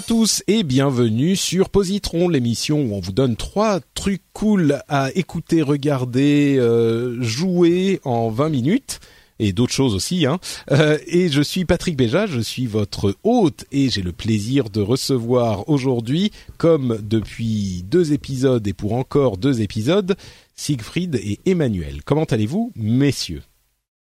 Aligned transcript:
À 0.00 0.02
tous 0.02 0.42
et 0.46 0.62
bienvenue 0.62 1.36
sur 1.36 1.68
Positron, 1.68 2.30
l'émission 2.30 2.80
où 2.80 2.94
on 2.94 3.00
vous 3.00 3.12
donne 3.12 3.36
trois 3.36 3.80
trucs 3.92 4.22
cool 4.32 4.80
à 4.88 5.10
écouter, 5.14 5.60
regarder, 5.60 6.56
euh, 6.58 7.20
jouer 7.20 8.00
en 8.04 8.30
20 8.30 8.48
minutes 8.48 9.00
et 9.38 9.52
d'autres 9.52 9.74
choses 9.74 9.94
aussi. 9.94 10.24
Hein. 10.24 10.38
Euh, 10.70 10.96
et 11.06 11.28
je 11.28 11.42
suis 11.42 11.66
Patrick 11.66 11.98
Béja, 11.98 12.24
je 12.24 12.40
suis 12.40 12.64
votre 12.64 13.14
hôte 13.24 13.66
et 13.72 13.90
j'ai 13.90 14.00
le 14.00 14.12
plaisir 14.12 14.70
de 14.70 14.80
recevoir 14.80 15.68
aujourd'hui, 15.68 16.32
comme 16.56 16.98
depuis 17.02 17.84
deux 17.84 18.14
épisodes 18.14 18.66
et 18.66 18.72
pour 18.72 18.94
encore 18.94 19.36
deux 19.36 19.60
épisodes, 19.60 20.16
Siegfried 20.56 21.16
et 21.16 21.40
Emmanuel. 21.44 22.00
Comment 22.06 22.24
allez-vous, 22.24 22.72
messieurs? 22.74 23.42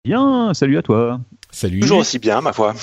Bien, 0.09 0.55
salut 0.55 0.79
à 0.79 0.81
toi. 0.81 1.19
Salut. 1.51 1.81
Toujours 1.81 1.99
aussi 1.99 2.17
bien, 2.17 2.41
ma 2.41 2.51
foi. 2.51 2.73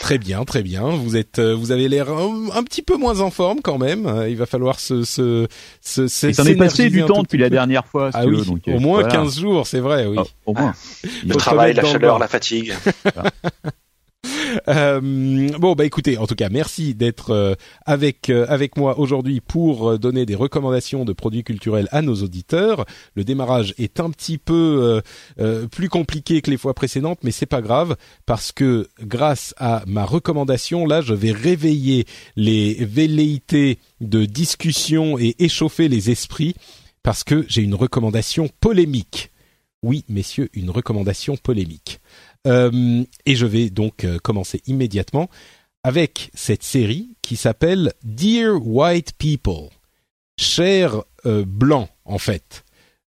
Très 0.00 0.18
bien, 0.18 0.44
très 0.44 0.62
bien. 0.62 0.82
Vous 0.90 1.16
êtes, 1.16 1.38
euh, 1.38 1.54
vous 1.54 1.72
avez 1.72 1.88
l'air 1.88 2.10
un, 2.10 2.48
un 2.54 2.62
petit 2.62 2.82
peu 2.82 2.98
moins 2.98 3.20
en 3.20 3.30
forme 3.30 3.62
quand 3.62 3.78
même. 3.78 4.04
Euh, 4.04 4.28
Il 4.28 4.36
va 4.36 4.44
falloir 4.44 4.78
se, 4.78 5.02
se, 5.02 5.46
se, 5.80 6.08
se 6.08 6.26
Il 6.26 6.34
s'en 6.34 6.44
est 6.44 6.56
passé 6.56 6.90
du 6.90 7.02
temps 7.06 7.22
depuis 7.22 7.38
la 7.38 7.48
dernière 7.48 7.86
fois. 7.86 8.12
si 8.12 8.18
Ah 8.20 8.26
oui, 8.26 8.36
veux, 8.36 8.44
donc, 8.44 8.60
au 8.66 8.80
moins 8.80 9.00
voilà. 9.00 9.14
15 9.14 9.38
jours, 9.40 9.66
c'est 9.66 9.80
vrai, 9.80 10.04
oui. 10.04 10.18
Ah, 10.20 10.24
au 10.44 10.52
moins. 10.52 10.74
Il 11.22 11.30
Le 11.30 11.36
travail, 11.36 11.72
la 11.72 11.86
chaleur, 11.86 12.18
la 12.18 12.28
fatigue. 12.28 12.74
Euh, 14.68 15.00
bon 15.58 15.74
bah 15.74 15.84
écoutez, 15.84 16.18
en 16.18 16.26
tout 16.26 16.34
cas, 16.34 16.48
merci 16.48 16.94
d'être 16.94 17.30
euh, 17.30 17.54
avec 17.86 18.30
euh, 18.30 18.46
avec 18.48 18.76
moi 18.76 18.98
aujourd'hui 18.98 19.40
pour 19.40 19.98
donner 19.98 20.26
des 20.26 20.34
recommandations 20.34 21.04
de 21.04 21.12
produits 21.12 21.44
culturels 21.44 21.88
à 21.92 22.02
nos 22.02 22.14
auditeurs. 22.16 22.84
Le 23.14 23.24
démarrage 23.24 23.74
est 23.78 24.00
un 24.00 24.10
petit 24.10 24.38
peu 24.38 25.02
euh, 25.38 25.66
plus 25.68 25.88
compliqué 25.88 26.42
que 26.42 26.50
les 26.50 26.56
fois 26.56 26.74
précédentes, 26.74 27.20
mais 27.22 27.30
c'est 27.30 27.46
pas 27.46 27.62
grave 27.62 27.96
parce 28.26 28.52
que 28.52 28.88
grâce 29.00 29.54
à 29.58 29.82
ma 29.86 30.04
recommandation, 30.04 30.86
là, 30.86 31.00
je 31.00 31.14
vais 31.14 31.32
réveiller 31.32 32.06
les 32.36 32.84
velléités 32.84 33.78
de 34.00 34.24
discussion 34.24 35.18
et 35.18 35.34
échauffer 35.38 35.88
les 35.88 36.10
esprits 36.10 36.54
parce 37.02 37.24
que 37.24 37.44
j'ai 37.48 37.62
une 37.62 37.74
recommandation 37.74 38.48
polémique. 38.60 39.30
Oui, 39.82 40.04
messieurs, 40.08 40.48
une 40.54 40.70
recommandation 40.70 41.36
polémique. 41.36 42.00
Euh, 42.46 43.04
et 43.26 43.36
je 43.36 43.46
vais 43.46 43.70
donc 43.70 44.04
euh, 44.04 44.18
commencer 44.18 44.60
immédiatement 44.66 45.28
avec 45.82 46.30
cette 46.34 46.62
série 46.62 47.16
qui 47.22 47.36
s'appelle 47.36 47.92
Dear 48.02 48.66
White 48.66 49.12
People, 49.18 49.68
chers 50.38 51.02
euh, 51.26 51.44
blancs 51.46 51.88
en 52.04 52.18
fait. 52.18 52.64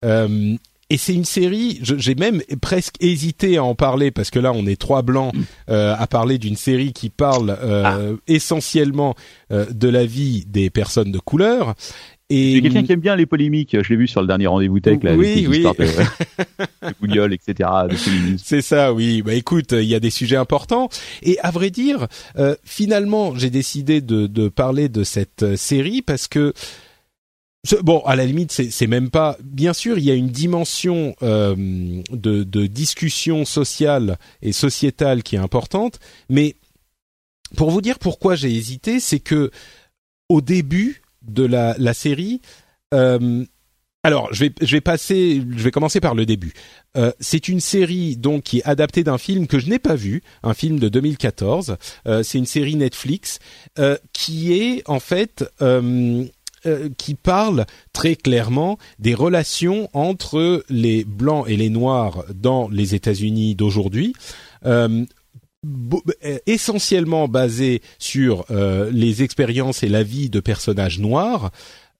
Euh, 0.04 0.56
et 0.91 0.98
c'est 0.98 1.14
une 1.14 1.25
série, 1.25 1.81
j'ai 1.82 2.14
même 2.14 2.42
presque 2.60 2.97
hésité 3.00 3.56
à 3.56 3.64
en 3.64 3.75
parler 3.75 4.10
parce 4.10 4.31
que 4.31 4.38
là 4.38 4.53
on 4.53 4.66
est 4.66 4.78
trois 4.78 5.03
blancs 5.03 5.34
euh, 5.70 5.94
à 5.98 6.06
parler 6.06 6.37
d'une 6.37 6.56
série 6.56 6.92
qui 6.92 7.08
parle 7.08 7.56
euh, 7.60 8.16
essentiellement 8.28 9.14
euh, 9.50 9.66
de 9.70 9.88
la 9.88 10.04
vie 10.04 10.44
des 10.47 10.69
personnes 10.69 11.10
de 11.10 11.19
couleur. 11.19 11.75
Et 12.30 12.62
quelqu'un 12.62 12.82
qui 12.82 12.92
aime 12.92 13.00
bien 13.00 13.16
les 13.16 13.26
polémiques. 13.26 13.76
Je 13.82 13.88
l'ai 13.90 13.96
vu 13.96 14.08
sur 14.08 14.22
le 14.22 14.26
dernier 14.26 14.46
rendez-vous 14.46 14.80
tech, 14.80 15.02
là, 15.02 15.14
Oui, 15.14 15.46
oui. 15.46 15.66
etc.. 17.32 17.68
C'est 18.42 18.62
ça, 18.62 18.94
oui. 18.94 19.20
Bah 19.20 19.34
écoute, 19.34 19.72
il 19.72 19.84
y 19.84 19.94
a 19.94 20.00
des 20.00 20.10
sujets 20.10 20.36
importants. 20.36 20.88
Et 21.22 21.38
à 21.40 21.50
vrai 21.50 21.70
dire, 21.70 22.08
euh, 22.38 22.56
finalement, 22.64 23.36
j'ai 23.36 23.50
décidé 23.50 24.00
de, 24.00 24.26
de 24.26 24.48
parler 24.48 24.88
de 24.88 25.04
cette 25.04 25.42
euh, 25.42 25.56
série 25.56 26.00
parce 26.00 26.26
que 26.26 26.54
bon, 27.82 28.00
à 28.00 28.16
la 28.16 28.24
limite, 28.24 28.52
c'est 28.52 28.70
c'est 28.70 28.86
même 28.86 29.10
pas. 29.10 29.36
Bien 29.42 29.74
sûr, 29.74 29.98
il 29.98 30.04
y 30.04 30.10
a 30.10 30.14
une 30.14 30.28
dimension 30.28 31.14
euh, 31.22 31.54
de, 32.10 32.42
de 32.42 32.66
discussion 32.66 33.44
sociale 33.44 34.18
et 34.40 34.52
sociétale 34.52 35.22
qui 35.22 35.36
est 35.36 35.40
importante, 35.40 36.00
mais 36.30 36.56
pour 37.54 37.70
vous 37.70 37.82
dire 37.82 37.98
pourquoi 37.98 38.34
j'ai 38.34 38.54
hésité, 38.54 38.98
c'est 38.98 39.20
que 39.20 39.50
au 40.30 40.40
début 40.40 41.02
de 41.26 41.44
la, 41.44 41.94
série, 41.94 42.40
euh, 42.92 43.44
alors 44.02 44.32
je 44.32 44.44
vais 44.44 44.52
je 44.60 44.76
vais 44.76 44.80
passer, 44.80 45.42
je 45.56 45.64
vais 45.64 45.70
commencer 45.70 46.00
par 46.00 46.14
le 46.14 46.26
début. 46.26 46.52
Euh, 46.96 47.10
c'est 47.20 47.48
une 47.48 47.60
série 47.60 48.16
donc 48.16 48.44
qui 48.44 48.58
est 48.58 48.64
adaptée 48.64 49.02
d'un 49.02 49.18
film 49.18 49.46
que 49.46 49.58
je 49.58 49.68
n'ai 49.68 49.78
pas 49.78 49.94
vu, 49.94 50.22
un 50.42 50.54
film 50.54 50.78
de 50.78 50.88
2014. 50.88 51.76
Euh, 52.06 52.22
c'est 52.22 52.38
une 52.38 52.46
série 52.46 52.76
Netflix 52.76 53.38
qui 54.12 54.52
est 54.52 54.82
en 54.88 55.00
fait 55.00 55.44
qui 56.96 57.14
parle 57.14 57.66
très 57.92 58.16
clairement 58.16 58.78
des 58.98 59.12
relations 59.14 59.90
entre 59.92 60.64
les 60.70 61.04
blancs 61.04 61.44
et 61.46 61.58
les 61.58 61.68
noirs 61.68 62.24
dans 62.34 62.68
les 62.70 62.94
États-Unis 62.94 63.54
d'aujourd'hui. 63.54 64.14
Euh, 66.25 66.38
essentiellement 66.47 67.28
basé 67.28 67.80
sur 67.98 68.44
euh, 68.50 68.91
les 68.92 69.22
expériences 69.22 69.82
et 69.82 69.88
la 69.88 70.02
vie 70.02 70.28
de 70.28 70.41
personnages 70.41 70.98
noirs. 70.98 71.50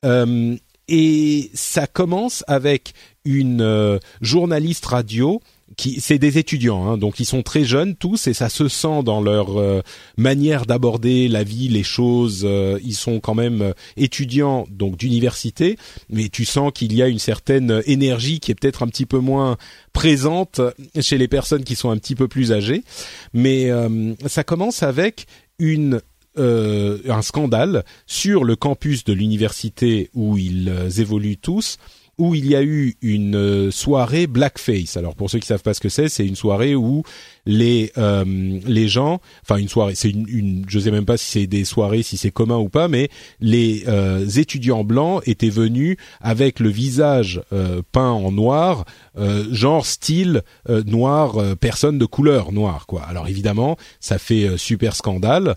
Euh, 0.04 0.56
et 0.88 1.50
ça 1.54 1.86
commence 1.86 2.44
avec 2.47 2.92
une 3.25 3.98
journaliste 4.20 4.84
radio 4.84 5.41
qui 5.76 6.00
c'est 6.00 6.19
des 6.19 6.38
étudiants 6.38 6.86
hein, 6.86 6.98
donc 6.98 7.20
ils 7.20 7.25
sont 7.25 7.42
très 7.42 7.64
jeunes 7.64 7.97
tous 7.97 8.26
et 8.26 8.34
ça 8.34 8.48
se 8.48 8.69
sent 8.69 9.02
dans 9.02 9.20
leur 9.20 9.58
euh, 9.58 9.82
manière 10.16 10.66
d'aborder 10.66 11.28
la 11.28 11.42
vie 11.42 11.69
les 11.69 11.82
choses 11.82 12.42
euh, 12.44 12.78
ils 12.84 12.94
sont 12.94 13.19
quand 13.19 13.34
même 13.34 13.62
euh, 13.62 13.72
étudiants 13.97 14.66
donc 14.70 14.97
d'université 14.97 15.78
mais 16.10 16.28
tu 16.28 16.44
sens 16.44 16.70
qu'il 16.72 16.92
y 16.94 17.02
a 17.02 17.08
une 17.08 17.19
certaine 17.19 17.82
énergie 17.86 18.41
qui 18.41 18.50
est 18.50 18.54
peut-être 18.54 18.82
un 18.82 18.88
petit 18.88 19.06
peu 19.06 19.19
moins 19.19 19.56
présente 19.92 20.60
chez 21.00 21.16
les 21.16 21.28
personnes 21.28 21.64
qui 21.64 21.76
sont 21.76 21.91
un 21.91 21.96
petit 21.96 22.14
peu 22.14 22.28
plus 22.28 22.52
âgées. 22.52 22.84
Mais 23.32 23.70
euh, 23.70 24.14
ça 24.26 24.44
commence 24.44 24.82
avec 24.82 25.26
une 25.58 26.00
euh, 26.36 26.98
un 27.08 27.22
scandale 27.22 27.84
sur 28.06 28.42
le 28.42 28.56
campus 28.56 29.04
de 29.04 29.12
l'université 29.12 30.10
où 30.14 30.36
ils 30.36 30.69
euh, 30.69 30.91
évoluent 30.91 31.36
tous 31.36 31.78
où 32.19 32.34
il 32.34 32.47
y 32.47 32.56
a 32.56 32.62
eu 32.62 32.97
une 33.02 33.36
euh, 33.36 33.70
soirée 33.70 34.26
blackface. 34.26 34.97
Alors 34.97 35.14
pour 35.14 35.30
ceux 35.30 35.38
qui 35.38 35.47
savent 35.47 35.62
pas 35.62 35.75
ce 35.75 35.80
que 35.80 35.88
c'est, 35.88 36.08
c'est 36.08 36.26
une 36.26 36.36
soirée 36.36 36.75
où 36.75 37.02
les 37.47 37.92
euh, 37.98 38.25
les 38.66 38.88
gens, 38.88 39.20
enfin 39.42 39.56
une 39.56 39.69
soirée, 39.69 39.94
c'est 39.94 40.10
une, 40.10 40.26
une, 40.28 40.64
je 40.69 40.78
sais 40.78 40.91
même 40.91 41.04
pas 41.04 41.16
si 41.16 41.26
c'est 41.26 41.47
des 41.47 41.64
soirées, 41.64 42.02
si 42.02 42.16
c'est 42.16 42.30
commun 42.30 42.58
ou 42.58 42.69
pas, 42.69 42.88
mais 42.88 43.08
les 43.41 43.84
euh, 43.88 44.26
étudiants 44.26 44.84
blancs 44.84 45.22
étaient 45.26 45.50
venus 45.50 45.97
avec 46.20 46.60
le 46.60 46.69
visage 46.69 47.42
euh, 47.52 47.82
peint 47.92 48.10
en 48.10 48.32
noir, 48.32 48.84
euh, 49.19 49.44
genre 49.52 49.87
style 49.87 50.43
euh, 50.69 50.82
noir, 50.84 51.56
personne 51.61 51.99
de 51.99 52.06
couleur 52.06 52.52
noire 52.52 52.87
quoi. 52.87 53.02
Alors 53.02 53.28
évidemment, 53.28 53.76
ça 54.00 54.19
fait 54.19 54.56
super 54.56 54.96
scandale 54.96 55.56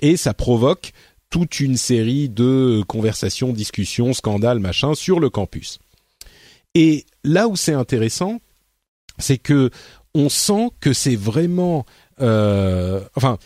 et 0.00 0.16
ça 0.16 0.34
provoque 0.34 0.92
toute 1.32 1.60
une 1.60 1.78
série 1.78 2.28
de 2.28 2.82
conversations, 2.86 3.54
discussions, 3.54 4.12
scandales, 4.12 4.60
machin 4.60 4.94
sur 4.94 5.18
le 5.18 5.30
campus. 5.30 5.78
Et 6.74 7.06
là 7.24 7.48
où 7.48 7.56
c'est 7.56 7.72
intéressant, 7.72 8.40
c'est 9.18 9.38
que 9.38 9.70
on 10.14 10.28
sent 10.28 10.68
que 10.78 10.92
c'est 10.92 11.16
vraiment, 11.16 11.86
euh, 12.20 13.00
enfin, 13.16 13.38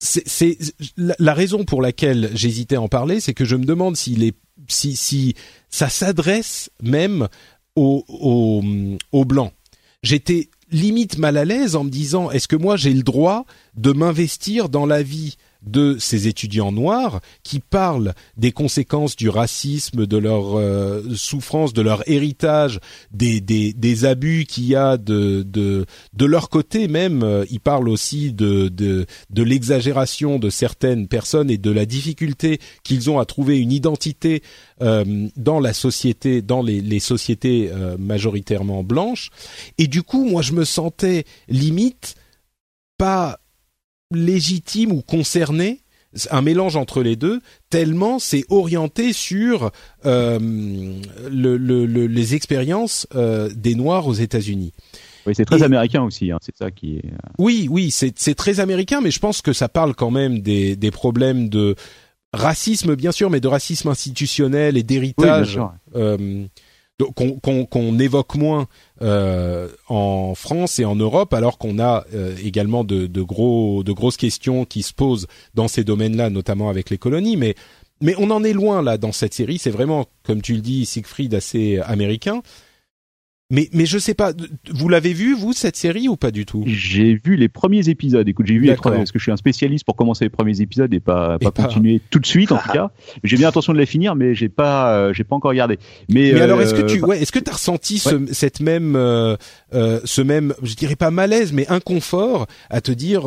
c'est 0.00 0.56
la, 0.96 1.14
la 1.18 1.34
raison 1.34 1.64
pour 1.64 1.82
laquelle 1.82 2.30
j'hésitais 2.32 2.76
à 2.76 2.80
en 2.80 2.88
parler, 2.88 3.20
c'est 3.20 3.34
que 3.34 3.44
je 3.44 3.56
me 3.56 3.66
demande 3.66 3.96
s'il 3.98 4.22
est, 4.22 4.36
si, 4.66 4.96
si 4.96 5.34
ça 5.68 5.90
s'adresse 5.90 6.70
même 6.82 7.28
aux, 7.76 8.06
aux, 8.08 8.62
aux 9.12 9.24
blancs. 9.26 9.52
J'étais 10.02 10.48
limite 10.70 11.18
mal 11.18 11.36
à 11.36 11.44
l'aise 11.44 11.76
en 11.76 11.84
me 11.84 11.90
disant 11.90 12.30
est-ce 12.30 12.48
que 12.48 12.56
moi 12.56 12.78
j'ai 12.78 12.94
le 12.94 13.02
droit 13.02 13.44
de 13.74 13.92
m'investir 13.92 14.70
dans 14.70 14.86
la 14.86 15.02
vie 15.02 15.36
de 15.70 15.96
ces 15.98 16.28
étudiants 16.28 16.72
noirs 16.72 17.20
qui 17.42 17.60
parlent 17.60 18.14
des 18.36 18.52
conséquences 18.52 19.16
du 19.16 19.28
racisme, 19.28 20.06
de 20.06 20.16
leur 20.16 20.58
euh, 20.58 21.02
souffrance, 21.14 21.72
de 21.72 21.82
leur 21.82 22.08
héritage, 22.08 22.80
des, 23.12 23.40
des, 23.40 23.72
des 23.72 24.04
abus 24.04 24.46
qu'il 24.46 24.64
y 24.64 24.74
a 24.74 24.96
de, 24.96 25.42
de, 25.42 25.86
de 26.14 26.24
leur 26.24 26.48
côté 26.48 26.88
même. 26.88 27.22
Euh, 27.22 27.44
ils 27.50 27.60
parlent 27.60 27.88
aussi 27.88 28.32
de, 28.32 28.68
de, 28.68 29.06
de 29.30 29.42
l'exagération 29.42 30.38
de 30.38 30.50
certaines 30.50 31.08
personnes 31.08 31.50
et 31.50 31.58
de 31.58 31.70
la 31.70 31.86
difficulté 31.86 32.60
qu'ils 32.82 33.10
ont 33.10 33.18
à 33.18 33.24
trouver 33.24 33.58
une 33.58 33.72
identité 33.72 34.42
euh, 34.82 35.28
dans 35.36 35.60
la 35.60 35.72
société, 35.72 36.42
dans 36.42 36.62
les, 36.62 36.80
les 36.80 37.00
sociétés 37.00 37.70
majoritairement 37.98 38.82
blanches. 38.82 39.30
Et 39.78 39.86
du 39.86 40.02
coup, 40.02 40.24
moi, 40.24 40.42
je 40.42 40.52
me 40.52 40.64
sentais 40.64 41.24
limite 41.48 42.14
pas 42.96 43.38
légitime 44.12 44.92
ou 44.92 45.02
concerné 45.02 45.80
un 46.30 46.40
mélange 46.42 46.76
entre 46.76 47.02
les 47.02 47.16
deux, 47.16 47.40
tellement 47.68 48.18
c'est 48.18 48.44
orienté 48.48 49.12
sur 49.12 49.70
euh, 50.06 50.38
le, 51.30 51.56
le, 51.56 51.84
les 51.84 52.34
expériences 52.34 53.06
euh, 53.14 53.50
des 53.54 53.74
Noirs 53.74 54.06
aux 54.06 54.14
États-Unis. 54.14 54.72
Oui, 55.26 55.34
c'est 55.34 55.44
très 55.44 55.62
américain 55.62 56.02
aussi, 56.02 56.30
hein, 56.30 56.38
c'est 56.40 56.56
ça 56.56 56.70
qui 56.70 56.96
est. 56.96 57.04
Euh, 57.04 57.32
oui, 57.38 57.68
oui, 57.70 57.90
c'est 57.90 58.34
très 58.34 58.60
américain, 58.60 59.02
mais 59.02 59.10
je 59.10 59.18
pense 59.18 59.42
que 59.42 59.52
ça 59.52 59.68
parle 59.68 59.94
quand 59.94 60.10
même 60.10 60.40
des, 60.40 60.76
des 60.76 60.90
problèmes 60.90 61.50
de 61.50 61.74
racisme, 62.32 62.96
bien 62.96 63.12
sûr, 63.12 63.28
mais 63.28 63.40
de 63.40 63.48
racisme 63.48 63.88
institutionnel 63.88 64.78
et 64.78 64.82
d'héritage. 64.82 65.60
Oui, 65.94 66.48
qu'on 67.04 67.98
évoque 67.98 68.34
moins 68.34 68.66
euh, 69.02 69.68
en 69.88 70.34
France 70.34 70.78
et 70.78 70.84
en 70.84 70.96
Europe, 70.96 71.32
alors 71.32 71.58
qu'on 71.58 71.78
a 71.78 72.04
euh, 72.14 72.34
également 72.42 72.84
de, 72.84 73.06
de, 73.06 73.22
gros, 73.22 73.84
de 73.84 73.92
grosses 73.92 74.16
questions 74.16 74.64
qui 74.64 74.82
se 74.82 74.92
posent 74.92 75.26
dans 75.54 75.68
ces 75.68 75.84
domaines-là, 75.84 76.30
notamment 76.30 76.68
avec 76.68 76.90
les 76.90 76.98
colonies. 76.98 77.36
Mais, 77.36 77.54
mais 78.00 78.14
on 78.18 78.30
en 78.30 78.42
est 78.42 78.52
loin 78.52 78.82
là 78.82 78.98
dans 78.98 79.12
cette 79.12 79.34
série. 79.34 79.58
C'est 79.58 79.70
vraiment, 79.70 80.06
comme 80.24 80.42
tu 80.42 80.54
le 80.54 80.60
dis, 80.60 80.86
Siegfried, 80.86 81.34
assez 81.34 81.78
américain. 81.78 82.42
Mais 83.50 83.70
mais 83.72 83.86
je 83.86 83.98
sais 83.98 84.12
pas, 84.12 84.32
vous 84.70 84.90
l'avez 84.90 85.14
vu 85.14 85.34
vous 85.34 85.54
cette 85.54 85.76
série 85.76 86.06
ou 86.06 86.16
pas 86.16 86.30
du 86.30 86.44
tout? 86.44 86.64
J'ai 86.66 87.18
vu 87.24 87.34
les 87.34 87.48
premiers 87.48 87.88
épisodes. 87.88 88.28
Écoute, 88.28 88.46
j'ai 88.46 88.58
vu 88.58 88.66
les 88.66 88.76
parce 88.76 89.10
que 89.10 89.18
je 89.18 89.22
suis 89.22 89.32
un 89.32 89.38
spécialiste 89.38 89.86
pour 89.86 89.96
commencer 89.96 90.26
les 90.26 90.30
premiers 90.30 90.60
épisodes 90.60 90.92
et 90.92 91.00
pas 91.00 91.38
pas, 91.38 91.50
continuer 91.50 92.02
tout 92.10 92.18
de 92.18 92.26
suite 92.26 92.52
en 92.52 92.58
tout 92.58 92.68
cas. 92.72 92.90
J'ai 93.24 93.38
bien 93.38 93.48
intention 93.48 93.72
de 93.72 93.78
les 93.78 93.86
finir, 93.86 94.16
mais 94.16 94.34
j'ai 94.34 94.50
pas 94.50 94.94
euh, 94.94 95.14
j'ai 95.14 95.24
pas 95.24 95.34
encore 95.34 95.50
regardé. 95.50 95.78
Mais, 96.10 96.32
mais 96.34 96.42
alors 96.42 96.60
est-ce 96.60 96.74
que 96.74 96.82
tu 96.82 97.02
euh, 97.02 97.06
ouais 97.06 97.22
est-ce 97.22 97.32
que 97.32 97.38
t'as 97.38 97.52
ressenti 97.52 97.98
ce, 97.98 98.26
cette 98.32 98.60
même 98.60 98.96
euh, 98.96 99.36
euh, 99.72 100.00
ce 100.04 100.20
même 100.20 100.52
je 100.62 100.74
dirais 100.74 100.96
pas 100.96 101.10
malaise 101.10 101.54
mais 101.54 101.66
inconfort 101.68 102.46
à 102.68 102.82
te 102.82 102.92
dire 102.92 103.22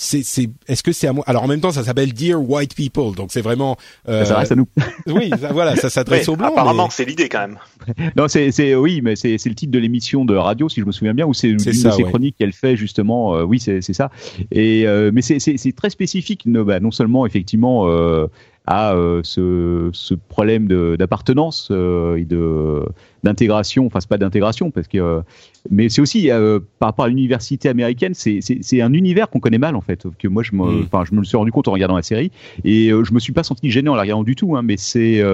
c'est 0.00 0.22
c'est 0.22 0.48
est-ce 0.68 0.84
que 0.84 0.92
c'est 0.92 1.08
à 1.08 1.12
moi? 1.12 1.24
Alors 1.26 1.42
en 1.42 1.48
même 1.48 1.60
temps 1.60 1.72
ça 1.72 1.82
s'appelle 1.82 2.12
Dear 2.12 2.40
White 2.40 2.74
People 2.76 3.16
donc 3.16 3.30
c'est 3.32 3.42
vraiment 3.42 3.76
euh, 4.08 4.24
ça 4.24 4.38
reste 4.38 4.52
à 4.52 4.54
nous. 4.54 4.68
Oui 5.08 5.30
voilà 5.52 5.74
ça 5.74 5.90
s'adresse 5.90 6.28
aux 6.28 6.36
blancs 6.36 6.52
apparemment 6.52 6.88
c'est 6.88 7.04
l'idée 7.04 7.28
quand 7.28 7.40
même. 7.40 7.58
Non 8.16 8.28
c'est 8.28 8.52
c'est 8.52 8.76
oui 8.76 9.00
mais 9.02 9.16
c'est 9.16 9.38
c'est 9.38 9.48
le 9.48 9.56
titre 9.56 9.72
de 9.72 9.78
l'émission 9.78 10.24
de 10.24 10.36
radio 10.36 10.68
si 10.68 10.80
je 10.80 10.86
me 10.86 10.92
souviens 10.92 11.14
bien 11.14 11.26
ou 11.26 11.34
c'est 11.34 11.48
une 11.48 11.56
de 11.56 12.02
chroniques 12.04 12.36
qu'elle 12.38 12.52
fait 12.52 12.76
justement 12.76 13.34
euh, 13.34 13.42
oui 13.42 13.58
c'est 13.58 13.80
c'est 13.82 13.92
ça. 13.92 14.10
Et 14.52 14.86
euh, 14.86 15.10
mais 15.12 15.20
c'est 15.20 15.40
c'est 15.40 15.56
c'est 15.56 15.72
très 15.72 15.90
spécifique 15.90 16.44
non, 16.46 16.62
bah, 16.62 16.78
non 16.78 16.92
seulement 16.92 17.26
effectivement 17.26 17.88
euh, 17.88 18.28
à 18.68 18.92
euh, 18.92 19.22
ce, 19.24 19.88
ce, 19.94 20.12
problème 20.12 20.68
d'appartenance 20.98 21.68
euh, 21.70 22.16
et 22.16 22.26
de 22.26 22.84
d'intégration, 23.24 23.86
enfin 23.86 23.98
c'est 23.98 24.08
pas 24.08 24.18
d'intégration 24.18 24.70
parce 24.70 24.86
que, 24.86 24.98
euh, 24.98 25.20
mais 25.70 25.88
c'est 25.88 26.02
aussi 26.02 26.28
par 26.78 26.90
rapport 26.90 27.06
à 27.06 27.08
l'université 27.08 27.70
américaine, 27.70 28.12
c'est 28.14 28.82
un 28.82 28.92
univers 28.92 29.30
qu'on 29.30 29.40
connaît 29.40 29.58
mal 29.58 29.74
en 29.74 29.80
fait. 29.80 30.06
Que 30.18 30.28
moi 30.28 30.42
je 30.42 30.54
me, 30.54 30.64
mm. 30.64 30.84
enfin 30.84 31.04
je 31.06 31.14
me 31.14 31.20
le 31.20 31.24
suis 31.24 31.38
rendu 31.38 31.50
compte 31.50 31.66
en 31.66 31.72
regardant 31.72 31.96
la 31.96 32.02
série 32.02 32.30
et 32.62 32.90
je 32.90 33.12
me 33.12 33.18
suis 33.18 33.32
pas 33.32 33.42
senti 33.42 33.70
gêné 33.70 33.88
en 33.88 33.94
la 33.94 34.02
regardant 34.02 34.22
du 34.22 34.36
tout, 34.36 34.54
hein, 34.54 34.62
mais 34.62 34.76
c'est 34.76 35.24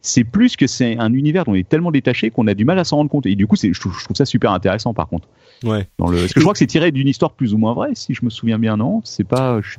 c'est 0.00 0.24
plus 0.24 0.56
que 0.56 0.66
c'est 0.66 0.96
un 0.98 1.12
univers 1.12 1.44
dont 1.44 1.52
on 1.52 1.56
est 1.56 1.68
tellement 1.68 1.90
détaché 1.90 2.30
qu'on 2.30 2.46
a 2.46 2.54
du 2.54 2.64
mal 2.64 2.78
à 2.78 2.84
s'en 2.84 2.96
rendre 2.96 3.10
compte 3.10 3.26
et 3.26 3.36
du 3.36 3.46
coup 3.46 3.56
c'est 3.56 3.74
je, 3.74 3.80
trouve 3.80 3.94
ça 4.14 4.24
super 4.24 4.52
intéressant 4.52 4.94
par 4.94 5.08
contre. 5.08 5.28
Ouais. 5.64 5.86
Dans 5.98 6.08
le, 6.08 6.18
parce 6.18 6.32
que 6.32 6.40
je 6.40 6.44
crois 6.44 6.54
que 6.54 6.58
c'est 6.58 6.66
tiré 6.66 6.92
d'une 6.92 7.08
histoire 7.08 7.32
plus 7.32 7.52
ou 7.52 7.58
moins 7.58 7.74
vraie 7.74 7.90
si 7.92 8.14
je 8.14 8.24
me 8.24 8.30
souviens 8.30 8.58
bien 8.58 8.78
non, 8.78 9.02
c'est 9.04 9.24
pas 9.24 9.60
je 9.60 9.76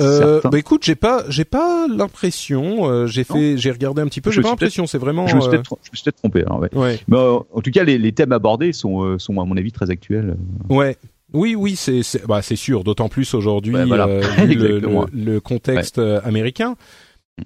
euh, 0.00 0.40
bah 0.44 0.58
écoute, 0.58 0.82
j'ai 0.84 0.94
pas, 0.94 1.24
j'ai 1.28 1.44
pas 1.44 1.86
l'impression. 1.88 2.88
Euh, 2.88 3.06
j'ai 3.06 3.24
fait, 3.24 3.56
j'ai 3.56 3.70
regardé 3.70 4.02
un 4.02 4.06
petit 4.06 4.20
peu. 4.20 4.30
J'ai 4.30 4.42
pas 4.42 4.50
l'impression. 4.50 4.86
C'est 4.86 4.98
vraiment. 4.98 5.26
Je 5.26 5.36
me 5.36 5.40
suis 5.40 5.50
peut-être 5.50 6.16
trompé. 6.16 6.44
Hein, 6.46 6.56
ouais. 6.58 6.74
ouais. 6.74 7.00
Mais 7.08 7.16
euh, 7.16 7.38
en 7.52 7.60
tout 7.60 7.70
cas, 7.70 7.84
les, 7.84 7.98
les 7.98 8.12
thèmes 8.12 8.32
abordés 8.32 8.72
sont, 8.72 9.02
euh, 9.02 9.18
sont 9.18 9.40
à 9.40 9.44
mon 9.44 9.56
avis 9.56 9.72
très 9.72 9.90
actuels. 9.90 10.36
Ouais. 10.68 10.96
Oui, 11.34 11.54
oui, 11.54 11.76
c'est, 11.76 12.02
c'est, 12.02 12.26
bah, 12.26 12.40
c'est 12.40 12.56
sûr. 12.56 12.84
D'autant 12.84 13.08
plus 13.08 13.34
aujourd'hui, 13.34 13.74
voilà. 13.86 14.06
le, 14.46 14.78
le, 14.78 15.06
le, 15.12 15.40
contexte 15.40 15.98
américain. 15.98 16.76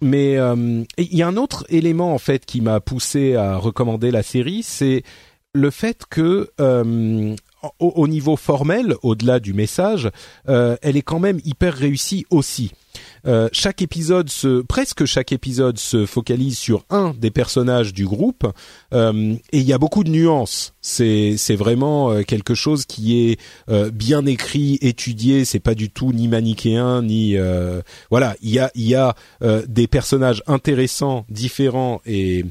Mais 0.00 0.34
il 0.34 1.16
y 1.16 1.22
a 1.22 1.28
un 1.28 1.36
autre 1.36 1.64
élément 1.68 2.14
en 2.14 2.18
fait 2.18 2.46
qui 2.46 2.60
m'a 2.60 2.80
poussé 2.80 3.34
à 3.34 3.56
recommander 3.56 4.10
la 4.10 4.22
série, 4.22 4.62
c'est 4.62 5.02
le 5.52 5.70
fait 5.70 6.04
que 6.08 6.50
au, 7.78 8.08
niveau 8.08 8.36
formel, 8.36 8.94
au-delà 9.02 9.40
du 9.40 9.52
message, 9.54 10.10
euh, 10.48 10.76
elle 10.82 10.96
est 10.96 11.02
quand 11.02 11.18
même 11.18 11.40
hyper 11.44 11.74
réussie 11.74 12.26
aussi. 12.30 12.72
Euh, 13.26 13.48
chaque 13.52 13.80
épisode 13.80 14.28
se, 14.28 14.60
presque 14.62 15.06
chaque 15.06 15.32
épisode 15.32 15.78
se 15.78 16.04
focalise 16.04 16.58
sur 16.58 16.84
un 16.90 17.14
des 17.16 17.30
personnages 17.30 17.94
du 17.94 18.04
groupe 18.04 18.46
euh, 18.92 19.34
et 19.52 19.58
il 19.58 19.64
y 19.64 19.72
a 19.72 19.78
beaucoup 19.78 20.04
de 20.04 20.10
nuances. 20.10 20.74
C'est 20.82 21.36
c'est 21.38 21.54
vraiment 21.54 22.22
quelque 22.24 22.54
chose 22.54 22.84
qui 22.84 23.30
est 23.30 23.38
bien 23.92 24.26
écrit, 24.26 24.78
étudié. 24.82 25.44
C'est 25.44 25.60
pas 25.60 25.74
du 25.74 25.88
tout 25.88 26.12
ni 26.12 26.28
manichéen 26.28 27.02
ni 27.02 27.36
voilà. 28.10 28.36
Il 28.42 28.50
y 28.50 28.58
a 28.58 28.70
il 28.74 28.86
y 28.86 28.94
a 28.94 29.14
des 29.66 29.86
personnages 29.86 30.42
intéressants, 30.46 31.24
différents 31.30 32.02
et 32.04 32.44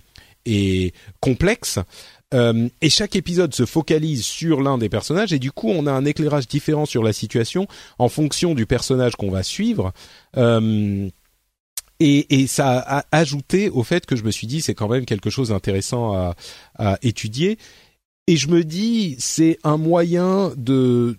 et 0.46 0.94
complexes 1.20 1.80
euh, 2.34 2.70
et 2.82 2.90
chaque 2.90 3.16
épisode 3.16 3.54
se 3.54 3.66
focalise 3.66 4.24
sur 4.24 4.62
l'un 4.62 4.78
des 4.78 4.90
personnages 4.90 5.34
et 5.34 5.40
du 5.40 5.52
coup 5.52 5.70
on 5.70 5.86
a 5.86 5.92
un 5.92 6.06
éclairage 6.06 6.48
différent 6.48 6.86
sur 6.86 7.04
la 7.04 7.14
situation 7.14 7.68
en 8.00 8.10
fonction 8.10 8.54
du 8.54 8.66
personnage 8.66 9.16
qu'on 9.16 9.32
va 9.32 9.44
suivre. 9.44 9.92
Euh, 10.38 11.10
et, 12.04 12.48
ça 12.48 12.80
a 12.80 13.06
ajouté 13.12 13.70
au 13.70 13.84
fait 13.84 14.08
que 14.08 14.16
je 14.16 14.24
me 14.24 14.32
suis 14.32 14.48
dit 14.48 14.62
c'est 14.62 14.74
quand 14.74 14.88
même 14.88 15.06
quelque 15.06 15.30
chose 15.30 15.50
d'intéressant 15.50 16.34
à 16.80 16.98
étudier 17.04 17.60
et 18.28 18.38
je 18.38 18.50
me 18.50 18.64
dis 18.64 19.16
c'est 19.18 19.58
un 19.64 19.78
moyen 19.78 20.54
de 20.56 21.18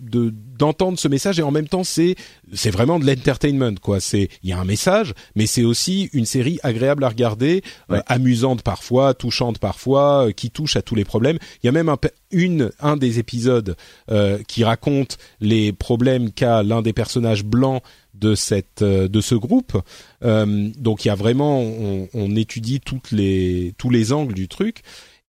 d'entendre 0.59 0.99
ce 0.99 1.09
message 1.09 1.41
et 1.41 1.43
en 1.43 1.51
même 1.51 1.67
temps 1.67 1.83
c'est 1.83 2.15
c'est 2.53 2.71
vraiment 2.71 3.01
de 3.01 3.07
l'entertainment 3.07 3.75
quoi. 3.81 3.99
C'est 3.99 4.29
il 4.43 4.51
y 4.51 4.53
a 4.53 4.59
un 4.59 4.65
message 4.65 5.13
mais 5.35 5.47
c'est 5.47 5.65
aussi 5.65 6.09
une 6.13 6.27
série 6.27 6.61
agréable 6.63 7.03
à 7.03 7.09
regarder 7.09 7.63
euh, 7.91 8.01
amusante 8.07 8.63
parfois 8.63 9.15
touchante 9.15 9.59
parfois 9.59 10.29
euh, 10.29 10.31
qui 10.31 10.51
touche 10.51 10.77
à 10.77 10.83
tous 10.83 10.95
les 10.95 11.05
problèmes. 11.05 11.39
Il 11.63 11.67
y 11.67 11.69
a 11.69 11.73
même 11.73 11.89
un 11.89 11.99
une 12.31 12.71
un 12.79 12.97
des 12.97 13.19
épisodes 13.19 13.77
euh, 14.11 14.39
qui 14.47 14.63
raconte 14.63 15.19
les 15.41 15.73
problèmes 15.73 16.31
qu'a 16.31 16.63
l'un 16.63 16.83
des 16.83 16.93
personnages 16.93 17.45
blancs 17.45 17.83
de 18.15 18.37
cette 18.37 18.85
de 18.85 19.21
ce 19.21 19.35
groupe. 19.35 19.77
Donc 20.23 21.05
il 21.05 21.09
y 21.09 21.11
a 21.11 21.15
vraiment 21.17 21.61
on, 21.61 22.09
on 22.15 22.37
étudie 22.37 22.79
toutes 22.79 23.11
les 23.11 23.75
tous 23.79 23.91
les 23.91 24.13
angles 24.13 24.35
du 24.35 24.47
truc 24.47 24.83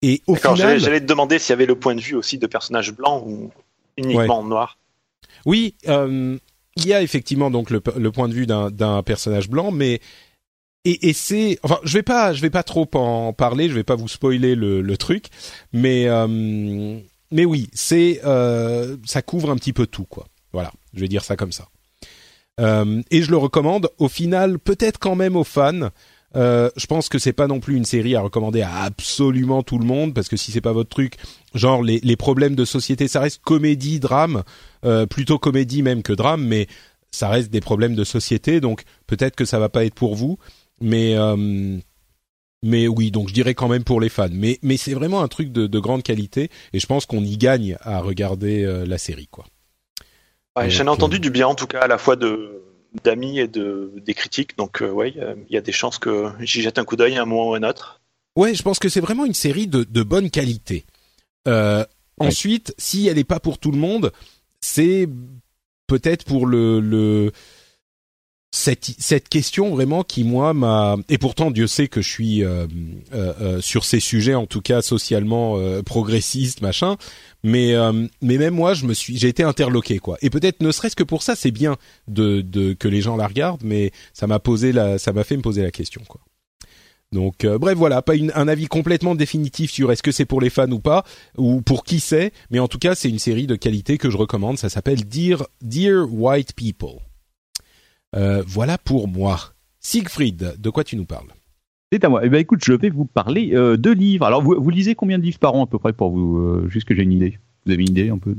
et 0.01 0.21
au 0.27 0.35
final, 0.35 0.79
j'allais 0.79 1.01
te 1.01 1.05
demander 1.05 1.39
s'il 1.39 1.51
y 1.51 1.53
avait 1.53 1.65
le 1.65 1.77
point 1.77 1.95
de 1.95 2.01
vue 2.01 2.15
aussi 2.15 2.37
de 2.37 2.47
personnages 2.47 2.93
blancs 2.93 3.23
ou 3.25 3.51
uniquement 3.97 4.43
noirs. 4.43 4.77
Oui, 5.45 5.75
euh, 5.87 6.37
il 6.75 6.87
y 6.87 6.93
a 6.93 7.01
effectivement 7.01 7.51
donc 7.51 7.69
le, 7.69 7.79
point 7.81 8.27
de 8.27 8.33
vue 8.33 8.47
d'un 8.47 9.03
personnage 9.03 9.49
blanc, 9.49 9.71
mais 9.71 9.99
et, 10.85 11.09
et 11.09 11.13
c'est 11.13 11.59
enfin 11.63 11.79
je 11.83 11.93
vais 11.93 12.03
pas 12.03 12.33
je 12.33 12.41
vais 12.41 12.49
pas 12.49 12.63
trop 12.63 12.89
en 12.93 13.33
parler, 13.33 13.67
je 13.67 13.73
vais 13.73 13.83
pas 13.83 13.95
vous 13.95 14.07
spoiler 14.07 14.55
le, 14.55 14.81
le 14.81 14.97
truc, 14.97 15.27
mais 15.73 16.07
euh, 16.07 16.97
mais 17.31 17.45
oui 17.45 17.69
c'est 17.73 18.21
euh, 18.23 18.95
ça 19.05 19.21
couvre 19.21 19.49
un 19.49 19.57
petit 19.57 19.73
peu 19.73 19.85
tout 19.85 20.05
quoi. 20.05 20.27
Voilà, 20.53 20.71
je 20.93 21.01
vais 21.01 21.09
dire 21.09 21.23
ça 21.23 21.35
comme 21.35 21.51
ça. 21.51 21.67
Et 23.09 23.21
je 23.21 23.31
le 23.31 23.37
recommande. 23.37 23.89
Au 23.99 24.09
final, 24.09 24.59
peut-être 24.59 24.99
quand 24.99 25.15
même 25.15 25.37
aux 25.37 25.45
fans. 25.45 25.91
Euh, 26.35 26.69
je 26.75 26.85
pense 26.85 27.09
que 27.09 27.17
c'est 27.17 27.33
pas 27.33 27.47
non 27.47 27.59
plus 27.59 27.75
une 27.75 27.85
série 27.85 28.15
à 28.15 28.21
recommander 28.21 28.61
à 28.61 28.83
absolument 28.83 29.63
tout 29.63 29.79
le 29.79 29.85
monde 29.85 30.13
parce 30.13 30.27
que 30.27 30.37
si 30.37 30.51
c'est 30.51 30.61
pas 30.61 30.73
votre 30.73 30.89
truc, 30.89 31.15
genre 31.55 31.81
les, 31.81 31.99
les 32.03 32.15
problèmes 32.15 32.55
de 32.55 32.65
société, 32.65 33.07
ça 33.07 33.19
reste 33.19 33.41
comédie, 33.41 33.99
drame, 33.99 34.43
euh, 34.85 35.05
plutôt 35.05 35.39
comédie 35.39 35.81
même 35.81 36.03
que 36.03 36.13
drame, 36.13 36.45
mais 36.45 36.67
ça 37.11 37.29
reste 37.29 37.49
des 37.49 37.61
problèmes 37.61 37.95
de 37.95 38.03
société, 38.03 38.61
donc 38.61 38.83
peut-être 39.07 39.35
que 39.35 39.45
ça 39.45 39.57
va 39.59 39.69
pas 39.69 39.85
être 39.85 39.95
pour 39.95 40.15
vous, 40.15 40.37
mais 40.79 41.15
euh, 41.15 41.79
mais 42.61 42.87
oui, 42.87 43.09
donc 43.09 43.29
je 43.29 43.33
dirais 43.33 43.55
quand 43.55 43.67
même 43.67 43.83
pour 43.83 43.99
les 43.99 44.09
fans. 44.09 44.27
Mais 44.31 44.59
mais 44.61 44.77
c'est 44.77 44.93
vraiment 44.93 45.21
un 45.21 45.27
truc 45.27 45.51
de, 45.51 45.65
de 45.65 45.79
grande 45.79 46.03
qualité 46.03 46.49
et 46.73 46.79
je 46.79 46.85
pense 46.85 47.05
qu'on 47.05 47.23
y 47.23 47.37
gagne 47.37 47.77
à 47.81 48.01
regarder 48.01 48.63
euh, 48.63 48.85
la 48.85 48.97
série 48.97 49.27
quoi. 49.27 49.45
Ouais, 50.57 50.69
J'en 50.69 50.85
ai 50.85 50.89
entendu 50.89 51.19
du 51.19 51.31
bien 51.31 51.47
en 51.47 51.55
tout 51.55 51.67
cas 51.67 51.81
à 51.81 51.87
la 51.87 51.97
fois 51.97 52.15
de 52.15 52.61
d'amis 53.03 53.39
et 53.39 53.47
de 53.47 53.93
des 54.05 54.13
critiques. 54.13 54.57
Donc 54.57 54.81
euh, 54.81 54.89
ouais, 54.89 55.13
il 55.49 55.53
y 55.53 55.57
a 55.57 55.61
des 55.61 55.71
chances 55.71 55.97
que 55.97 56.29
j'y 56.39 56.61
jette 56.61 56.79
un 56.79 56.85
coup 56.85 56.95
d'œil 56.95 57.17
à 57.17 57.21
un 57.21 57.25
moment 57.25 57.49
ou 57.49 57.53
à 57.53 57.57
un 57.57 57.63
autre. 57.63 58.01
Ouais, 58.35 58.53
je 58.53 58.63
pense 58.63 58.79
que 58.79 58.89
c'est 58.89 59.01
vraiment 59.01 59.25
une 59.25 59.33
série 59.33 59.67
de, 59.67 59.83
de 59.83 60.03
bonne 60.03 60.29
qualité. 60.29 60.85
Euh, 61.47 61.83
Ensuite, 62.19 62.73
si 62.77 63.07
elle 63.07 63.15
n'est 63.15 63.23
pas 63.23 63.39
pour 63.39 63.57
tout 63.57 63.71
le 63.71 63.77
monde, 63.77 64.11
c'est 64.59 65.07
peut-être 65.87 66.25
pour 66.25 66.45
le, 66.45 66.79
le 66.81 67.31
cette, 68.51 68.95
cette 68.97 69.29
question 69.29 69.69
vraiment 69.69 70.03
qui 70.03 70.23
moi 70.23 70.53
m'a 70.53 70.97
et 71.07 71.19
pourtant 71.19 71.51
Dieu 71.51 71.67
sait 71.67 71.87
que 71.87 72.01
je 72.01 72.09
suis 72.09 72.43
euh, 72.43 72.65
euh, 73.13 73.33
euh 73.39 73.61
sur 73.61 73.85
ces 73.85 73.99
sujets 73.99 74.33
en 74.33 74.47
tout 74.47 74.61
cas 74.61 74.81
socialement 74.81 75.57
euh, 75.57 75.83
progressiste 75.83 76.61
machin. 76.61 76.97
Mais 77.43 77.73
euh, 77.75 78.07
mais 78.21 78.37
même 78.37 78.55
moi 78.55 78.73
je 78.73 78.85
me 78.85 78.93
suis 78.93 79.17
j'ai 79.17 79.27
été 79.27 79.43
interloqué 79.43 79.99
quoi. 79.99 80.17
Et 80.21 80.31
peut-être 80.31 80.61
ne 80.61 80.71
serait-ce 80.71 80.95
que 80.95 81.03
pour 81.03 81.21
ça 81.21 81.35
c'est 81.35 81.51
bien 81.51 81.77
de, 82.07 82.41
de 82.41 82.73
que 82.73 82.87
les 82.87 83.01
gens 83.01 83.17
la 83.17 83.27
regardent 83.27 83.63
mais 83.63 83.91
ça 84.13 84.25
m'a 84.25 84.39
posé 84.39 84.71
la 84.71 84.97
ça 84.97 85.13
m'a 85.13 85.23
fait 85.23 85.37
me 85.37 85.43
poser 85.43 85.61
la 85.61 85.71
question 85.71 86.01
quoi. 86.07 86.21
Donc 87.11 87.45
bref 87.45 87.77
voilà. 87.77 88.01
Pas 88.01 88.15
une, 88.15 88.31
un 88.35 88.47
avis 88.47 88.67
complètement 88.67 89.13
définitif 89.13 89.71
sur 89.71 89.91
est-ce 89.91 90.03
que 90.03 90.11
c'est 90.11 90.25
pour 90.25 90.41
les 90.41 90.49
fans 90.49 90.71
ou 90.71 90.79
pas 90.79 91.03
ou 91.37 91.61
pour 91.61 91.83
qui 91.83 91.99
c'est. 91.99 92.33
Mais 92.49 92.59
en 92.59 92.67
tout 92.67 92.79
cas 92.79 92.95
c'est 92.95 93.09
une 93.09 93.19
série 93.19 93.47
de 93.47 93.55
qualité 93.55 93.99
que 93.99 94.09
je 94.09 94.17
recommande. 94.17 94.57
Ça 94.57 94.69
s'appelle 94.69 95.05
Dear 95.05 95.47
Dear 95.61 96.11
White 96.11 96.53
People 96.55 96.99
euh, 98.15 98.43
voilà 98.45 98.77
pour 98.77 99.07
moi. 99.07 99.53
Siegfried, 99.79 100.55
de 100.57 100.69
quoi 100.69 100.83
tu 100.83 100.95
nous 100.95 101.05
parles 101.05 101.27
c'est 101.91 102.03
à 102.03 102.09
moi. 102.09 102.21
Eh 102.23 102.29
ben, 102.29 102.37
écoute, 102.37 102.59
je 102.63 102.73
vais 102.73 102.91
vous 102.91 103.05
parler 103.05 103.55
euh, 103.55 103.75
de 103.75 103.89
livres. 103.89 104.23
Alors, 104.23 104.43
vous, 104.43 104.55
vous, 104.59 104.69
lisez 104.69 104.93
combien 104.93 105.17
de 105.17 105.23
livres 105.23 105.39
par 105.39 105.55
an 105.55 105.63
à 105.63 105.67
peu 105.67 105.79
près 105.79 105.91
pour 105.91 106.11
vous, 106.11 106.37
euh, 106.37 106.67
juste 106.69 106.87
que 106.87 106.93
j'ai 106.93 107.01
une 107.01 107.13
idée? 107.13 107.39
Vous 107.65 107.71
avez 107.71 107.81
une 107.81 107.89
idée 107.89 108.09
un 108.09 108.19
peu 108.19 108.35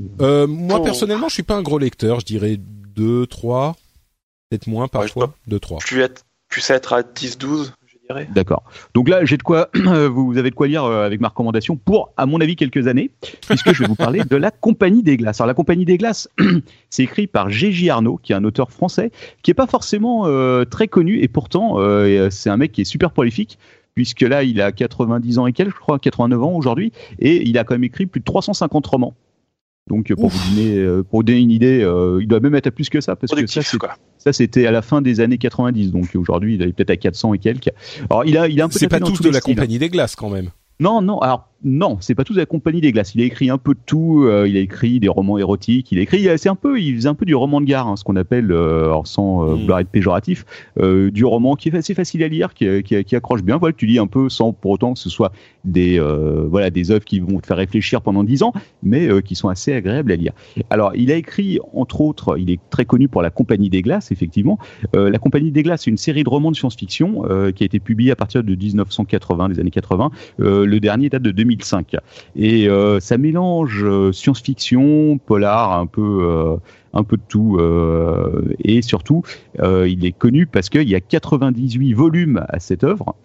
Moi, 0.47 0.77
oh. 0.79 0.83
personnellement, 0.83 1.27
je 1.27 1.33
suis 1.33 1.43
pas 1.43 1.55
un 1.55 1.61
gros 1.61 1.77
lecteur. 1.77 2.21
Je 2.21 2.25
dirais 2.25 2.57
2, 2.57 3.27
3, 3.27 3.75
peut-être 4.49 4.67
moins 4.67 4.87
parfois. 4.87 5.35
2, 5.47 5.59
3. 5.59 5.79
Tu, 5.85 6.01
tu 6.49 6.61
sais 6.61 6.75
être 6.75 6.93
à 6.93 7.03
10, 7.03 7.37
12 7.39 7.73
D'accord. 8.33 8.63
Donc 8.93 9.09
là, 9.09 9.25
j'ai 9.25 9.37
de 9.37 9.43
quoi, 9.43 9.69
vous 9.73 10.37
avez 10.37 10.49
de 10.49 10.55
quoi 10.55 10.67
lire 10.67 10.83
euh, 10.83 11.05
avec 11.05 11.21
ma 11.21 11.29
recommandation 11.29 11.75
pour, 11.75 12.11
à 12.17 12.25
mon 12.25 12.41
avis, 12.41 12.55
quelques 12.55 12.87
années, 12.87 13.11
puisque 13.47 13.73
je 13.73 13.83
vais 13.83 13.87
vous 13.87 13.95
parler 13.95 14.21
de 14.29 14.35
la 14.35 14.51
Compagnie 14.51 15.03
des 15.03 15.17
Glaces. 15.17 15.41
Alors 15.41 15.47
la 15.47 15.53
Compagnie 15.53 15.85
des 15.85 15.97
Glaces, 15.97 16.29
c'est 16.89 17.03
écrit 17.03 17.27
par 17.27 17.49
Gégis 17.49 17.89
Arnaud, 17.89 18.19
qui 18.21 18.33
est 18.33 18.35
un 18.35 18.43
auteur 18.43 18.71
français, 18.71 19.11
qui 19.43 19.51
est 19.51 19.55
pas 19.55 19.67
forcément 19.67 20.23
euh, 20.25 20.65
très 20.65 20.87
connu, 20.87 21.19
et 21.21 21.27
pourtant, 21.27 21.75
euh, 21.79 22.29
c'est 22.29 22.49
un 22.49 22.57
mec 22.57 22.71
qui 22.71 22.81
est 22.81 22.85
super 22.85 23.11
prolifique 23.11 23.57
puisque 23.93 24.21
là, 24.21 24.43
il 24.43 24.61
a 24.61 24.71
90 24.71 25.39
ans 25.39 25.47
et 25.47 25.53
quelques, 25.53 25.75
je 25.75 25.79
crois, 25.81 25.99
89 25.99 26.41
ans 26.41 26.53
aujourd'hui, 26.53 26.93
et 27.19 27.47
il 27.47 27.57
a 27.57 27.65
quand 27.65 27.73
même 27.73 27.83
écrit 27.83 28.05
plus 28.05 28.21
de 28.21 28.25
350 28.25 28.87
romans. 28.87 29.13
Donc 29.89 30.13
pour 30.13 30.29
vous, 30.29 30.55
donner, 30.55 31.03
pour 31.09 31.23
donner 31.23 31.39
une 31.39 31.51
idée, 31.51 31.79
il 32.19 32.27
doit 32.27 32.39
même 32.39 32.55
être 32.55 32.67
à 32.67 32.71
plus 32.71 32.89
que 32.89 33.01
ça 33.01 33.15
parce 33.15 33.33
que 33.33 33.47
ça, 33.47 33.61
ça, 34.17 34.33
c'était 34.33 34.67
à 34.67 34.71
la 34.71 34.81
fin 34.81 35.01
des 35.01 35.19
années 35.19 35.37
90, 35.37 35.91
donc 35.91 36.09
aujourd'hui, 36.15 36.55
il 36.55 36.61
est 36.61 36.71
peut-être 36.71 36.91
à 36.91 36.97
400 36.97 37.33
et 37.33 37.39
quelques. 37.39 37.69
Alors, 38.09 38.23
il 38.25 38.37
a, 38.37 38.47
il 38.47 38.61
a 38.61 38.65
un 38.65 38.69
peu. 38.69 38.77
C'est 38.77 38.87
pas 38.87 38.99
tous 38.99 39.21
de 39.21 39.29
la 39.29 39.41
compagnie 39.41 39.79
des 39.79 39.89
glaces 39.89 40.15
quand 40.15 40.29
même. 40.29 40.49
Non, 40.79 41.01
non. 41.01 41.19
Alors, 41.19 41.50
non, 41.63 41.97
c'est 41.99 42.15
pas 42.15 42.23
tout 42.23 42.33
la 42.33 42.47
compagnie 42.47 42.81
des 42.81 42.91
glaces. 42.91 43.13
Il 43.13 43.21
a 43.21 43.25
écrit 43.25 43.51
un 43.51 43.59
peu 43.59 43.75
de 43.75 43.79
tout. 43.85 44.23
Euh, 44.25 44.47
il 44.47 44.57
a 44.57 44.59
écrit 44.59 44.99
des 44.99 45.09
romans 45.09 45.37
érotiques. 45.37 45.91
Il 45.91 45.99
a 45.99 46.01
écrit, 46.01 46.27
c'est 46.37 46.49
un 46.49 46.55
peu, 46.55 46.79
il 46.81 46.95
faisait 46.95 47.07
un 47.07 47.13
peu 47.13 47.25
du 47.25 47.35
roman 47.35 47.61
de 47.61 47.65
gare, 47.67 47.87
hein, 47.87 47.95
ce 47.95 48.03
qu'on 48.03 48.15
appelle, 48.15 48.51
euh, 48.51 48.91
sans 49.03 49.43
euh, 49.43 49.55
mm. 49.55 49.59
vouloir 49.59 49.79
être 49.79 49.89
péjoratif, 49.89 50.45
euh, 50.79 51.11
du 51.11 51.23
roman 51.23 51.55
qui 51.55 51.69
est 51.69 51.75
assez 51.75 51.93
facile 51.93 52.23
à 52.23 52.27
lire, 52.27 52.55
qui, 52.55 52.81
qui, 52.81 53.03
qui, 53.03 53.15
accroche 53.15 53.43
bien. 53.43 53.57
Voilà, 53.57 53.73
tu 53.73 53.85
lis 53.85 53.99
un 53.99 54.07
peu 54.07 54.27
sans 54.27 54.53
pour 54.53 54.71
autant 54.71 54.93
que 54.93 54.99
ce 54.99 55.09
soit 55.09 55.31
des, 55.63 55.99
euh, 55.99 56.47
voilà, 56.49 56.71
des 56.71 56.89
œuvres 56.89 57.05
qui 57.05 57.19
vont 57.19 57.39
te 57.39 57.45
faire 57.45 57.57
réfléchir 57.57 58.01
pendant 58.01 58.23
dix 58.23 58.41
ans, 58.41 58.53
mais 58.81 59.09
qui 59.21 59.35
sont 59.35 59.49
assez 59.49 59.73
agréables 59.73 60.11
à 60.11 60.15
lire. 60.15 60.33
Alors, 60.69 60.93
il 60.95 61.11
a 61.11 61.15
écrit, 61.15 61.59
entre 61.73 62.01
autres, 62.01 62.39
il 62.39 62.49
est 62.49 62.59
très 62.69 62.85
connu 62.85 63.07
pour 63.07 63.21
la 63.21 63.29
Compagnie 63.29 63.69
des 63.69 63.81
glaces, 63.81 64.11
effectivement. 64.11 64.57
la 64.93 65.17
Compagnie 65.19 65.51
des 65.51 65.63
glaces, 65.63 65.83
c'est 65.83 65.91
une 65.91 65.97
série 65.97 66.23
de 66.23 66.29
romans 66.29 66.51
de 66.51 66.55
science-fiction 66.55 67.23
qui 67.55 67.63
a 67.63 67.65
été 67.65 67.79
publiée 67.79 68.11
à 68.11 68.15
partir 68.15 68.43
de 68.43 68.55
1980, 68.55 69.49
des 69.49 69.59
années 69.59 69.71
80. 69.71 70.11
le 70.39 70.79
dernier 70.79 71.09
date 71.09 71.21
de 71.21 71.31
2005. 71.55 71.95
Et 72.35 72.67
euh, 72.67 72.99
ça 72.99 73.17
mélange 73.17 73.83
euh, 73.83 74.11
science-fiction, 74.11 75.17
polar, 75.17 75.77
un 75.77 75.85
peu 75.85 76.19
euh, 76.21 76.57
un 76.93 77.03
peu 77.03 77.17
de 77.17 77.23
tout. 77.27 77.57
et 78.59 78.81
surtout, 78.81 79.23
il 79.63 80.05
est 80.05 80.11
connu 80.11 80.45
parce 80.45 80.67
qu'il 80.67 80.89
y 80.89 80.95
a 80.95 80.99
98 80.99 81.93
volumes 81.93 82.45
à 82.49 82.59
cette 82.59 82.83
œuvre. 82.83 83.15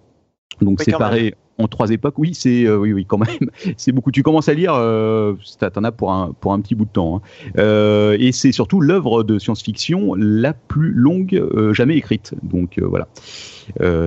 Donc 0.60 0.80
séparé 0.80 1.34
en 1.58 1.66
trois 1.66 1.90
époques, 1.90 2.16
oui, 2.18 2.32
c'est 2.32 2.70
oui, 2.70 2.92
oui, 2.92 3.04
quand 3.06 3.18
même, 3.18 3.50
c'est 3.76 3.90
beaucoup. 3.90 4.12
Tu 4.12 4.22
commences 4.22 4.48
à 4.48 4.54
lire, 4.54 4.74
t'en 4.74 5.82
as 5.82 5.90
pour 5.90 6.12
un 6.12 6.32
pour 6.40 6.52
un 6.52 6.60
petit 6.60 6.76
bout 6.76 6.84
de 6.84 6.90
temps. 6.90 7.20
Hein. 7.56 8.14
et 8.20 8.30
c'est 8.30 8.52
surtout 8.52 8.80
l'œuvre 8.80 9.24
de 9.24 9.40
science-fiction 9.40 10.14
la 10.14 10.52
plus 10.52 10.92
longue 10.92 11.44
jamais 11.72 11.96
écrite. 11.96 12.34
Donc 12.44 12.78
voilà, 12.78 13.08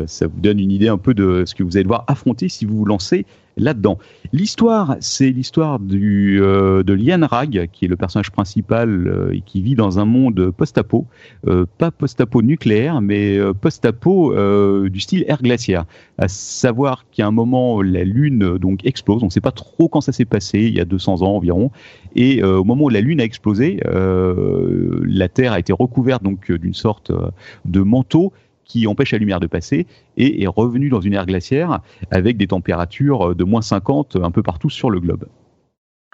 ça 0.07 0.27
vous 0.27 0.39
donne 0.39 0.59
une 0.61 0.71
idée 0.71 0.87
un 0.87 0.97
peu 0.97 1.13
de 1.13 1.43
ce 1.45 1.53
que 1.53 1.63
vous 1.63 1.75
allez 1.75 1.83
devoir 1.83 2.05
affronter 2.07 2.47
si 2.47 2.63
vous 2.65 2.77
vous 2.77 2.85
lancez 2.85 3.25
là-dedans. 3.59 3.99
L'histoire, 4.31 4.95
c'est 4.99 5.29
l'histoire 5.29 5.79
euh, 5.91 6.83
de 6.83 6.93
Lian 6.93 7.25
Rag, 7.25 7.69
qui 7.71 7.85
est 7.85 7.87
le 7.87 7.95
personnage 7.95 8.31
principal 8.31 9.07
euh, 9.07 9.35
et 9.35 9.41
qui 9.41 9.61
vit 9.61 9.75
dans 9.75 9.99
un 9.99 10.05
monde 10.05 10.51
post-apo, 10.51 11.05
euh, 11.47 11.65
pas 11.77 11.91
post-apo 11.91 12.41
nucléaire, 12.41 13.01
mais 13.01 13.39
post-apo 13.61 14.33
du 14.89 14.99
style 14.99 15.25
ère 15.27 15.41
glaciaire. 15.41 15.85
À 16.17 16.27
savoir 16.27 17.05
qu'à 17.11 17.27
un 17.27 17.31
moment, 17.31 17.81
la 17.81 18.03
Lune 18.03 18.57
donc 18.57 18.85
explose. 18.85 19.23
On 19.23 19.27
ne 19.27 19.31
sait 19.31 19.41
pas 19.41 19.51
trop 19.51 19.87
quand 19.87 20.01
ça 20.01 20.11
s'est 20.11 20.25
passé, 20.25 20.59
il 20.59 20.75
y 20.75 20.79
a 20.79 20.85
200 20.85 21.21
ans 21.21 21.35
environ. 21.35 21.71
Et 22.15 22.43
au 22.43 22.63
moment 22.63 22.85
où 22.85 22.89
la 22.89 23.01
Lune 23.01 23.21
a 23.21 23.23
explosé, 23.23 23.79
la 23.85 25.29
Terre 25.29 25.53
a 25.53 25.59
été 25.59 25.73
recouverte 25.73 26.23
donc 26.23 26.51
d'une 26.51 26.73
sorte 26.73 27.11
de 27.65 27.81
manteau 27.81 28.33
qui 28.69 28.87
empêche 28.87 29.11
la 29.11 29.17
lumière 29.17 29.41
de 29.41 29.47
passer 29.47 29.85
et 30.15 30.43
est 30.43 30.47
revenu 30.47 30.87
dans 30.87 31.01
une 31.01 31.13
ère 31.13 31.25
glaciaire 31.25 31.81
avec 32.11 32.37
des 32.37 32.47
températures 32.47 33.35
de 33.35 33.43
moins 33.43 33.61
50 33.61 34.15
un 34.23 34.31
peu 34.31 34.43
partout 34.43 34.69
sur 34.69 34.89
le 34.89 35.01
globe. 35.01 35.25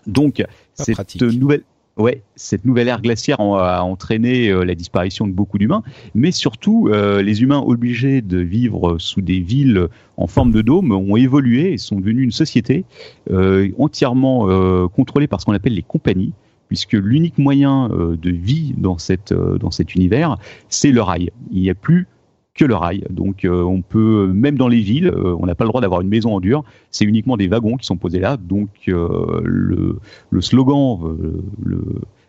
Donc, 0.07 0.43
cette 0.73 1.21
nouvelle, 1.21 1.63
Ouais, 1.97 2.23
cette 2.35 2.65
nouvelle 2.65 2.89
ère 2.89 3.01
glaciaire 3.01 3.39
a 3.39 3.81
entraîné 3.81 4.49
euh, 4.49 4.65
la 4.65 4.75
disparition 4.75 5.27
de 5.27 5.31
beaucoup 5.31 5.57
d'humains, 5.57 5.81
mais 6.13 6.31
surtout 6.31 6.89
euh, 6.89 7.21
les 7.21 7.41
humains 7.41 7.63
obligés 7.65 8.21
de 8.21 8.37
vivre 8.39 8.97
sous 8.99 9.21
des 9.21 9.39
villes 9.39 9.87
en 10.17 10.27
forme 10.27 10.51
de 10.51 10.61
dôme 10.61 10.91
ont 10.91 11.15
évolué 11.15 11.71
et 11.71 11.77
sont 11.77 12.01
devenus 12.01 12.25
une 12.25 12.31
société 12.31 12.83
euh, 13.31 13.69
entièrement 13.79 14.45
contrôlée 14.89 15.27
par 15.27 15.39
ce 15.39 15.45
qu'on 15.45 15.53
appelle 15.53 15.73
les 15.73 15.83
compagnies, 15.83 16.33
puisque 16.67 16.93
l'unique 16.93 17.37
moyen 17.37 17.89
de 17.89 18.29
vie 18.29 18.73
dans 18.77 18.97
cette 18.97 19.33
dans 19.33 19.71
cet 19.71 19.95
univers, 19.95 20.37
c'est 20.67 20.91
le 20.91 21.01
rail. 21.01 21.31
Il 21.51 21.61
n'y 21.61 21.69
a 21.69 21.75
plus 21.75 22.07
que 22.55 22.65
le 22.65 22.73
rail. 22.73 23.03
Donc 23.09 23.45
euh, 23.45 23.61
on 23.61 23.81
peut, 23.81 24.27
même 24.33 24.57
dans 24.57 24.69
les 24.69 24.79
villes, 24.79 25.07
euh, 25.07 25.35
on 25.39 25.45
n'a 25.45 25.55
pas 25.55 25.65
le 25.65 25.69
droit 25.69 25.81
d'avoir 25.81 26.01
une 26.01 26.07
maison 26.07 26.33
en 26.33 26.39
dur. 26.39 26.63
C'est 26.89 27.05
uniquement 27.05 27.37
des 27.37 27.47
wagons 27.47 27.75
qui 27.75 27.85
sont 27.85 27.97
posés 27.97 28.19
là. 28.19 28.37
Donc 28.37 28.69
euh, 28.87 29.41
le, 29.43 30.41
slogan 30.41 30.99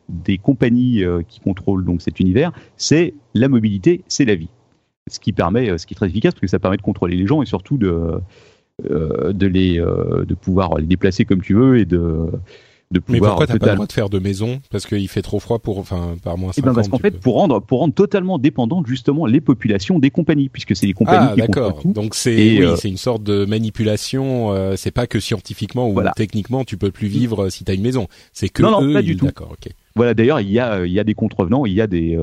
des 0.09 0.38
compagnies 0.38 1.02
qui 1.28 1.40
contrôlent 1.40 1.85
donc 1.85 2.02
cet 2.02 2.21
univers, 2.21 2.52
c'est 2.76 3.14
la 3.35 3.49
mobilité, 3.49 4.02
c'est 4.09 4.25
la 4.25 4.35
vie. 4.35 4.49
Ce 5.09 5.21
qui 5.21 5.33
permet, 5.33 5.78
ce 5.78 5.87
qui 5.87 5.95
est 5.95 5.97
très 5.97 6.09
efficace 6.09 6.35
parce 6.35 6.40
que 6.40 6.47
ça 6.47 6.59
permet 6.59 6.76
de 6.76 6.83
contrôler 6.83 7.16
les 7.16 7.26
gens 7.26 7.42
et 7.42 7.47
surtout 7.47 7.78
de 7.78 8.21
de 8.83 9.47
les 9.47 9.78
de 9.78 10.35
pouvoir 10.35 10.78
les 10.78 10.87
déplacer 10.87 11.25
comme 11.25 11.42
tu 11.42 11.54
veux 11.54 11.78
et 11.78 11.85
de 11.85 12.30
mais 12.93 13.19
pourquoi 13.19 13.47
t'as 13.47 13.59
pas 13.59 13.66
le 13.66 13.75
droit 13.75 13.87
de 13.87 13.93
faire 13.93 14.09
de 14.09 14.19
maison 14.19 14.61
Parce 14.71 14.87
qu'il 14.87 15.09
fait 15.09 15.23
trop 15.23 15.40
froid 15.40 15.59
pour, 15.59 15.78
enfin, 15.78 16.14
par 16.23 16.38
moins 16.38 16.52
50 16.52 16.59
eh 16.59 16.66
ben 16.66 16.75
Parce 16.75 16.88
qu'en 16.88 16.99
fait, 16.99 17.19
pour 17.19 17.35
rendre, 17.35 17.61
pour 17.61 17.81
rendre 17.81 17.95
totalement 17.95 18.38
dépendantes 18.38 18.87
justement 18.87 19.26
les 19.26 19.40
populations 19.40 19.99
des 19.99 20.11
compagnies, 20.11 20.49
puisque 20.49 20.76
c'est 20.76 20.87
les 20.87 20.93
compagnies 20.93 21.28
ah, 21.31 21.35
qui 21.35 21.40
d'accord. 21.40 21.81
Donc 21.85 22.14
c'est, 22.14 22.37
oui, 22.37 22.62
euh, 22.62 22.76
c'est 22.76 22.88
une 22.88 22.97
sorte 22.97 23.23
de 23.23 23.45
manipulation. 23.45 24.52
Euh, 24.52 24.75
c'est 24.76 24.93
pas 24.93 25.07
que 25.07 25.19
scientifiquement 25.19 25.90
ou 25.90 26.00
techniquement 26.14 26.64
tu 26.64 26.76
peux 26.76 26.90
plus 26.90 27.09
vivre 27.09 27.45
euh, 27.45 27.50
si 27.50 27.64
t'as 27.64 27.75
une 27.75 27.83
maison. 27.83 28.07
C'est 28.33 28.49
que 28.49 28.62
non, 28.62 28.81
non, 28.81 28.93
pas 28.93 29.02
du 29.02 29.16
tout. 29.16 29.26
D'accord, 29.26 29.52
ok. 29.52 29.73
Voilà, 29.97 30.12
d'ailleurs, 30.12 30.40
il 30.40 30.50
y 30.50 30.61
a, 30.61 30.85
il 30.85 30.93
y 30.93 31.00
a 31.00 31.05
des 31.05 31.14
contrevenants, 31.14 31.64
il 31.64 31.73
y 31.73 31.81
a 31.81 31.87
des, 31.87 32.19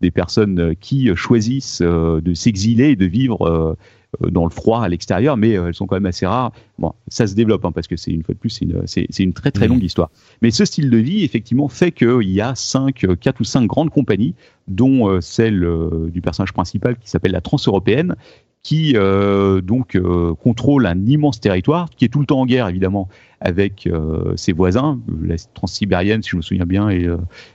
des 0.00 0.12
personnes 0.12 0.76
qui 0.76 1.10
choisissent 1.16 1.82
de 1.82 2.34
s'exiler 2.34 2.90
et 2.90 2.96
de 2.96 3.06
vivre 3.06 3.46
euh, 3.48 3.76
dans 4.20 4.44
le 4.44 4.50
froid 4.50 4.82
à 4.82 4.88
l'extérieur, 4.88 5.36
mais 5.36 5.56
euh, 5.56 5.68
elles 5.68 5.74
sont 5.74 5.86
quand 5.86 5.96
même 5.96 6.06
assez 6.06 6.26
rares. 6.26 6.52
Bon, 6.78 6.92
ça 7.08 7.26
se 7.26 7.34
développe 7.34 7.64
hein, 7.64 7.72
parce 7.72 7.86
que 7.86 7.96
c'est 7.96 8.10
une 8.10 8.22
fois 8.22 8.34
de 8.34 8.38
plus, 8.38 8.50
c'est 8.50 8.64
une, 8.64 8.82
c'est, 8.86 9.06
une 9.18 9.32
très 9.32 9.50
très 9.50 9.66
mmh. 9.66 9.70
longue 9.70 9.82
histoire. 9.84 10.10
Mais 10.42 10.50
ce 10.50 10.64
style 10.64 10.90
de 10.90 10.96
vie, 10.96 11.24
effectivement, 11.24 11.68
fait 11.68 11.92
qu'il 11.92 12.30
y 12.30 12.40
a 12.40 12.54
cinq, 12.54 13.04
euh, 13.04 13.14
quatre 13.14 13.40
ou 13.40 13.44
cinq 13.44 13.66
grandes 13.66 13.90
compagnies, 13.90 14.34
dont 14.68 15.20
celle 15.20 15.66
du 16.12 16.20
personnage 16.20 16.52
principal 16.52 16.96
qui 16.96 17.10
s'appelle 17.10 17.32
la 17.32 17.40
Transeuropéenne, 17.40 18.14
qui 18.62 18.94
euh, 18.94 19.60
donc 19.60 19.94
euh, 19.96 20.34
contrôle 20.34 20.86
un 20.86 21.06
immense 21.06 21.40
territoire, 21.40 21.88
qui 21.90 22.04
est 22.04 22.08
tout 22.08 22.20
le 22.20 22.26
temps 22.26 22.40
en 22.40 22.46
guerre 22.46 22.68
évidemment 22.68 23.08
avec 23.40 23.86
euh, 23.86 24.36
ses 24.36 24.52
voisins, 24.52 25.00
la 25.22 25.36
transsibérienne 25.54 26.22
si 26.22 26.30
je 26.30 26.36
me 26.36 26.42
souviens 26.42 26.66
bien 26.66 26.90
et 26.90 27.08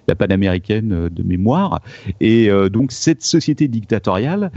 la 0.08 0.16
panaméricaine 0.16 1.10
de 1.10 1.24
mémoire. 1.24 1.82
Et 2.22 2.50
donc 2.72 2.92
cette 2.92 3.22
société 3.22 3.68
dictatoriale 3.68 4.52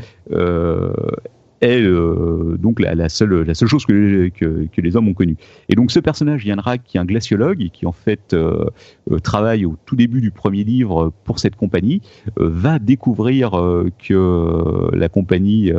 est 1.60 1.80
euh, 1.82 2.56
donc 2.58 2.80
la, 2.80 3.08
seule, 3.08 3.42
la 3.42 3.54
seule 3.54 3.68
chose 3.68 3.84
que, 3.86 4.28
que, 4.28 4.80
les 4.80 4.96
hommes 4.96 5.08
ont 5.08 5.14
connue. 5.14 5.36
Et 5.68 5.74
donc 5.74 5.90
ce 5.90 6.00
personnage, 6.00 6.44
Yann 6.44 6.60
Rag, 6.60 6.80
qui 6.84 6.96
est 6.96 7.00
un 7.00 7.04
glaciologue 7.04 7.62
et 7.62 7.70
qui 7.70 7.86
en 7.86 7.92
fait 7.92 8.32
euh, 8.32 8.64
euh, 9.10 9.18
travaille 9.18 9.64
au 9.64 9.76
tout 9.86 9.96
début 9.96 10.20
du 10.20 10.30
premier 10.30 10.64
livre 10.64 11.12
pour 11.24 11.38
cette 11.38 11.56
compagnie, 11.56 12.02
va 12.36 12.78
découvrir 12.78 13.50
que 13.98 14.90
la 14.94 15.08
compagnie 15.08 15.72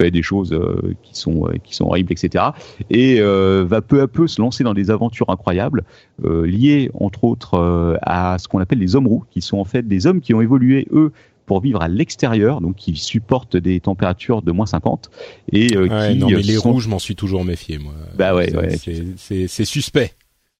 fait 0.00 0.10
des 0.10 0.22
choses 0.22 0.58
qui 1.02 1.18
sont 1.18 1.48
qui 1.62 1.74
sont 1.74 1.86
horribles, 1.86 2.12
etc. 2.12 2.44
Et 2.90 3.20
va 3.20 3.80
peu 3.82 4.00
à 4.00 4.08
peu 4.08 4.26
se 4.26 4.40
lancer 4.40 4.64
dans 4.64 4.74
des 4.74 4.90
aventures 4.90 5.30
incroyables, 5.30 5.84
liées 6.24 6.90
entre 6.94 7.24
autres 7.24 7.98
à 8.02 8.38
ce 8.38 8.48
qu'on 8.48 8.60
appelle 8.60 8.78
les 8.78 8.96
hommes 8.96 9.06
roux, 9.06 9.24
qui 9.30 9.40
sont 9.40 9.58
en 9.58 9.64
fait 9.64 9.86
des 9.86 10.06
hommes 10.06 10.20
qui 10.20 10.34
ont 10.34 10.40
évolué 10.40 10.86
eux 10.92 11.12
pour 11.50 11.60
vivre 11.60 11.82
à 11.82 11.88
l'extérieur, 11.88 12.60
donc 12.60 12.76
qui 12.76 12.94
supportent 12.94 13.56
des 13.56 13.80
températures 13.80 14.40
de 14.40 14.52
moins 14.52 14.66
50 14.66 15.10
et 15.50 15.66
qui 15.66 15.74
non 15.74 16.28
mais 16.28 16.42
les 16.42 16.56
rouges, 16.56 16.86
m'en 16.86 17.00
suis 17.00 17.16
toujours 17.16 17.44
méfié 17.44 17.78
moi. 17.78 17.92
Bah 18.16 18.36
ouais, 18.36 18.54
ouais 18.54 18.76
c'est 19.16 19.64
suspect. 19.64 20.12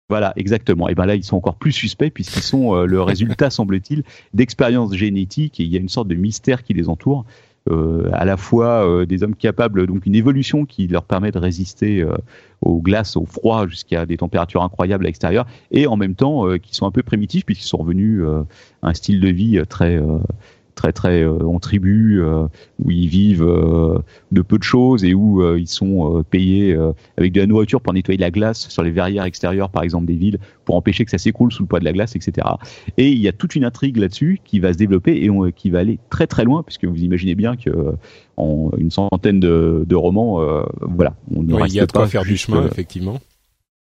Voilà, 0.08 0.32
exactement. 0.34 0.88
Et 0.88 0.96
ben 0.96 1.06
là, 1.06 1.14
ils 1.14 1.22
sont 1.22 1.36
encore 1.36 1.54
plus 1.54 1.70
suspects 1.70 2.10
puisqu'ils 2.12 2.42
sont 2.42 2.74
le 2.82 3.00
résultat, 3.02 3.50
semble-t-il, 3.58 4.02
d'expériences 4.34 4.92
génétiques 4.92 5.60
et 5.60 5.62
il 5.62 5.68
y 5.68 5.76
a 5.76 5.80
une 5.80 5.88
sorte 5.88 6.08
de 6.08 6.16
mystère 6.16 6.64
qui 6.64 6.74
les 6.74 6.88
entoure. 6.88 7.24
Euh, 7.70 8.08
à 8.14 8.24
la 8.24 8.38
fois 8.38 8.88
euh, 8.88 9.04
des 9.04 9.22
hommes 9.22 9.34
capables, 9.36 9.86
donc 9.86 10.06
une 10.06 10.14
évolution 10.14 10.64
qui 10.64 10.86
leur 10.86 11.04
permet 11.04 11.30
de 11.30 11.38
résister 11.38 12.00
euh, 12.00 12.16
aux 12.62 12.80
glaces, 12.80 13.18
au 13.18 13.26
froid, 13.26 13.66
jusqu'à 13.66 14.06
des 14.06 14.16
températures 14.16 14.62
incroyables 14.62 15.04
à 15.04 15.08
l'extérieur, 15.08 15.46
et 15.70 15.86
en 15.86 15.96
même 15.96 16.14
temps 16.14 16.46
qui 16.58 16.74
sont 16.74 16.86
un 16.86 16.90
peu 16.90 17.02
primitifs 17.02 17.44
puisqu'ils 17.44 17.68
sont 17.68 17.76
revenus 17.78 18.22
à 18.82 18.88
un 18.88 18.94
style 18.94 19.20
de 19.20 19.28
vie 19.28 19.60
très 19.68 20.00
très 20.80 20.92
très 20.92 21.22
euh, 21.22 21.46
en 21.46 21.60
tribu 21.60 22.22
euh, 22.22 22.46
où 22.82 22.90
ils 22.90 23.08
vivent 23.08 23.44
euh, 23.44 23.98
de 24.32 24.40
peu 24.40 24.56
de 24.56 24.62
choses 24.62 25.04
et 25.04 25.12
où 25.12 25.56
ils 25.56 25.68
sont 25.68 26.24
payés 26.30 26.76
avec 27.18 27.32
de 27.32 27.40
la 27.40 27.46
nourriture 27.46 27.80
pour 27.80 27.92
nettoyer 27.92 28.18
la 28.18 28.30
glace 28.30 28.68
sur 28.68 28.82
les 28.82 28.90
verrières 28.90 29.24
extérieures 29.24 29.70
par 29.70 29.82
exemple 29.82 30.06
des 30.06 30.14
villes 30.14 30.38
pour 30.64 30.76
empêcher 30.76 31.04
que 31.04 31.10
ça 31.10 31.18
s'écroule 31.18 31.52
sous 31.52 31.62
le 31.62 31.68
poids 31.68 31.80
de 31.80 31.84
la 31.84 31.92
glace 31.92 32.16
etc 32.16 32.46
et 32.96 33.10
il 33.10 33.18
y 33.18 33.28
a 33.28 33.32
toute 33.32 33.54
une 33.54 33.64
intrigue 33.64 33.98
là-dessus 33.98 34.40
qui 34.44 34.58
va 34.60 34.72
se 34.72 34.78
développer 34.78 35.12
et 35.16 35.30
qui 35.54 35.70
va 35.70 35.80
aller 35.80 35.98
très 36.08 36.26
très 36.26 36.44
loin 36.44 36.62
puisque 36.62 36.86
vous 36.86 37.02
imaginez 37.02 37.34
bien 37.34 37.56
que 37.56 37.70
en 38.36 38.70
une 38.78 38.90
centaine 38.90 39.40
de, 39.40 39.94
romans 39.94 40.40
voilà 40.80 41.14
on 41.34 41.42
ne 41.42 41.66
il 41.66 41.74
y 41.74 41.80
a 41.80 41.86
de 41.86 41.92
quoi 41.92 42.06
faire 42.06 42.24
du 42.24 42.36
chemin 42.36 42.66
effectivement. 42.66 43.20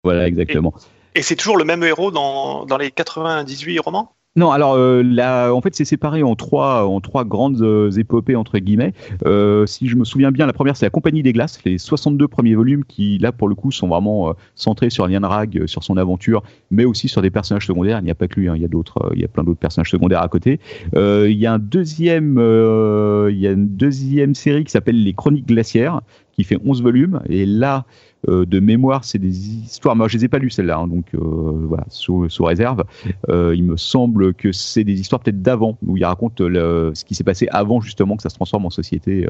voilà 0.03 0.27
exactement. 0.27 0.73
Et, 1.15 1.23
c'est 1.23 1.37
toujours 1.37 1.57
le 1.57 1.65
même 1.65 1.83
héros 1.83 2.13
dans, 2.13 2.65
dans 2.65 2.79
les 2.79 2.93
98 2.93 3.81
romans? 3.81 4.13
Non, 4.37 4.53
alors 4.53 4.75
euh, 4.75 5.03
là, 5.03 5.53
en 5.53 5.61
fait, 5.61 5.75
c'est 5.75 5.85
séparé 5.85 6.23
en 6.23 6.37
trois, 6.37 6.87
en 6.87 7.01
trois 7.01 7.25
grandes 7.25 7.63
euh, 7.63 7.91
épopées 7.91 8.37
entre 8.37 8.59
guillemets. 8.59 8.93
Euh, 9.27 9.67
si 9.67 9.89
je 9.89 9.97
me 9.97 10.05
souviens 10.05 10.31
bien, 10.31 10.47
la 10.47 10.53
première 10.53 10.77
c'est 10.77 10.87
la 10.87 10.91
Compagnie 10.91 11.25
des 11.25 11.33
Glaces, 11.33 11.59
les 11.65 11.79
62 11.79 12.29
premiers 12.29 12.55
volumes 12.55 12.85
qui, 12.85 13.19
là, 13.19 13.33
pour 13.33 13.49
le 13.49 13.57
coup, 13.57 13.73
sont 13.73 13.89
vraiment 13.89 14.33
centrés 14.55 14.89
sur 14.89 15.09
Lian 15.09 15.29
Rag, 15.29 15.67
sur 15.67 15.83
son 15.83 15.97
aventure, 15.97 16.45
mais 16.71 16.85
aussi 16.85 17.09
sur 17.09 17.23
des 17.23 17.31
personnages 17.31 17.67
secondaires. 17.67 17.99
Il 17.99 18.05
n'y 18.05 18.11
a 18.13 18.15
pas 18.15 18.29
que 18.29 18.39
lui, 18.39 18.49
hein, 18.49 18.55
il 18.55 18.63
y 18.63 18.65
a 18.65 18.69
d'autres, 18.69 19.11
il 19.15 19.21
y 19.21 19.25
a 19.25 19.29
plein 19.29 19.43
d'autres 19.43 19.59
personnages 19.59 19.91
secondaires 19.91 20.23
à 20.23 20.29
côté. 20.29 20.61
il 20.95 21.33
y 21.33 21.47
a 21.47 21.53
un 21.53 21.59
deuxième, 21.59 22.39
il 22.39 23.37
y 23.37 23.49
a 23.49 23.51
une 23.51 23.69
deuxième 23.69 24.37
série 24.37 24.63
qui 24.63 24.71
s'appelle 24.71 25.03
Les 25.03 25.13
Chroniques 25.13 25.49
glaciaires, 25.49 26.03
qui 26.41 26.45
fait 26.45 26.59
11 26.65 26.83
volumes, 26.83 27.21
et 27.29 27.47
là. 27.47 27.85
Euh, 28.29 28.45
de 28.45 28.61
mémoire, 28.61 29.05
c'est 29.05 29.19
des 29.19 29.49
histoires. 29.49 29.97
Moi, 29.97 30.07
je 30.09 30.19
les 30.19 30.27
ai 30.27 30.29
pas 30.29 30.39
lues 30.39 30.51
celles-là, 30.51 30.79
hein, 30.79 30.89
donc 30.89 31.07
euh, 31.15 31.19
voilà, 31.19 31.85
sous, 31.89 32.29
réserve. 32.41 32.85
Euh, 33.31 33.55
il 33.57 33.65
me 33.65 33.79
semble 33.79 34.35
que 34.35 34.53
c'est 34.53 34.85
des 34.85 35.01
histoires 35.01 35.23
peut-être 35.23 35.41
d'avant, 35.41 35.79
où 35.87 35.97
il 35.97 36.05
raconte 36.05 36.39
ce 36.39 37.05
qui 37.05 37.15
s'est 37.15 37.25
passé 37.25 37.49
avant 37.51 37.81
justement 37.81 38.17
que 38.17 38.23
ça 38.23 38.29
se 38.29 38.35
transforme 38.35 38.67
en 38.67 38.71
société, 38.71 39.27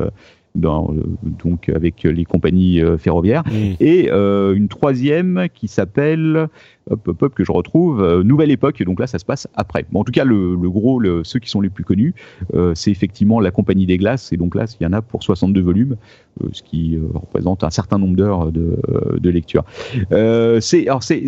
dans, 0.57 0.93
donc 1.23 1.69
avec 1.69 2.03
les 2.03 2.25
compagnies 2.25 2.83
ferroviaires. 2.99 3.45
Mmh. 3.47 3.75
Et 3.79 4.11
une 4.11 4.69
troisième 4.69 5.47
qui 5.55 5.69
s'appelle 5.69 6.49
hop, 6.91 7.07
hop, 7.07 7.23
hop, 7.23 7.35
que 7.35 7.45
je 7.45 7.53
retrouve, 7.53 8.23
Nouvelle 8.23 8.51
Époque, 8.51 8.83
donc 8.83 8.99
là 8.99 9.07
ça 9.07 9.21
se 9.21 9.25
passe 9.25 9.47
après. 9.55 9.87
Bon, 9.93 10.01
en 10.01 10.05
tout 10.05 10.13
cas, 10.13 10.25
le, 10.25 10.57
gros, 10.69 11.01
ceux 11.23 11.39
qui 11.39 11.49
sont 11.49 11.61
les 11.61 11.71
plus 11.71 11.85
connus, 11.85 12.15
c'est 12.75 12.91
effectivement 12.91 13.39
La 13.39 13.53
Compagnie 13.53 13.87
des 13.87 13.99
Glaces, 13.99 14.33
et 14.33 14.37
donc 14.37 14.57
là, 14.57 14.65
il 14.81 14.83
y 14.83 14.87
en 14.87 14.93
a 14.93 15.03
pour 15.03 15.23
62 15.23 15.61
volumes, 15.61 15.97
ce 16.53 16.63
qui 16.63 16.99
représente 17.15 17.65
un 17.65 17.71
certain 17.71 17.99
nombre 17.99 18.17
d'heures 18.17 18.53
de, 18.53 18.79
de, 19.19 19.31
lecture. 19.31 19.65
c'est 20.61 20.89
alors 20.89 21.03
c'est 21.03 21.27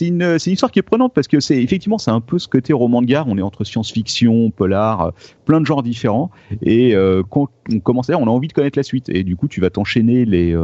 une, 0.00 0.22
une 0.22 0.52
histoire 0.52 0.70
qui 0.70 0.78
est 0.78 0.82
prenante 0.82 1.12
parce 1.14 1.28
que 1.28 1.40
c'est 1.40 1.62
effectivement 1.62 1.98
c'est 1.98 2.10
un 2.10 2.20
peu 2.20 2.38
ce 2.38 2.48
côté 2.48 2.72
roman 2.72 3.02
de 3.02 3.06
gare, 3.06 3.26
on 3.28 3.36
est 3.38 3.42
entre 3.42 3.64
science-fiction, 3.64 4.50
polar, 4.50 5.12
plein 5.44 5.60
de 5.60 5.66
genres 5.66 5.82
différents, 5.82 6.30
et 6.62 6.94
quand 7.30 7.48
on 7.72 7.80
commence 7.80 8.10
à 8.10 8.18
on 8.18 8.24
a 8.24 8.30
envie 8.30 8.48
de 8.48 8.52
connaître 8.52 8.78
la 8.78 8.84
suite, 8.84 9.08
et 9.08 9.24
du 9.24 9.36
coup 9.36 9.48
tu 9.48 9.60
vas 9.60 9.70
t'enchaîner 9.70 10.24
les 10.24 10.56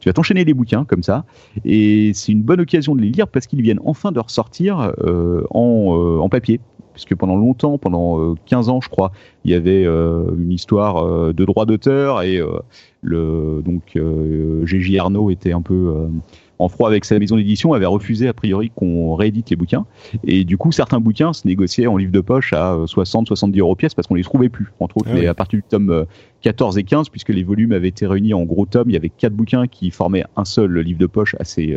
tu 0.00 0.08
vas 0.08 0.12
t'enchaîner 0.12 0.44
les 0.44 0.54
bouquins 0.54 0.84
comme 0.84 1.02
ça, 1.02 1.24
et 1.64 2.12
c'est 2.14 2.32
une 2.32 2.42
bonne 2.42 2.60
occasion 2.60 2.94
de 2.94 3.00
les 3.00 3.10
lire 3.10 3.28
parce 3.28 3.46
qu'ils 3.46 3.62
viennent 3.62 3.80
enfin 3.84 4.12
de 4.12 4.20
ressortir 4.20 4.92
euh, 5.04 5.44
en, 5.50 5.96
euh, 5.96 6.18
en, 6.18 6.28
papier. 6.28 6.60
Puisque 6.96 7.14
pendant 7.14 7.36
longtemps, 7.36 7.76
pendant 7.76 8.34
15 8.46 8.70
euh, 8.70 8.72
ans, 8.72 8.80
je 8.80 8.88
crois, 8.88 9.12
il 9.44 9.50
y 9.50 9.54
avait 9.54 9.84
une 9.84 10.50
histoire 10.50 11.34
de 11.34 11.44
droit 11.44 11.66
d'auteur 11.66 12.22
et 12.22 12.40
le 13.02 13.62
donc 13.62 13.98
Arnaud 14.98 15.28
était 15.28 15.52
un 15.52 15.60
peu 15.60 16.08
en 16.58 16.70
froid 16.70 16.88
avec 16.88 17.04
sa 17.04 17.18
maison 17.18 17.36
d'édition, 17.36 17.74
avait 17.74 17.84
refusé 17.84 18.28
a 18.28 18.32
priori 18.32 18.72
qu'on 18.74 19.14
réédite 19.14 19.50
les 19.50 19.56
bouquins. 19.56 19.84
Et 20.24 20.44
du 20.44 20.56
coup, 20.56 20.72
certains 20.72 21.00
bouquins 21.00 21.34
se 21.34 21.46
négociaient 21.46 21.86
en 21.86 21.98
livre 21.98 22.12
de 22.12 22.20
poche 22.22 22.54
à 22.54 22.78
60-70 22.86 23.60
euros 23.60 23.74
pièce 23.74 23.92
parce 23.92 24.08
qu'on 24.08 24.14
les 24.14 24.22
trouvait 24.22 24.48
plus. 24.48 24.72
Entre 24.80 24.96
autres, 24.96 25.10
ah 25.12 25.30
à 25.30 25.34
partir 25.34 25.58
du 25.58 25.62
tome 25.62 26.06
14 26.40 26.78
et 26.78 26.84
15, 26.84 27.10
puisque 27.10 27.28
les 27.28 27.42
volumes 27.42 27.72
avaient 27.72 27.88
été 27.88 28.06
réunis 28.06 28.32
en 28.32 28.44
gros 28.44 28.64
tomes, 28.64 28.88
il 28.88 28.94
y 28.94 28.96
avait 28.96 29.10
quatre 29.10 29.34
bouquins 29.34 29.66
qui 29.66 29.90
formaient 29.90 30.24
un 30.34 30.46
seul 30.46 30.78
livre 30.78 30.98
de 30.98 31.06
poche 31.06 31.36
assez 31.38 31.76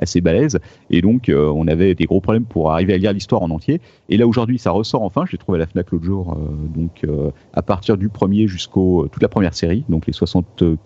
assez 0.00 0.20
balèze. 0.20 0.58
Et 0.90 1.02
donc, 1.02 1.28
euh, 1.28 1.52
on 1.54 1.66
avait 1.66 1.94
des 1.94 2.04
gros 2.04 2.20
problèmes 2.20 2.44
pour 2.44 2.72
arriver 2.72 2.94
à 2.94 2.98
lire 2.98 3.12
l'histoire 3.12 3.42
en 3.42 3.50
entier. 3.50 3.80
Et 4.08 4.16
là, 4.16 4.26
aujourd'hui, 4.26 4.58
ça 4.58 4.70
ressort 4.70 5.02
enfin. 5.02 5.24
Je 5.26 5.32
l'ai 5.32 5.38
trouvé 5.38 5.56
à 5.56 5.60
la 5.60 5.66
Fnac 5.66 5.90
l'autre 5.90 6.04
jour. 6.04 6.32
Euh, 6.32 6.78
donc, 6.78 7.04
euh, 7.04 7.30
à 7.52 7.62
partir 7.62 7.96
du 7.96 8.08
premier 8.08 8.46
jusqu'au 8.46 9.08
toute 9.10 9.22
la 9.22 9.28
première 9.28 9.54
série, 9.54 9.84
donc 9.88 10.06
les 10.06 10.12
62 10.12 10.78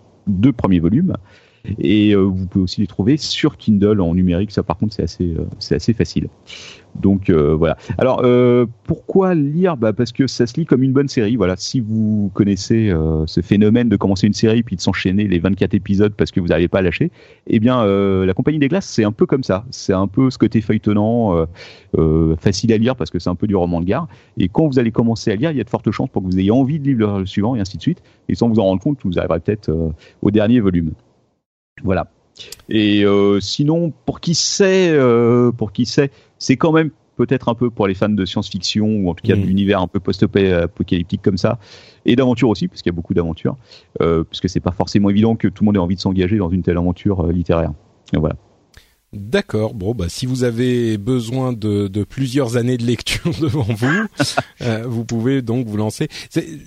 premiers 0.53 0.79
volumes. 0.79 1.15
Et 1.79 2.15
vous 2.15 2.45
pouvez 2.47 2.63
aussi 2.63 2.81
les 2.81 2.87
trouver 2.87 3.17
sur 3.17 3.57
Kindle 3.57 4.01
en 4.01 4.15
numérique. 4.15 4.51
Ça, 4.51 4.63
par 4.63 4.77
contre, 4.77 4.93
c'est 4.93 5.03
assez, 5.03 5.35
c'est 5.59 5.75
assez 5.75 5.93
facile. 5.93 6.27
Donc 6.99 7.29
euh, 7.29 7.55
voilà. 7.55 7.77
Alors 7.97 8.21
euh, 8.23 8.65
pourquoi 8.83 9.35
lire? 9.35 9.77
Bah, 9.77 9.93
Parce 9.93 10.11
que 10.11 10.27
ça 10.27 10.47
se 10.47 10.59
lit 10.59 10.65
comme 10.65 10.83
une 10.83 10.93
bonne 10.93 11.07
série. 11.07 11.35
Voilà. 11.35 11.55
Si 11.57 11.79
vous 11.79 12.31
connaissez 12.33 12.89
euh, 12.89 13.25
ce 13.27 13.41
phénomène 13.41 13.89
de 13.89 13.95
commencer 13.95 14.27
une 14.27 14.33
série 14.33 14.63
puis 14.63 14.75
de 14.75 14.81
s'enchaîner 14.81 15.27
les 15.27 15.39
24 15.39 15.73
épisodes 15.73 16.13
parce 16.13 16.31
que 16.31 16.39
vous 16.39 16.47
n'arrivez 16.47 16.67
pas 16.67 16.79
à 16.79 16.81
lâcher, 16.81 17.11
eh 17.47 17.59
bien 17.59 17.85
la 17.85 18.33
Compagnie 18.33 18.59
des 18.59 18.67
Glaces 18.67 18.85
c'est 18.85 19.03
un 19.03 19.11
peu 19.11 19.25
comme 19.25 19.43
ça. 19.43 19.65
C'est 19.71 19.93
un 19.93 20.07
peu 20.07 20.29
ce 20.29 20.37
côté 20.37 20.61
feuilletonnant, 20.61 21.45
facile 22.39 22.73
à 22.73 22.77
lire 22.77 22.95
parce 22.95 23.09
que 23.09 23.19
c'est 23.19 23.29
un 23.29 23.35
peu 23.35 23.47
du 23.47 23.55
roman 23.55 23.81
de 23.81 23.85
gare. 23.85 24.07
Et 24.37 24.47
quand 24.47 24.67
vous 24.67 24.79
allez 24.79 24.91
commencer 24.91 25.31
à 25.31 25.35
lire, 25.35 25.51
il 25.51 25.57
y 25.57 25.61
a 25.61 25.63
de 25.63 25.69
fortes 25.69 25.91
chances 25.91 26.09
pour 26.09 26.21
que 26.21 26.27
vous 26.27 26.39
ayez 26.39 26.51
envie 26.51 26.79
de 26.79 26.91
lire 26.91 27.19
le 27.19 27.25
suivant 27.25 27.55
et 27.55 27.59
ainsi 27.59 27.77
de 27.77 27.81
suite. 27.81 28.01
Et 28.29 28.35
sans 28.35 28.49
vous 28.49 28.59
en 28.59 28.63
rendre 28.63 28.81
compte, 28.81 28.99
vous 29.03 29.17
arriverez 29.17 29.39
peut-être 29.39 29.71
au 30.21 30.31
dernier 30.31 30.59
volume. 30.59 30.91
Voilà. 31.83 32.07
Et 32.69 33.05
sinon, 33.39 33.93
pour 34.05 34.19
qui 34.19 34.35
sait, 34.35 34.97
pour 35.57 35.71
qui 35.71 35.85
sait, 35.85 36.11
c'est 36.37 36.57
quand 36.57 36.71
même 36.71 36.91
peut-être 37.15 37.49
un 37.49 37.55
peu 37.55 37.69
pour 37.69 37.87
les 37.87 37.93
fans 37.93 38.09
de 38.09 38.25
science-fiction 38.25 38.85
ou 38.85 39.09
en 39.09 39.13
tout 39.13 39.25
cas 39.25 39.35
de 39.35 39.41
mm. 39.41 39.45
l'univers 39.45 39.81
un 39.81 39.87
peu 39.87 39.99
post-apocalyptique 39.99 41.21
comme 41.21 41.37
ça 41.37 41.59
et 42.05 42.15
d'aventure 42.15 42.49
aussi 42.49 42.67
parce 42.67 42.81
qu'il 42.81 42.91
y 42.91 42.95
a 42.95 42.95
beaucoup 42.95 43.13
d'aventures 43.13 43.57
euh, 44.01 44.23
puisque 44.23 44.49
c'est 44.49 44.59
pas 44.59 44.71
forcément 44.71 45.09
évident 45.09 45.35
que 45.35 45.47
tout 45.47 45.63
le 45.63 45.65
monde 45.65 45.77
ait 45.77 45.79
envie 45.79 45.95
de 45.95 46.01
s'engager 46.01 46.37
dans 46.37 46.49
une 46.49 46.63
telle 46.63 46.77
aventure 46.77 47.25
euh, 47.25 47.31
littéraire 47.31 47.71
voilà 48.13 48.35
D'accord. 49.15 49.73
Bon, 49.73 49.93
bah 49.93 50.09
si 50.09 50.25
vous 50.25 50.43
avez 50.43 50.97
besoin 50.97 51.53
de, 51.53 52.03
plusieurs 52.03 52.57
années 52.57 52.75
de 52.75 52.85
lecture 52.85 53.31
devant 53.41 53.63
vous, 53.63 54.05
euh, 54.61 54.83
vous 54.85 55.05
pouvez 55.05 55.41
donc 55.41 55.67
vous 55.67 55.77
lancer. 55.77 56.09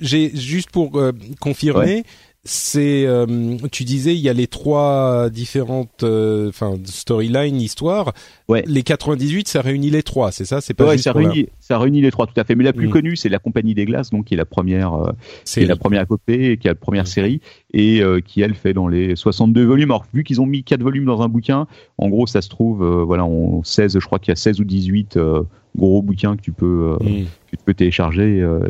J'ai 0.00 0.34
juste 0.34 0.70
pour 0.70 0.98
euh, 0.98 1.12
confirmer, 1.40 2.04
c'est 2.48 3.04
euh, 3.06 3.26
tu 3.70 3.84
disais 3.84 4.14
il 4.14 4.20
y 4.20 4.28
a 4.30 4.32
les 4.32 4.46
trois 4.46 5.28
différentes 5.28 6.02
euh, 6.02 6.48
enfin 6.48 6.76
storylines 6.84 7.60
histoires 7.60 8.14
ouais. 8.48 8.64
les 8.66 8.82
98 8.82 9.48
ça 9.48 9.60
réunit 9.60 9.90
les 9.90 10.02
trois 10.02 10.32
c'est 10.32 10.46
ça? 10.46 10.62
C'est 10.62 10.72
pas 10.72 10.86
ouais, 10.86 10.96
ça 10.96 11.12
réunit 11.12 11.48
ça 11.60 11.78
réunit 11.78 12.00
les 12.00 12.10
trois 12.10 12.26
tout 12.26 12.40
à 12.40 12.44
fait 12.44 12.54
mais 12.54 12.64
la 12.64 12.72
plus 12.72 12.88
mm. 12.88 12.90
connue 12.90 13.16
c'est 13.16 13.28
la 13.28 13.38
compagnie 13.38 13.74
des 13.74 13.84
glaces 13.84 14.08
donc 14.08 14.24
qui 14.24 14.34
est 14.34 14.38
la 14.38 14.46
première 14.46 14.94
euh, 14.94 15.12
c'est 15.44 15.66
la 15.66 15.76
première 15.76 16.00
épopée 16.00 16.56
qui 16.56 16.68
est 16.68 16.70
la 16.70 16.74
première 16.74 17.04
mm. 17.04 17.06
série 17.06 17.40
et 17.74 18.00
qui 18.24 18.40
elle 18.40 18.54
fait 18.54 18.72
dans 18.72 18.88
les 18.88 19.14
62 19.14 19.64
volumes 19.64 19.90
alors 19.90 20.06
vu 20.14 20.24
qu'ils 20.24 20.40
ont 20.40 20.46
mis 20.46 20.64
quatre 20.64 20.82
volumes 20.82 21.04
dans 21.04 21.20
un 21.20 21.28
bouquin 21.28 21.66
en 21.98 22.08
gros 22.08 22.26
ça 22.26 22.40
se 22.40 22.48
trouve 22.48 22.82
voilà 23.02 23.26
en 23.26 23.62
16 23.62 23.98
je 24.00 24.06
crois 24.06 24.18
qu'il 24.18 24.30
y 24.30 24.32
a 24.32 24.36
16 24.36 24.60
ou 24.60 24.64
18 24.64 25.18
gros 25.78 26.02
bouquins 26.02 26.36
que 26.36 26.42
tu 26.42 26.52
peux 26.52 26.96
euh, 27.00 27.04
mm. 27.04 27.24
que 27.50 27.56
tu 27.56 27.64
peux 27.64 27.74
télécharger 27.74 28.40
euh, 28.40 28.60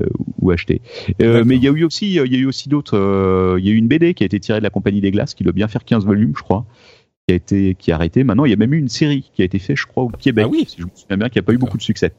ou 0.41 0.51
acheter. 0.51 0.81
Euh, 1.21 1.43
mais 1.45 1.57
il 1.57 1.63
y 1.65 1.69
a 1.69 1.73
eu 1.73 1.85
aussi 1.85 2.07
il 2.07 2.15
y 2.15 2.37
a 2.37 2.39
eu 2.39 2.47
aussi 2.47 2.69
d'autres 2.69 3.57
il 3.59 3.67
y 3.67 3.71
a 3.71 3.73
eu 3.73 3.77
une 3.77 3.89
BD 3.89 4.15
qui 4.15 4.23
a 4.23 4.27
été 4.27 4.39
tirée 4.39 4.59
de 4.59 4.65
la 4.65 4.71
compagnie 4.71 5.01
des 5.01 5.11
glaces 5.11 5.35
qui 5.35 5.43
doit 5.43 5.53
bien 5.53 5.69
faire 5.69 5.85
15 5.85 6.05
volumes 6.05 6.35
je 6.37 6.43
crois 6.43 6.65
qui 7.27 7.33
a 7.33 7.37
été 7.37 7.75
qui 7.75 7.93
a 7.93 7.97
arrêté. 7.97 8.25
Maintenant, 8.25 8.47
il 8.47 8.51
y 8.51 8.55
a 8.55 8.57
même 8.57 8.73
eu 8.73 8.79
une 8.79 8.89
série 8.89 9.31
qui 9.35 9.43
a 9.43 9.45
été 9.45 9.59
faite, 9.59 9.77
je 9.77 9.87
crois, 9.87 10.05
au 10.05 10.09
Québec. 10.09 10.47
Ah 10.47 10.51
oui. 10.51 10.65
Si 10.67 10.77
je 10.79 10.85
me 10.85 10.91
souviens 10.95 11.19
bien, 11.19 11.29
qui 11.29 11.39
a 11.39 11.43
pas 11.43 11.53
eu 11.53 11.59
beaucoup 11.59 11.77
de 11.77 11.83
succès. 11.83 12.13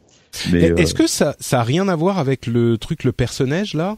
Mais 0.52 0.66
est-ce 0.78 0.94
que 0.94 1.08
ça 1.08 1.36
ça 1.40 1.62
a 1.62 1.64
rien 1.64 1.88
à 1.88 1.96
voir 1.96 2.20
avec 2.20 2.46
le 2.46 2.78
truc 2.78 3.04
le 3.04 3.12
personnage 3.12 3.74
là 3.74 3.98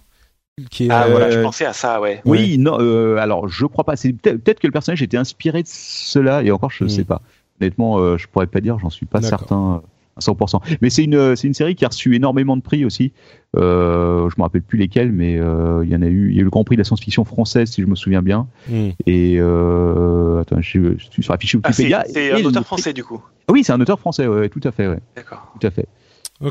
qui 0.70 0.86
est, 0.86 0.90
ah 0.90 1.08
voilà, 1.10 1.32
je 1.32 1.40
pensais 1.40 1.66
à 1.66 1.74
ça, 1.74 2.00
ouais. 2.00 2.22
Oui, 2.24 2.58
non, 2.58 2.76
alors 3.18 3.50
je 3.50 3.66
crois 3.66 3.84
pas. 3.84 3.96
C'est 3.96 4.14
peut-être 4.14 4.60
que 4.60 4.68
le 4.68 4.72
personnage 4.72 5.02
était 5.02 5.18
inspiré 5.18 5.64
de 5.64 5.68
cela, 5.68 6.44
et 6.44 6.52
encore 6.52 6.72
je 6.72 6.84
ne 6.84 6.90
hmm. 6.90 6.92
sais 6.92 7.04
pas. 7.04 7.22
Honnêtement, 7.60 8.18
je 8.18 8.28
pourrais 8.28 8.48
pas 8.48 8.62
dire, 8.62 8.80
j'en 8.80 8.90
suis 8.90 9.06
pas 9.06 9.22
certain. 9.22 9.82
100%. 10.20 10.60
Mais 10.82 10.90
c'est 10.90 11.04
une, 11.04 11.36
c'est 11.36 11.48
une 11.48 11.54
série 11.54 11.76
qui 11.76 11.86
a 11.86 11.88
reçu 11.88 12.16
énormément 12.16 12.58
de 12.58 12.62
prix 12.62 12.86
aussi. 12.86 13.12
Euh, 13.58 14.30
je 14.30 14.36
me 14.38 14.44
rappelle 14.44 14.62
plus 14.62 14.78
lesquels, 14.78 15.12
mais 15.12 15.38
euh, 15.38 15.84
il 15.84 15.92
y 15.92 15.96
en 15.96 16.02
a 16.02 16.08
eu. 16.08 16.30
Il 16.30 16.36
y 16.36 16.38
a 16.38 16.42
eu 16.42 16.46
le 16.46 16.50
Grand 16.50 16.64
Prix 16.64 16.78
de 16.78 16.82
la 16.82 16.86
science-fiction 16.86 17.26
française, 17.26 17.70
si 17.70 17.82
je 17.82 17.88
me 17.88 17.96
souviens 17.96 18.22
bien. 18.22 18.48
Hmm. 18.70 18.90
Et 19.06 19.38
euh, 19.40 20.42
attends, 20.42 20.62
je, 20.62 20.98
je, 20.98 21.06
suis 21.10 21.24
sur 21.24 21.34
la 21.34 21.38
fiche 21.38 21.56
ah, 21.64 21.70
Wikipédia. 21.70 22.04
c'est 22.08 22.32
un 22.32 22.46
auteur 22.46 22.66
français 22.66 22.94
du 22.94 23.04
coup. 23.04 23.22
Ah 23.48 23.52
oui, 23.52 23.64
c'est 23.64 23.74
un 23.74 23.82
auteur 23.82 24.00
français, 24.00 24.28
ouais, 24.28 24.50
tout 24.50 24.62
à 24.64 24.72
fait, 24.72 24.88
ouais. 24.88 25.00
D'accord. 25.16 25.54
Tout 25.60 25.68
à 25.68 25.72
fait. 25.72 25.88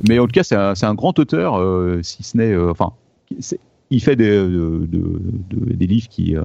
Mais 0.09 0.19
en 0.19 0.27
tout 0.27 0.33
cas, 0.33 0.45
c'est 0.45 0.57
un, 0.57 0.75
un, 0.81 0.95
grand 0.95 1.19
auteur, 1.19 1.57
euh, 1.59 2.01
si 2.03 2.23
ce 2.23 2.37
n'est, 2.37 2.53
euh, 2.53 2.71
enfin, 2.71 2.93
il 3.91 4.01
fait 4.03 4.15
des, 4.15 4.47
des 5.51 5.87
livres 5.87 6.09
qui, 6.09 6.37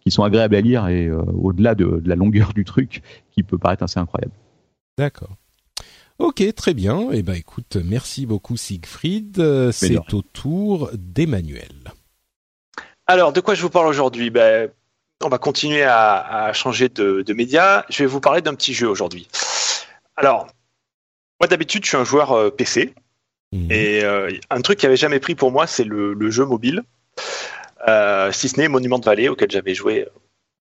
qui 0.00 0.10
sont 0.10 0.22
agréables 0.22 0.54
à 0.54 0.60
lire 0.60 0.86
et 0.88 1.10
au-delà 1.10 1.74
de, 1.74 2.02
la 2.04 2.14
longueur 2.14 2.52
du 2.52 2.64
truc, 2.64 3.02
qui 3.32 3.42
peut 3.42 3.58
paraître 3.58 3.82
assez 3.82 3.98
incroyable. 3.98 4.32
D'accord. 4.96 5.36
Ok, 6.18 6.42
très 6.54 6.74
bien. 6.74 7.08
Eh 7.12 7.22
ben, 7.22 7.34
écoute, 7.34 7.76
merci 7.84 8.26
beaucoup 8.26 8.56
Siegfried. 8.56 9.70
C'est 9.72 9.96
au 10.12 10.22
tour 10.22 10.90
d'Emmanuel. 10.94 11.92
Alors, 13.06 13.32
de 13.32 13.40
quoi 13.40 13.54
je 13.54 13.62
vous 13.62 13.70
parle 13.70 13.86
aujourd'hui? 13.86 14.30
Ben, 14.30 14.70
On 15.22 15.28
va 15.28 15.38
continuer 15.38 15.82
à, 15.82 16.52
changer 16.54 16.88
de, 16.88 17.22
de 17.22 17.34
média. 17.34 17.84
Je 17.90 18.04
vais 18.04 18.08
vous 18.08 18.20
parler 18.20 18.40
d'un 18.40 18.54
petit 18.54 18.74
jeu 18.74 18.88
aujourd'hui. 18.88 19.28
Alors, 20.16 20.46
moi 21.40 21.48
d'habitude, 21.48 21.84
je 21.84 21.88
suis 21.88 21.96
un 21.96 22.04
joueur 22.04 22.32
euh, 22.32 22.50
PC. 22.50 22.94
Mhm. 23.52 23.70
Et 23.70 24.02
euh, 24.04 24.30
un 24.50 24.60
truc 24.60 24.78
qui 24.78 24.86
avait 24.86 24.96
jamais 24.96 25.20
pris 25.20 25.34
pour 25.34 25.52
moi, 25.52 25.66
c'est 25.66 25.84
le, 25.84 26.30
jeu 26.30 26.44
mobile. 26.44 26.82
Euh, 27.86 28.32
si 28.32 28.48
ce 28.48 28.58
n'est 28.58 28.68
Monument 28.68 28.98
de 28.98 29.04
Vallée, 29.04 29.28
auquel 29.28 29.50
j'avais 29.50 29.74
joué, 29.74 30.06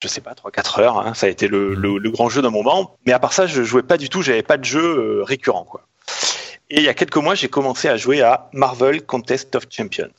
je 0.05 0.09
sais 0.09 0.21
pas, 0.21 0.35
3-4 0.35 0.81
heures. 0.81 0.99
Hein. 0.99 1.15
ça 1.15 1.27
a 1.27 1.31
été 1.31 1.49
mhm. 1.49 1.75
le, 1.75 2.11
grand 2.11 2.29
jeu 2.29 2.43
d'un 2.43 2.51
moment. 2.51 2.97
Mais 3.07 3.13
à 3.13 3.19
part 3.19 3.33
ça, 3.33 3.47
je 3.47 3.63
jouais 3.63 3.83
pas 3.83 3.97
du 3.97 4.09
tout, 4.09 4.23
j'avais 4.23 4.43
pas 4.43 4.59
de 4.59 4.65
jeu 4.65 5.23
récurrent. 5.23 5.65
Quoi. 5.65 5.87
Et 6.71 6.77
il 6.79 6.85
y 6.85 6.89
a 6.89 6.95
quelques 6.95 7.17
mois, 7.17 7.35
j'ai 7.35 7.49
commencé 7.49 7.89
à 7.89 7.97
jouer 7.97 8.23
à 8.23 8.49
Marvel 8.53 9.03
Contest 9.05 9.55
of 9.57 9.65
Champions 9.71 10.11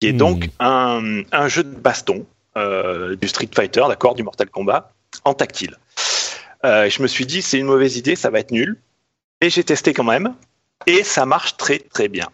qui 0.00 0.08
est 0.08 0.12
donc 0.12 0.46
hmm. 0.60 1.22
un, 1.30 1.48
jeu 1.48 1.62
de 1.62 1.76
baston 1.76 2.26
euh, 2.56 3.16
du 3.16 3.28
Street 3.28 3.48
Fighter, 3.54 3.84
d'accord, 3.86 4.14
du 4.14 4.22
Mortal 4.22 4.48
Kombat, 4.48 4.92
en 5.24 5.34
tactile. 5.34 5.76
Euh, 6.64 6.88
je 6.88 7.02
me 7.02 7.06
suis 7.06 7.26
dit, 7.26 7.42
c'est 7.42 7.58
une 7.58 7.66
mauvaise 7.66 7.96
idée, 7.96 8.16
ça 8.16 8.30
va 8.30 8.40
être 8.40 8.50
nul. 8.50 8.78
Et 9.42 9.50
j'ai 9.50 9.64
testé 9.64 9.92
quand 9.92 10.04
même, 10.04 10.34
et 10.86 11.04
ça 11.04 11.26
marche 11.26 11.56
très 11.56 11.78
très 11.78 12.08
bien. 12.08 12.28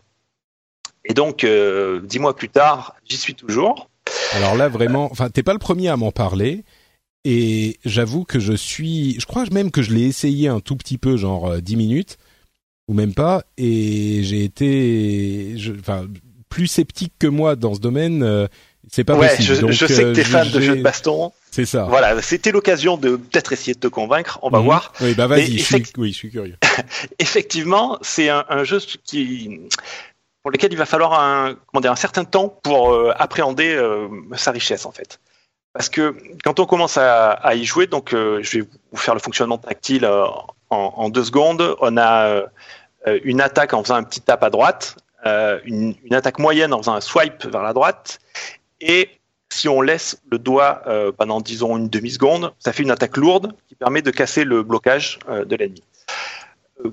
Et 1.04 1.14
donc, 1.14 1.44
euh, 1.44 2.00
dix 2.02 2.18
mois 2.18 2.34
plus 2.34 2.48
tard, 2.48 2.94
j'y 3.04 3.16
suis 3.16 3.34
toujours. 3.34 3.88
Alors 4.34 4.54
là, 4.56 4.68
vraiment, 4.68 5.08
enfin, 5.10 5.30
t'es 5.30 5.42
pas 5.42 5.52
le 5.52 5.58
premier 5.58 5.88
à 5.88 5.96
m'en 5.96 6.12
parler. 6.12 6.64
Et 7.24 7.78
j'avoue 7.84 8.24
que 8.24 8.38
je 8.38 8.52
suis, 8.52 9.16
je 9.18 9.26
crois 9.26 9.44
même 9.50 9.72
que 9.72 9.82
je 9.82 9.92
l'ai 9.92 10.04
essayé 10.04 10.46
un 10.46 10.60
tout 10.60 10.76
petit 10.76 10.96
peu, 10.96 11.16
genre 11.16 11.60
dix 11.60 11.74
minutes, 11.74 12.18
ou 12.86 12.94
même 12.94 13.14
pas, 13.14 13.42
et 13.58 14.20
j'ai 14.22 14.44
été, 14.44 15.56
enfin, 15.80 16.06
plus 16.48 16.68
sceptique 16.68 17.12
que 17.18 17.26
moi 17.26 17.56
dans 17.56 17.74
ce 17.74 17.80
domaine, 17.80 18.22
euh, 18.22 18.46
c'est 18.90 19.04
pas 19.04 19.16
ouais, 19.16 19.28
possible. 19.28 19.72
Je, 19.72 19.86
sais 19.86 20.04
que 20.04 20.12
tu 20.14 20.20
es 20.20 20.22
euh, 20.22 20.26
fan 20.26 20.48
de 20.50 20.60
jeux 20.60 20.76
de 20.76 20.82
baston. 20.82 21.32
C'est 21.50 21.66
ça. 21.66 21.84
Voilà, 21.84 22.20
c'était 22.22 22.52
l'occasion 22.52 22.96
de 22.96 23.16
peut-être 23.16 23.52
essayer 23.52 23.74
de 23.74 23.80
te 23.80 23.88
convaincre. 23.88 24.38
On 24.42 24.50
va 24.50 24.60
mhm. 24.60 24.64
voir. 24.64 24.92
Oui, 25.00 25.14
bah 25.14 25.26
vas-y. 25.26 25.58
Je 25.58 25.76
oui, 25.98 26.12
je 26.12 26.16
suis 26.16 26.30
curieux. 26.30 26.56
Effectivement, 27.18 27.98
c'est 28.02 28.28
un, 28.28 28.64
jeu 28.64 28.78
qui 29.04 29.60
pour 30.46 30.52
lequel 30.52 30.72
il 30.72 30.78
va 30.78 30.86
falloir 30.86 31.20
un, 31.20 31.56
comment 31.66 31.80
dire, 31.80 31.90
un 31.90 31.96
certain 31.96 32.24
temps 32.24 32.48
pour 32.48 32.92
euh, 32.92 33.12
appréhender 33.16 33.76
sa 34.36 34.52
richesse 34.52 34.86
en 34.86 34.92
fait. 34.92 35.18
Parce 35.72 35.88
que 35.88 36.14
quand 36.44 36.60
on 36.60 36.66
commence 36.66 36.96
à, 36.96 37.54
y 37.56 37.64
jouer, 37.64 37.88
donc 37.88 38.10
je 38.12 38.58
vais 38.58 38.68
vous 38.92 38.96
faire 38.96 39.14
le 39.14 39.20
fonctionnement 39.20 39.58
tactile 39.58 40.08
en, 40.70 41.08
deux 41.10 41.24
secondes. 41.24 41.76
On 41.80 41.96
a 41.96 42.44
une 43.24 43.40
attaque 43.40 43.74
en 43.74 43.82
faisant 43.82 43.96
un 43.96 44.04
petit 44.04 44.20
tap 44.20 44.44
à 44.44 44.50
droite, 44.50 44.96
euh, 45.26 45.58
une, 45.64 45.96
attaque 46.12 46.38
moyenne 46.38 46.72
en 46.72 46.78
faisant 46.78 46.94
un 46.94 47.00
swipe 47.00 47.44
vers 47.46 47.62
la 47.62 47.72
droite. 47.72 48.20
Et 48.80 49.10
si 49.50 49.68
on 49.68 49.80
laisse 49.80 50.20
le 50.30 50.38
doigt 50.38 50.82
euh, 50.86 51.10
pendant, 51.10 51.40
disons, 51.40 51.76
une 51.76 51.88
demi-seconde, 51.88 52.52
ça 52.60 52.72
fait 52.72 52.84
une 52.84 52.90
attaque 52.90 53.16
lourde 53.16 53.52
qui 53.68 53.74
permet 53.74 54.02
de 54.02 54.10
casser 54.10 54.44
le 54.44 54.62
blocage 54.62 55.18
euh, 55.28 55.44
de 55.44 55.56
l'ennemi. 55.56 55.82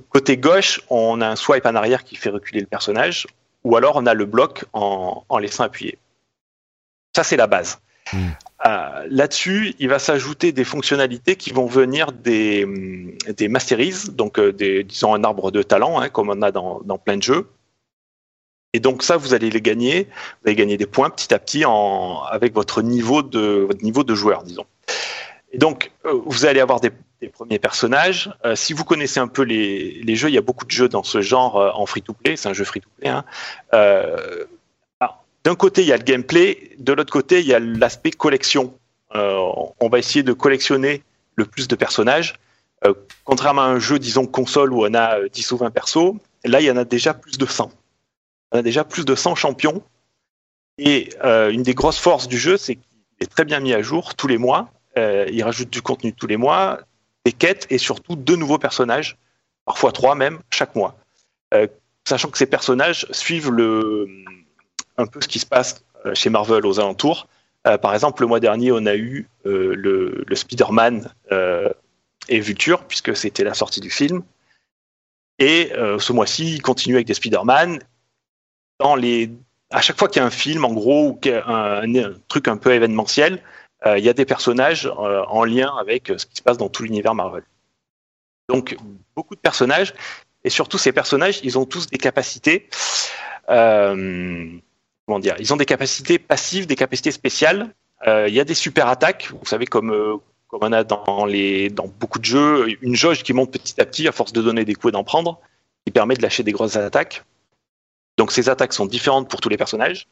Côté 0.09 0.37
gauche, 0.37 0.81
on 0.89 1.21
a 1.21 1.27
un 1.27 1.35
swipe 1.35 1.65
en 1.65 1.75
arrière 1.75 2.03
qui 2.03 2.15
fait 2.15 2.29
reculer 2.29 2.61
le 2.61 2.67
personnage, 2.67 3.27
ou 3.63 3.75
alors 3.75 3.95
on 3.95 4.05
a 4.05 4.13
le 4.13 4.25
bloc 4.25 4.65
en, 4.73 5.23
laissant 5.39 5.63
appuyer. 5.63 5.97
Ça, 7.15 7.23
c'est 7.23 7.37
la 7.37 7.47
base. 7.47 7.79
Hmm. 8.11 8.29
Là-dessus, 9.09 9.75
il 9.79 9.89
va 9.89 9.99
s'ajouter 9.99 10.51
des 10.51 10.63
fonctionnalités 10.63 11.35
qui 11.35 11.51
vont 11.51 11.65
venir 11.65 12.11
des, 12.11 12.65
des 13.27 13.47
masteries, 13.47 14.09
donc 14.11 14.39
des, 14.39 14.83
disons 14.83 15.13
un 15.13 15.23
arbre 15.23 15.51
de 15.51 15.63
talent, 15.63 15.99
hein, 15.99 16.09
comme 16.09 16.29
on 16.29 16.41
a 16.41 16.51
dans, 16.51 16.81
dans 16.85 16.97
plein 16.97 17.17
de 17.17 17.23
jeux, 17.23 17.47
et 18.73 18.79
donc 18.79 19.03
ça, 19.03 19.17
vous 19.17 19.33
allez 19.33 19.49
les 19.49 19.61
gagner. 19.61 20.07
Vous 20.41 20.47
allez 20.47 20.55
gagner 20.55 20.77
des 20.77 20.87
points 20.87 21.09
petit 21.09 21.33
à 21.33 21.39
petit 21.39 21.63
en, 21.63 22.23
avec 22.23 22.53
votre 22.53 22.81
niveau 22.81 23.21
de 23.21 23.65
votre 23.67 23.83
niveau 23.83 24.03
de 24.03 24.15
joueur, 24.15 24.43
disons. 24.43 24.65
Et 25.53 25.59
donc 25.59 25.91
euh, 26.05 26.19
vous 26.25 26.45
allez 26.45 26.59
avoir 26.59 26.81
des, 26.81 26.91
premiers 27.31 27.59
personnages. 27.59 28.29
Euh, 28.43 28.55
si 28.55 28.73
vous 28.73 28.83
connaissez 28.83 29.21
un 29.21 29.29
peu 29.29 29.43
les, 29.43 30.15
jeux, 30.15 30.27
il 30.27 30.33
y 30.33 30.37
a 30.37 30.41
beaucoup 30.41 30.65
de 30.65 30.71
jeux 30.71 30.89
dans 30.89 31.03
ce 31.03 31.21
genre 31.21 31.57
euh, 31.57 31.71
en 31.73 31.85
free-to-play. 31.85 32.35
C'est 32.35 32.49
un 32.49 32.53
jeu 32.53 32.65
free-to-play. 32.65 33.07
Hein. 33.07 33.23
D'un 35.45 35.55
côté, 35.55 35.81
il 35.81 35.87
y 35.87 35.93
a 35.93 35.97
le 35.97 36.03
gameplay. 36.03 36.71
De 36.79 36.93
l'autre 36.93 37.11
côté, 37.11 37.41
il 37.41 37.45
y 37.45 37.53
a 37.53 37.59
l'aspect 37.59 38.11
collection. 38.11 38.73
on 39.13 39.89
va 39.89 39.99
essayer 39.99 40.23
de 40.23 40.33
collectionner 40.33 41.03
le 41.35 41.45
plus 41.45 41.67
de 41.67 41.75
personnages. 41.75 42.35
contrairement 43.25 43.63
à 43.63 43.65
un 43.65 43.79
jeu, 43.79 43.99
disons 43.99 44.25
console 44.25 44.71
où 44.71 44.85
on 44.85 44.93
a 44.93 45.27
10 45.27 45.51
ou 45.51 45.57
20 45.57 45.71
persos, 45.71 46.13
là 46.45 46.61
il 46.61 46.65
y 46.65 46.71
en 46.71 46.77
a 46.77 46.85
déjà 46.85 47.13
plus 47.13 47.37
de 47.37 47.45
100 47.45 47.71
on 48.53 48.59
a 48.59 48.61
déjà 48.61 48.85
plus 48.85 49.03
de 49.03 49.15
100 49.15 49.35
champions. 49.35 49.83
Et 50.77 51.09
une 51.23 51.63
des 51.63 51.73
grosses 51.73 51.99
forces 51.99 52.29
du 52.29 52.37
jeu, 52.37 52.55
c'est 52.55 52.75
qu'il 52.75 52.85
est 53.19 53.27
très 53.27 53.43
bien 53.43 53.59
mis 53.59 53.73
à 53.73 53.81
jour 53.81 54.15
tous 54.15 54.27
les 54.27 54.37
mois. 54.37 54.69
Euh, 54.97 55.25
il 55.31 55.43
rajoute 55.43 55.69
du 55.69 55.81
contenu 55.81 56.13
tous 56.13 56.27
les 56.27 56.37
mois, 56.37 56.79
des 57.25 57.31
quêtes 57.31 57.67
et 57.69 57.77
surtout 57.77 58.15
deux 58.15 58.35
nouveaux 58.35 58.59
personnages, 58.59 59.17
parfois 59.65 59.91
trois 59.91 60.15
même, 60.15 60.39
chaque 60.51 60.75
mois. 60.75 60.95
Euh, 61.53 61.67
sachant 62.07 62.29
que 62.29 62.37
ces 62.37 62.45
personnages 62.45 63.07
suivent 63.11 63.51
un 64.97 65.05
peu 65.05 65.21
ce 65.21 65.27
qui 65.27 65.39
se 65.39 65.45
passe 65.45 65.83
chez 66.13 66.29
Marvel 66.29 66.65
aux 66.65 66.79
alentours. 66.79 67.27
par 67.63 67.93
exemple, 67.93 68.21
le 68.23 68.27
mois 68.27 68.41
dernier, 68.41 68.73
on 68.73 68.85
a 68.85 68.95
eu 68.95 69.27
le, 69.45 70.25
Spider-Man 70.35 71.09
et 72.27 72.39
Vulture, 72.41 72.83
puisque 72.83 73.15
c'était 73.15 73.45
la 73.45 73.53
sortie 73.53 73.79
du 73.79 73.89
film. 73.89 74.21
Et 75.39 75.71
ce 75.97 76.11
mois-ci, 76.11 76.55
il 76.55 76.61
continue 76.61 76.95
avec 76.95 77.07
des 77.07 77.13
Spider-Man 77.13 77.79
les, 78.97 79.31
à 79.71 79.81
chaque 79.81 79.97
fois 79.97 80.07
qu'il 80.07 80.19
y 80.19 80.23
a 80.23 80.25
un 80.25 80.31
film, 80.31 80.65
en 80.65 80.73
gros, 80.73 81.09
ou 81.09 81.19
un, 81.25 81.95
un, 81.95 82.13
truc 82.27 82.47
un 82.47 82.57
peu 82.57 82.73
événementiel, 82.73 83.35
euh, 83.35 83.37
il 83.85 84.03
y 84.03 84.09
a 84.09 84.13
des 84.13 84.25
personnages 84.25 84.85
euh, 84.85 85.23
en 85.27 85.43
lien 85.43 85.73
avec 85.79 86.09
euh, 86.09 86.17
ce 86.17 86.25
qui 86.25 86.35
se 86.35 86.41
passe 86.41 86.57
dans 86.57 86.69
tout 86.69 86.83
l'univers 86.83 87.15
Marvel. 87.15 87.43
Donc, 88.49 88.77
beaucoup 89.15 89.35
de 89.35 89.39
personnages, 89.39 89.93
et 90.43 90.49
surtout 90.49 90.77
ces 90.77 90.91
personnages, 90.91 91.39
ils 91.43 91.57
ont 91.57 91.65
tous 91.65 91.87
des 91.87 91.97
capacités. 91.97 92.69
comment 93.47 95.19
dire 95.19 95.35
Ils 95.39 95.53
ont 95.53 95.57
des 95.57 95.65
capacités 95.65 96.19
passives, 96.19 96.67
des 96.67 96.75
capacités 96.75 97.11
spéciales. 97.11 97.73
Il 98.05 98.33
y 98.33 98.41
a 98.41 98.43
des 98.43 98.53
super 98.53 98.87
attaques, 98.87 99.31
vous 99.31 99.45
savez, 99.45 99.65
comme 99.65 100.19
comme 100.53 100.69
on 100.69 100.71
a 100.71 100.83
dans, 100.83 101.25
les, 101.25 101.69
dans 101.69 101.87
beaucoup 101.87 102.19
de 102.19 102.25
jeux, 102.25 102.67
une 102.83 102.95
jauge 102.95 103.23
qui 103.23 103.33
monte 103.33 103.49
petit 103.49 103.81
à 103.81 103.85
petit 103.85 104.07
à 104.07 104.11
force 104.11 104.33
de 104.33 104.41
donner 104.41 104.65
des 104.65 104.75
coups 104.75 104.89
et 104.89 104.91
d'en 104.91 105.03
prendre, 105.03 105.39
qui 105.83 105.91
permet 105.91 106.13
de 106.13 106.21
lâcher 106.21 106.43
des 106.43 106.51
grosses 106.51 106.75
attaques. 106.75 107.23
Donc 108.17 108.31
ces 108.31 108.49
attaques 108.49 108.73
sont 108.73 108.85
différentes 108.85 109.27
pour 109.27 109.41
tous 109.41 109.49
les 109.49 109.57
personnages. 109.57 110.07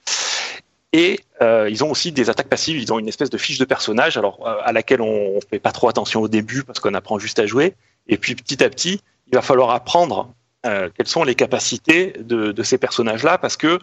Et 0.93 1.19
euh, 1.41 1.69
ils 1.69 1.83
ont 1.83 1.91
aussi 1.91 2.11
des 2.11 2.29
attaques 2.29 2.49
passives. 2.49 2.77
Ils 2.77 2.91
ont 2.91 2.99
une 2.99 3.07
espèce 3.07 3.29
de 3.29 3.37
fiche 3.37 3.57
de 3.57 3.65
personnage, 3.65 4.17
alors 4.17 4.45
euh, 4.45 4.57
à 4.63 4.71
laquelle 4.71 5.01
on, 5.01 5.35
ne 5.35 5.41
fait 5.49 5.59
pas 5.59 5.71
trop 5.71 5.87
attention 5.89 6.21
au 6.21 6.27
début 6.27 6.63
parce 6.63 6.79
qu'on 6.79 6.93
apprend 6.93 7.17
juste 7.19 7.39
à 7.39 7.45
jouer. 7.45 7.75
Et 8.07 8.17
puis 8.17 8.35
petit 8.35 8.63
à 8.63 8.69
petit, 8.69 9.01
il 9.27 9.35
va 9.35 9.41
falloir 9.41 9.71
apprendre 9.71 10.33
euh, 10.65 10.89
quelles 10.95 11.07
sont 11.07 11.23
les 11.23 11.35
capacités 11.35 12.13
de, 12.19 12.51
de 12.51 12.63
ces 12.63 12.77
personnages-là, 12.77 13.37
parce 13.37 13.57
que 13.57 13.79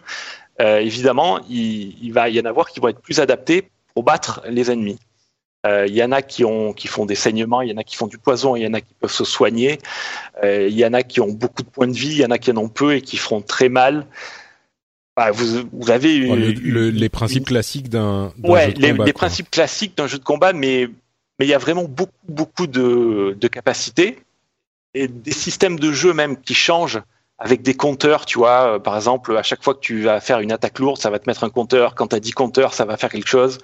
évidemment, 0.61 1.39
il, 1.49 1.95
il, 2.03 2.11
va 2.11 2.27
y 2.27 2.37
en 2.37 2.43
avoir 2.43 2.67
qui 2.67 2.81
vont 2.81 2.89
être 2.89 2.99
plus 2.99 3.21
adaptés 3.21 3.69
pour 3.93 4.03
battre 4.03 4.41
les 4.45 4.69
ennemis. 4.69 4.99
Euh, 5.65 5.85
il 5.87 5.93
y 5.93 6.03
en 6.03 6.11
a 6.13 6.21
qui, 6.21 6.45
ont, 6.45 6.71
qui 6.71 6.87
font 6.87 7.05
des 7.05 7.15
saignements, 7.15 7.61
il 7.61 7.69
y 7.69 7.73
en 7.73 7.77
a 7.77 7.83
qui 7.83 7.97
font 7.97 8.07
du 8.07 8.17
poison, 8.17 8.55
il 8.55 8.63
y 8.63 8.67
en 8.67 8.73
a 8.73 8.79
qui 8.79 8.93
peuvent 8.93 9.11
se 9.11 9.25
soigner, 9.25 9.79
euh, 10.43 10.67
il 10.69 10.77
y 10.77 10.85
en 10.85 10.93
a 10.93 11.03
qui 11.03 11.19
ont 11.19 11.31
beaucoup 11.31 11.63
de 11.63 11.69
points 11.69 11.87
de 11.87 11.93
vie, 11.93 12.11
il 12.11 12.19
y 12.19 12.25
en 12.25 12.31
a 12.31 12.37
qui 12.37 12.51
en 12.51 12.57
ont 12.57 12.69
peu 12.69 12.95
et 12.95 13.01
qui 13.01 13.17
feront 13.17 13.41
très 13.41 13.67
mal. 13.67 14.05
Bah, 15.19 15.31
vous, 15.31 15.69
vous, 15.73 15.91
avez 15.91 16.17
les 16.17 17.09
principes 17.09 17.47
classiques 17.47 17.89
d'un 17.89 18.31
ouais, 18.41 18.67
jeu 18.67 18.73
de 18.73 18.81
les, 18.81 18.93
les 18.93 19.11
principes 19.11 19.51
classiques 19.51 19.97
d'un 19.97 20.07
jeu 20.07 20.17
de 20.17 20.23
combat, 20.23 20.53
mais 20.53 20.87
mais 21.37 21.45
il 21.45 21.49
y 21.49 21.53
a 21.53 21.57
vraiment 21.57 21.83
beaucoup 21.83 22.13
beaucoup 22.29 22.67
de, 22.67 23.35
de 23.37 23.47
capacités 23.49 24.19
et 24.93 25.09
des 25.09 25.33
systèmes 25.33 25.77
de 25.77 25.91
jeu 25.91 26.13
même 26.13 26.39
qui 26.39 26.53
changent 26.53 27.01
avec 27.37 27.61
des 27.63 27.73
compteurs, 27.73 28.25
tu 28.25 28.37
vois, 28.37 28.75
euh, 28.75 28.79
par 28.79 28.95
exemple, 28.95 29.35
à 29.35 29.43
chaque 29.43 29.61
fois 29.61 29.73
que 29.73 29.81
tu 29.81 30.03
vas 30.03 30.21
faire 30.21 30.39
une 30.39 30.53
attaque 30.53 30.79
lourde, 30.79 31.01
ça 31.01 31.09
va 31.09 31.19
te 31.19 31.29
mettre 31.29 31.43
un 31.43 31.49
compteur. 31.49 31.95
Quand 31.95 32.07
tu 32.07 32.15
as 32.15 32.21
10 32.21 32.31
compteurs, 32.31 32.73
ça 32.73 32.85
va 32.85 32.95
faire 32.95 33.09
quelque 33.09 33.29
chose. 33.29 33.57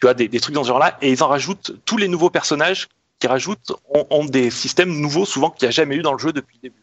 Tu 0.00 0.06
vois, 0.06 0.14
des, 0.14 0.28
des 0.28 0.40
trucs 0.40 0.54
dans 0.54 0.64
ce 0.64 0.68
genre-là. 0.68 0.96
Et 1.02 1.10
ils 1.10 1.22
en 1.22 1.28
rajoutent, 1.28 1.72
tous 1.84 1.98
les 1.98 2.08
nouveaux 2.08 2.30
personnages 2.30 2.88
qui 3.18 3.26
rajoutent 3.26 3.72
ont, 4.10 4.24
des 4.24 4.50
systèmes 4.50 4.98
nouveaux, 4.98 5.24
souvent 5.24 5.50
qu'il 5.50 5.66
n'y 5.66 5.68
a 5.68 5.72
jamais 5.72 5.96
eu 5.96 6.02
dans 6.02 6.12
le 6.12 6.18
jeu 6.18 6.32
depuis 6.32 6.58
le 6.62 6.68
début. 6.68 6.81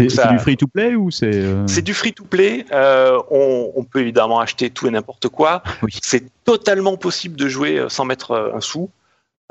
Et 0.00 0.08
c'est 0.08 0.28
du 0.28 0.38
free-to-play 0.38 0.94
ou 0.94 1.10
c'est 1.10 1.34
euh, 1.34 1.66
C'est 1.66 1.82
du 1.82 1.94
free-to-play. 1.94 2.66
Euh, 2.72 3.20
on, 3.30 3.72
on, 3.74 3.84
peut 3.84 4.00
évidemment 4.00 4.40
acheter 4.40 4.70
tout 4.70 4.86
et 4.86 4.90
n'importe 4.90 5.28
quoi. 5.28 5.62
Oui. 5.82 5.92
C'est 6.02 6.24
totalement 6.44 6.96
possible 6.96 7.36
de 7.36 7.48
jouer 7.48 7.78
euh, 7.78 7.88
sans 7.88 8.04
mettre 8.04 8.52
un 8.54 8.60
sou. 8.60 8.90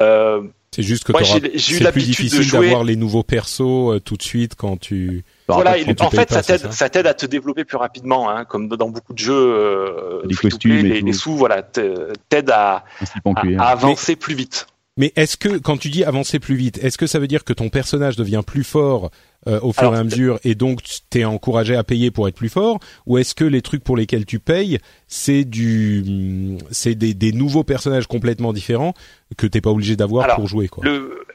Euh, 0.02 0.42
c'est 0.74 0.84
juste 0.84 1.04
que 1.04 1.12
c'est 1.24 1.92
plus 1.92 2.06
difficile 2.06 2.50
d'avoir 2.50 2.84
les 2.84 2.96
nouveaux 2.96 3.24
persos 3.24 4.02
tout 4.06 4.16
de 4.16 4.24
suite 4.24 4.56
quand 4.56 4.80
tu 4.80 5.24
voilà, 5.54 5.76
en 6.00 6.10
fait, 6.10 6.32
ça 6.32 6.90
t'aide, 6.90 7.08
à 7.08 7.14
te 7.14 7.26
développer 7.26 7.66
plus 7.66 7.78
rapidement, 7.78 8.30
hein, 8.30 8.46
comme 8.46 8.70
dans 8.70 8.90
beaucoup 8.90 9.14
de 9.14 9.20
jeux. 9.20 9.34
Euh, 9.34 10.22
les 10.26 10.36
costumes, 10.36 10.86
les, 10.86 11.14
sous, 11.14 11.36
voilà, 11.36 11.62
t'aide 11.62 12.50
à, 12.50 12.86
à, 13.26 13.70
avancer 13.70 14.16
plus 14.16 14.36
vite. 14.36 14.68
Mais 14.98 15.14
est-ce 15.16 15.38
que 15.38 15.58
quand 15.58 15.78
tu 15.78 15.90
dis 15.90 16.04
avancer 16.04 16.40
plus 16.40 16.56
vite, 16.56 16.78
est-ce 16.84 16.98
que 16.98 17.08
ça 17.08 17.18
veut 17.18 17.28
dire 17.28 17.46
que 17.46 17.54
ton 17.54 17.70
personnage 17.70 18.18
devient 18.18 18.42
plus 18.46 18.66
fort 18.66 19.10
euh, 19.48 19.60
au 19.62 19.72
fur 19.72 19.96
et 19.96 19.98
à 19.98 20.04
mesure 20.04 20.40
et 20.44 20.54
donc 20.54 20.82
t'es 21.10 21.24
encouragé 21.24 21.76
à 21.76 21.84
payer 21.84 22.12
pour 22.12 22.28
être 22.28 22.36
plus 22.36 22.50
fort, 22.50 22.80
ou 23.06 23.18
est-ce 23.18 23.34
que 23.34 23.46
les 23.46 23.62
trucs 23.62 23.84
pour 23.84 23.96
lesquels 23.96 24.26
tu 24.26 24.40
payes, 24.40 24.80
c'est 25.08 25.46
du, 25.46 26.58
c'est 26.72 26.96
des, 26.96 27.14
des, 27.14 27.32
nouveaux 27.32 27.64
personnages 27.64 28.06
complètement 28.06 28.54
différents 28.54 28.94
que 29.38 29.48
t'es 29.48 29.62
pas 29.62 29.72
obligé 29.72 29.96
d'avoir 29.96 30.36
pour 30.36 30.48
jouer 30.48 30.68
quoi? 30.68 30.84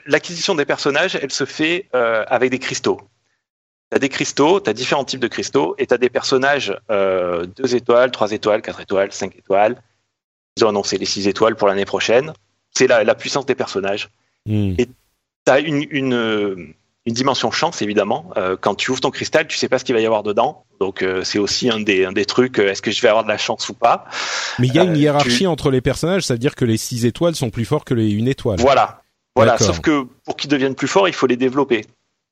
L'acquisition 0.06 0.54
des 0.54 0.64
personnages, 0.64 1.18
elle 1.20 1.32
se 1.32 1.44
fait 1.44 1.88
euh, 1.94 2.24
avec 2.28 2.50
des 2.50 2.60
cristaux. 2.60 3.00
T'as 3.90 3.98
des 3.98 4.08
cristaux, 4.08 4.60
t'as 4.60 4.72
différents 4.72 5.04
types 5.04 5.18
de 5.18 5.28
cristaux, 5.28 5.74
et 5.78 5.86
t'as 5.86 5.98
des 5.98 6.10
personnages 6.10 6.78
euh, 6.90 7.46
2 7.56 7.74
étoiles, 7.74 8.10
3 8.12 8.32
étoiles, 8.32 8.62
4 8.62 8.80
étoiles, 8.82 9.12
5 9.12 9.34
étoiles. 9.36 9.82
Ils 10.56 10.64
ont 10.64 10.68
annoncé 10.68 10.98
les 10.98 11.06
6 11.06 11.26
étoiles 11.26 11.56
pour 11.56 11.66
l'année 11.66 11.84
prochaine. 11.84 12.32
C'est 12.76 12.86
la, 12.86 13.04
la, 13.04 13.14
puissance 13.14 13.46
des 13.46 13.54
personnages. 13.54 14.10
Hmm. 14.44 14.74
Et 14.76 14.86
t'as 15.46 15.60
une, 15.62 15.86
une, 15.90 16.74
une, 17.06 17.14
dimension 17.14 17.50
chance, 17.50 17.80
évidemment. 17.80 18.30
Euh, 18.36 18.56
quand 18.60 18.74
tu 18.74 18.90
ouvres 18.90 19.00
ton 19.00 19.10
cristal, 19.10 19.46
tu 19.46 19.56
sais 19.56 19.68
pas 19.68 19.78
ce 19.78 19.84
qu'il 19.84 19.94
va 19.94 20.02
y 20.02 20.06
avoir 20.06 20.22
dedans. 20.22 20.64
Donc 20.78 21.00
euh, 21.00 21.24
c'est 21.24 21.38
aussi 21.38 21.70
un 21.70 21.80
des, 21.80 22.04
un 22.04 22.12
des 22.12 22.26
trucs, 22.26 22.58
euh, 22.58 22.70
est-ce 22.70 22.82
que 22.82 22.90
je 22.90 23.00
vais 23.00 23.08
avoir 23.08 23.24
de 23.24 23.30
la 23.30 23.38
chance 23.38 23.70
ou 23.70 23.74
pas? 23.74 24.04
Mais 24.58 24.66
il 24.66 24.74
y 24.74 24.78
a 24.78 24.84
une 24.84 24.94
hiérarchie 24.96 25.46
entre 25.46 25.70
les 25.70 25.80
personnages, 25.80 26.24
ça 26.24 26.34
veut 26.34 26.38
dire 26.38 26.54
que 26.54 26.66
les 26.66 26.76
6 26.76 27.06
étoiles 27.06 27.34
sont 27.34 27.48
plus 27.48 27.64
forts 27.64 27.86
que 27.86 27.94
les 27.94 28.14
1 28.20 28.26
étoile. 28.26 28.60
Voilà. 28.60 29.00
Voilà, 29.34 29.58
sauf 29.58 29.80
que 29.80 30.06
pour 30.24 30.36
qu'ils 30.36 30.50
deviennent 30.50 30.74
plus 30.74 30.88
forts, 30.88 31.08
il 31.08 31.14
faut 31.14 31.26
les 31.26 31.36
développer. 31.36 31.84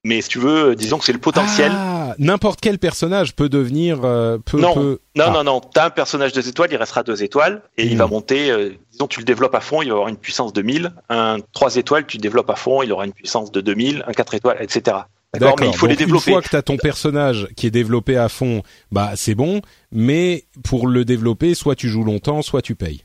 Mais 0.04 0.20
si 0.20 0.28
tu 0.28 0.38
veux, 0.38 0.70
euh, 0.70 0.74
disons 0.74 0.98
que 0.98 1.04
c'est 1.06 1.14
le 1.14 1.18
potentiel. 1.18 1.72
Ah, 1.74 2.14
n'importe 2.18 2.60
quel 2.60 2.78
personnage 2.78 3.34
peut 3.34 3.48
devenir. 3.48 4.04
Euh, 4.04 4.36
peut, 4.36 4.60
non, 4.60 4.74
peut... 4.74 5.00
non, 5.16 5.24
ah. 5.28 5.30
non, 5.30 5.44
non. 5.44 5.60
T'as 5.60 5.86
un 5.86 5.90
personnage 5.90 6.34
deux 6.34 6.46
étoiles, 6.46 6.68
il 6.70 6.76
restera 6.76 7.02
deux 7.02 7.22
étoiles 7.22 7.62
et 7.78 7.86
il 7.86 7.96
va 7.96 8.06
hmm. 8.06 8.10
monter. 8.10 8.50
Euh, 8.50 8.74
disons, 8.92 9.06
tu 9.08 9.20
le 9.20 9.24
développes 9.24 9.54
à 9.54 9.60
fond, 9.60 9.80
il 9.80 9.88
va 9.88 9.94
avoir 9.94 10.08
une 10.08 10.18
puissance 10.18 10.52
de 10.52 10.60
1000. 10.60 10.92
Un 11.08 11.38
trois 11.52 11.76
étoiles, 11.76 12.06
tu 12.06 12.18
le 12.18 12.22
développes 12.22 12.50
à 12.50 12.56
fond, 12.56 12.82
il 12.82 12.92
aura 12.92 13.06
une 13.06 13.14
puissance 13.14 13.50
de 13.50 13.62
2000. 13.62 14.04
Un 14.06 14.12
quatre 14.12 14.34
étoiles, 14.34 14.58
etc. 14.60 14.98
D'accord, 15.32 15.56
mais 15.58 15.68
il 15.68 15.76
faut 15.76 15.86
les 15.86 15.96
développer. 15.96 16.30
Une 16.30 16.34
fois 16.34 16.42
que 16.42 16.50
tu 16.50 16.56
as 16.56 16.62
ton 16.62 16.76
personnage 16.76 17.48
qui 17.56 17.66
est 17.66 17.72
développé 17.72 18.16
à 18.18 18.28
fond, 18.28 18.62
bah 18.92 19.12
c'est 19.16 19.34
bon. 19.34 19.62
Mais 19.90 20.44
pour 20.62 20.86
le 20.86 21.06
développer, 21.06 21.54
soit 21.54 21.76
tu 21.76 21.88
joues 21.88 22.04
longtemps, 22.04 22.42
soit 22.42 22.60
tu 22.60 22.74
payes. 22.74 23.04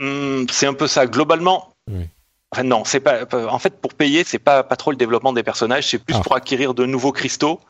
Hmm, 0.00 0.44
c'est 0.50 0.66
un 0.66 0.74
peu 0.74 0.88
ça. 0.88 1.06
Globalement, 1.06 1.72
oui. 1.88 2.08
Enfin, 2.50 2.62
non, 2.62 2.82
c'est 2.84 3.00
pas. 3.00 3.20
En 3.50 3.58
fait, 3.58 3.78
pour 3.80 3.94
payer, 3.94 4.24
c'est 4.24 4.38
pas 4.38 4.62
pas 4.62 4.76
trop 4.76 4.90
le 4.90 4.96
développement 4.96 5.32
des 5.32 5.42
personnages, 5.42 5.88
c'est 5.88 5.98
plus 5.98 6.16
ah. 6.16 6.22
pour 6.22 6.34
acquérir 6.34 6.74
de 6.74 6.86
nouveaux 6.86 7.12
cristaux 7.12 7.60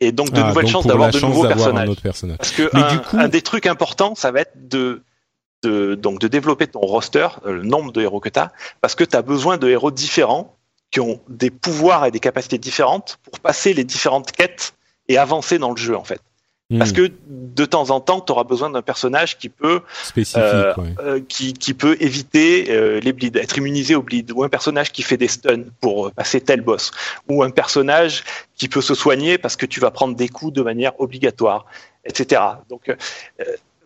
et 0.00 0.12
donc 0.12 0.30
de 0.30 0.40
ah, 0.40 0.48
nouvelles 0.48 0.68
chances 0.68 0.86
d'avoir 0.86 1.10
de 1.10 1.20
nouveaux 1.20 1.46
personnages. 1.46 1.88
Parce 2.38 2.50
que 2.50 2.70
un, 3.16 3.28
des 3.28 3.42
trucs 3.42 3.66
importants, 3.66 4.14
ça 4.14 4.30
va 4.30 4.40
être 4.40 4.68
de, 4.68 5.02
de 5.62 5.94
donc 5.94 6.18
de 6.20 6.28
développer 6.28 6.66
ton 6.66 6.80
roster, 6.80 7.28
euh, 7.46 7.52
le 7.52 7.62
nombre 7.62 7.92
de 7.92 8.02
héros 8.02 8.20
que 8.20 8.28
tu 8.28 8.38
as, 8.38 8.52
parce 8.80 8.94
que 8.94 9.04
tu 9.04 9.16
as 9.16 9.22
besoin 9.22 9.58
de 9.58 9.68
héros 9.68 9.90
différents 9.90 10.56
qui 10.90 11.00
ont 11.00 11.20
des 11.28 11.50
pouvoirs 11.50 12.06
et 12.06 12.10
des 12.10 12.20
capacités 12.20 12.58
différentes 12.58 13.18
pour 13.22 13.40
passer 13.40 13.74
les 13.74 13.84
différentes 13.84 14.32
quêtes 14.32 14.74
et 15.08 15.18
avancer 15.18 15.58
dans 15.58 15.70
le 15.70 15.76
jeu 15.76 15.96
en 15.96 16.04
fait. 16.04 16.20
Parce 16.78 16.90
hmm. 16.90 16.94
que 16.94 17.12
de 17.28 17.64
temps 17.64 17.90
en 17.90 18.00
temps, 18.00 18.20
tu 18.20 18.32
auras 18.32 18.42
besoin 18.42 18.70
d'un 18.70 18.82
personnage 18.82 19.38
qui 19.38 19.48
peut 19.48 19.82
euh, 20.34 20.74
euh, 20.98 21.20
qui, 21.28 21.52
qui, 21.52 21.74
peut 21.74 21.96
éviter 22.00 22.66
euh, 22.70 22.98
les 22.98 23.12
bleeds, 23.12 23.38
être 23.38 23.56
immunisé 23.56 23.94
aux 23.94 24.02
bleeds, 24.02 24.32
ou 24.32 24.42
un 24.42 24.48
personnage 24.48 24.90
qui 24.90 25.02
fait 25.02 25.16
des 25.16 25.28
stuns 25.28 25.66
pour 25.80 26.10
passer 26.10 26.40
tel 26.40 26.62
boss, 26.62 26.90
ou 27.28 27.44
un 27.44 27.50
personnage 27.50 28.24
qui 28.56 28.68
peut 28.68 28.80
se 28.80 28.94
soigner 28.94 29.38
parce 29.38 29.54
que 29.54 29.64
tu 29.64 29.78
vas 29.78 29.92
prendre 29.92 30.16
des 30.16 30.28
coups 30.28 30.52
de 30.52 30.62
manière 30.62 30.98
obligatoire, 31.00 31.66
etc. 32.04 32.42
Donc 32.68 32.92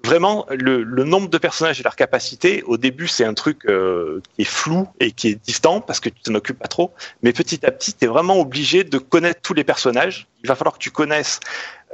vraiment, 0.03 0.47
le, 0.49 0.83
le, 0.83 1.05
nombre 1.05 1.29
de 1.29 1.37
personnages 1.37 1.81
et 1.81 1.83
leur 1.83 1.97
capacité, 1.97 2.62
au 2.62 2.79
début, 2.79 3.09
c'est 3.09 3.27
un 3.27 3.35
truc 3.35 3.61
qui 3.61 4.43
est 4.43 4.45
flou 4.45 4.88
et 5.01 5.12
qui 5.12 5.29
est 5.29 5.45
distant 5.45 5.83
parce 5.83 6.01
que 6.01 6.09
tu 6.09 6.23
t'en 6.23 6.35
occupes 6.35 6.59
pas 6.59 6.69
trop. 6.69 6.93
Mais 7.23 7.35
petit 7.35 7.66
à 7.66 7.71
petit, 7.71 7.93
tu 7.93 8.07
es 8.07 8.09
vraiment 8.09 8.40
obligé 8.40 8.85
de 8.85 8.97
connaître 8.97 9.43
tous 9.43 9.53
les 9.53 9.64
personnages. 9.64 10.29
Il 10.43 10.49
va 10.49 10.55
falloir 10.55 10.73
que 10.73 10.83
tu 10.83 10.90
connaisses 10.90 11.40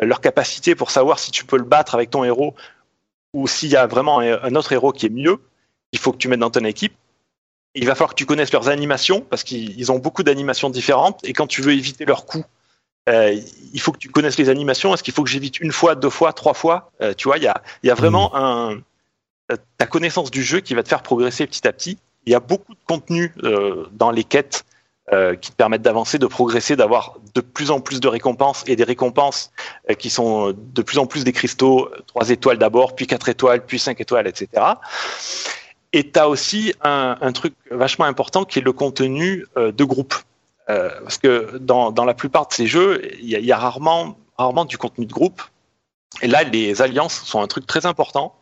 leur 0.00 0.20
capacité 0.20 0.74
pour 0.74 0.90
savoir 0.90 1.18
si 1.18 1.30
tu 1.30 1.44
peux 1.44 1.56
le 1.56 1.64
battre 1.64 1.94
avec 1.94 2.10
ton 2.10 2.24
héros 2.24 2.54
ou 3.32 3.46
s'il 3.48 3.70
y 3.70 3.76
a 3.76 3.86
vraiment 3.86 4.20
un 4.20 4.54
autre 4.54 4.72
héros 4.72 4.92
qui 4.92 5.06
est 5.06 5.10
mieux, 5.10 5.38
il 5.92 5.98
faut 5.98 6.12
que 6.12 6.18
tu 6.18 6.28
mettes 6.28 6.40
dans 6.40 6.50
ton 6.50 6.64
équipe. 6.64 6.94
Il 7.74 7.86
va 7.86 7.94
falloir 7.94 8.10
que 8.10 8.14
tu 8.14 8.26
connaisses 8.26 8.52
leurs 8.52 8.68
animations 8.68 9.20
parce 9.20 9.44
qu'ils 9.44 9.92
ont 9.92 9.98
beaucoup 9.98 10.22
d'animations 10.22 10.70
différentes 10.70 11.20
et 11.24 11.32
quand 11.32 11.46
tu 11.46 11.60
veux 11.60 11.72
éviter 11.72 12.04
leurs 12.04 12.24
coups, 12.24 12.46
euh, 13.08 13.38
il 13.72 13.80
faut 13.80 13.92
que 13.92 13.98
tu 13.98 14.08
connaisses 14.08 14.38
les 14.38 14.48
animations. 14.48 14.94
Est-ce 14.94 15.02
qu'il 15.02 15.14
faut 15.14 15.22
que 15.22 15.30
j'évite 15.30 15.60
une 15.60 15.72
fois, 15.72 15.94
deux 15.94 16.10
fois, 16.10 16.32
trois 16.32 16.54
fois? 16.54 16.90
Euh, 17.00 17.14
Tu 17.14 17.28
vois, 17.28 17.36
il 17.36 17.44
y 17.44 17.46
a, 17.46 17.62
y 17.82 17.90
a, 17.90 17.94
vraiment 17.94 18.34
un, 18.34 18.78
ta 19.78 19.86
connaissance 19.86 20.30
du 20.30 20.42
jeu 20.42 20.60
qui 20.60 20.74
va 20.74 20.82
te 20.82 20.88
faire 20.88 21.02
progresser 21.02 21.46
petit 21.46 21.66
à 21.68 21.72
petit. 21.72 21.98
Il 22.24 22.32
y 22.32 22.34
a 22.34 22.40
beaucoup 22.40 22.74
de 22.74 22.80
contenu 22.86 23.32
euh, 23.44 23.86
dans 23.92 24.10
les 24.10 24.24
quêtes 24.24 24.64
euh, 25.12 25.36
qui 25.36 25.52
te 25.52 25.56
permettent 25.56 25.82
d'avancer, 25.82 26.18
de 26.18 26.26
progresser, 26.26 26.74
d'avoir 26.74 27.16
de 27.34 27.40
plus 27.40 27.70
en 27.70 27.80
plus 27.80 28.00
de 28.00 28.08
récompenses 28.08 28.64
et 28.66 28.74
des 28.74 28.82
récompenses 28.82 29.52
euh, 29.88 29.94
qui 29.94 30.10
sont 30.10 30.52
de 30.52 30.82
plus 30.82 30.98
en 30.98 31.06
plus 31.06 31.22
des 31.22 31.32
cristaux, 31.32 31.88
trois 32.08 32.30
étoiles 32.30 32.58
d'abord, 32.58 32.96
puis 32.96 33.06
quatre 33.06 33.28
étoiles, 33.28 33.64
puis 33.64 33.78
cinq 33.78 34.00
étoiles, 34.00 34.26
etc. 34.26 34.48
Et 35.92 36.10
tu 36.10 36.18
as 36.18 36.28
aussi 36.28 36.74
un, 36.82 37.16
un, 37.20 37.32
truc 37.32 37.54
vachement 37.70 38.06
important 38.06 38.44
qui 38.44 38.58
est 38.58 38.62
le 38.62 38.72
contenu 38.72 39.46
euh, 39.56 39.70
de 39.70 39.84
groupe. 39.84 40.14
parce 40.66 41.18
que 41.18 41.56
dans, 41.58 41.92
dans, 41.92 42.04
la 42.04 42.14
plupart 42.14 42.48
de 42.48 42.52
ces 42.52 42.66
jeux, 42.66 43.00
il 43.20 43.28
y 43.28 43.36
a, 43.36 43.38
y 43.38 43.52
a 43.52 43.56
rarement, 43.56 44.18
rarement 44.36 44.64
du 44.64 44.76
contenu 44.76 45.06
de 45.06 45.12
groupe. 45.12 45.40
Et 46.20 46.26
là, 46.26 46.42
les 46.42 46.82
alliances 46.82 47.22
sont 47.22 47.40
un 47.40 47.46
truc 47.46 47.66
très 47.66 47.86
important, 47.86 48.34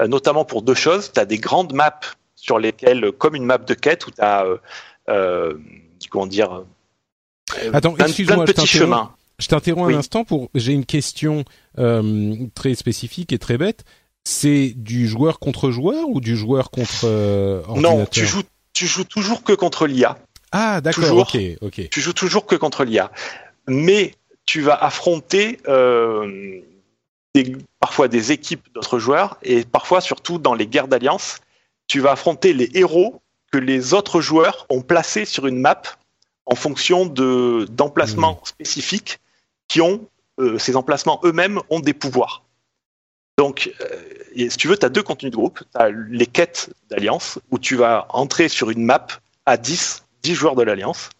notamment 0.00 0.46
pour 0.46 0.62
deux 0.62 0.74
choses. 0.74 1.12
Tu 1.12 1.20
as 1.20 1.26
des 1.26 1.38
grandes 1.38 1.74
maps 1.74 2.00
sur 2.34 2.58
lesquelles, 2.58 3.12
comme 3.12 3.34
une 3.34 3.44
map 3.44 3.58
de 3.58 3.74
quête, 3.74 4.06
où 4.06 4.10
tu 4.10 4.22
as 4.22 4.46
euh, 5.08 5.54
comment 6.10 6.26
dire 6.26 6.52
euh, 6.52 7.70
Attends, 7.72 7.96
excuse-moi, 7.96 8.44
je 8.46 8.52
t'interromps. 8.52 9.10
Je 9.38 9.46
t'interromps 9.46 9.94
un 9.94 9.98
instant 9.98 10.24
pour. 10.24 10.50
J'ai 10.54 10.72
une 10.72 10.86
question 10.86 11.44
euh, 11.78 12.36
très 12.54 12.74
spécifique 12.74 13.32
et 13.32 13.38
très 13.38 13.56
bête. 13.56 13.84
C'est 14.24 14.74
du 14.76 15.06
joueur 15.06 15.38
contre 15.38 15.70
joueur 15.70 16.08
ou 16.08 16.20
du 16.20 16.36
joueur 16.36 16.70
contre 16.70 17.04
euh, 17.04 17.62
Non, 17.76 18.04
tu 18.06 18.26
joues, 18.26 18.42
tu 18.72 18.86
joues 18.86 19.04
toujours 19.04 19.44
que 19.44 19.52
contre 19.52 19.86
l'IA. 19.86 20.18
Ah, 20.52 20.80
d'accord. 20.80 21.16
Ok, 21.18 21.38
ok. 21.60 21.88
Tu 21.88 22.00
joues 22.00 22.12
toujours 22.12 22.46
que 22.46 22.56
contre 22.56 22.84
l'IA, 22.84 23.12
mais 23.66 24.14
tu 24.44 24.60
vas 24.60 24.74
affronter 24.74 25.60
euh, 25.68 26.60
des, 27.34 27.56
parfois 27.80 28.08
des 28.08 28.32
équipes 28.32 28.66
d'autres 28.74 28.98
joueurs 28.98 29.38
et 29.42 29.64
parfois, 29.64 30.00
surtout 30.00 30.38
dans 30.38 30.54
les 30.54 30.66
guerres 30.66 30.88
d'alliance, 30.88 31.38
tu 31.86 32.00
vas 32.00 32.12
affronter 32.12 32.52
les 32.54 32.70
héros 32.74 33.20
que 33.52 33.58
les 33.58 33.94
autres 33.94 34.20
joueurs 34.20 34.66
ont 34.68 34.82
placé 34.82 35.24
sur 35.24 35.46
une 35.46 35.58
map 35.58 35.82
en 36.46 36.54
fonction 36.54 37.06
de 37.06 37.66
d'emplacements 37.70 38.40
mmh. 38.42 38.46
spécifiques 38.46 39.20
qui 39.68 39.80
ont 39.80 40.06
euh, 40.40 40.58
ces 40.58 40.76
emplacements 40.76 41.20
eux-mêmes 41.24 41.60
ont 41.68 41.80
des 41.80 41.92
pouvoirs. 41.92 42.44
Donc, 43.38 43.72
euh, 43.80 43.86
si 44.36 44.56
tu 44.56 44.68
veux, 44.68 44.76
tu 44.76 44.86
as 44.86 44.88
deux 44.88 45.02
contenus 45.02 45.32
de 45.32 45.36
groupe. 45.36 45.60
Tu 45.60 45.80
as 45.80 45.90
les 45.90 46.26
quêtes 46.26 46.70
d'alliance 46.90 47.38
où 47.50 47.58
tu 47.58 47.76
vas 47.76 48.06
entrer 48.10 48.48
sur 48.48 48.70
une 48.70 48.84
map 48.84 49.06
à 49.46 49.56
10, 49.56 50.04
10 50.22 50.34
joueurs 50.34 50.56
de 50.56 50.62
l'alliance. 50.62 51.10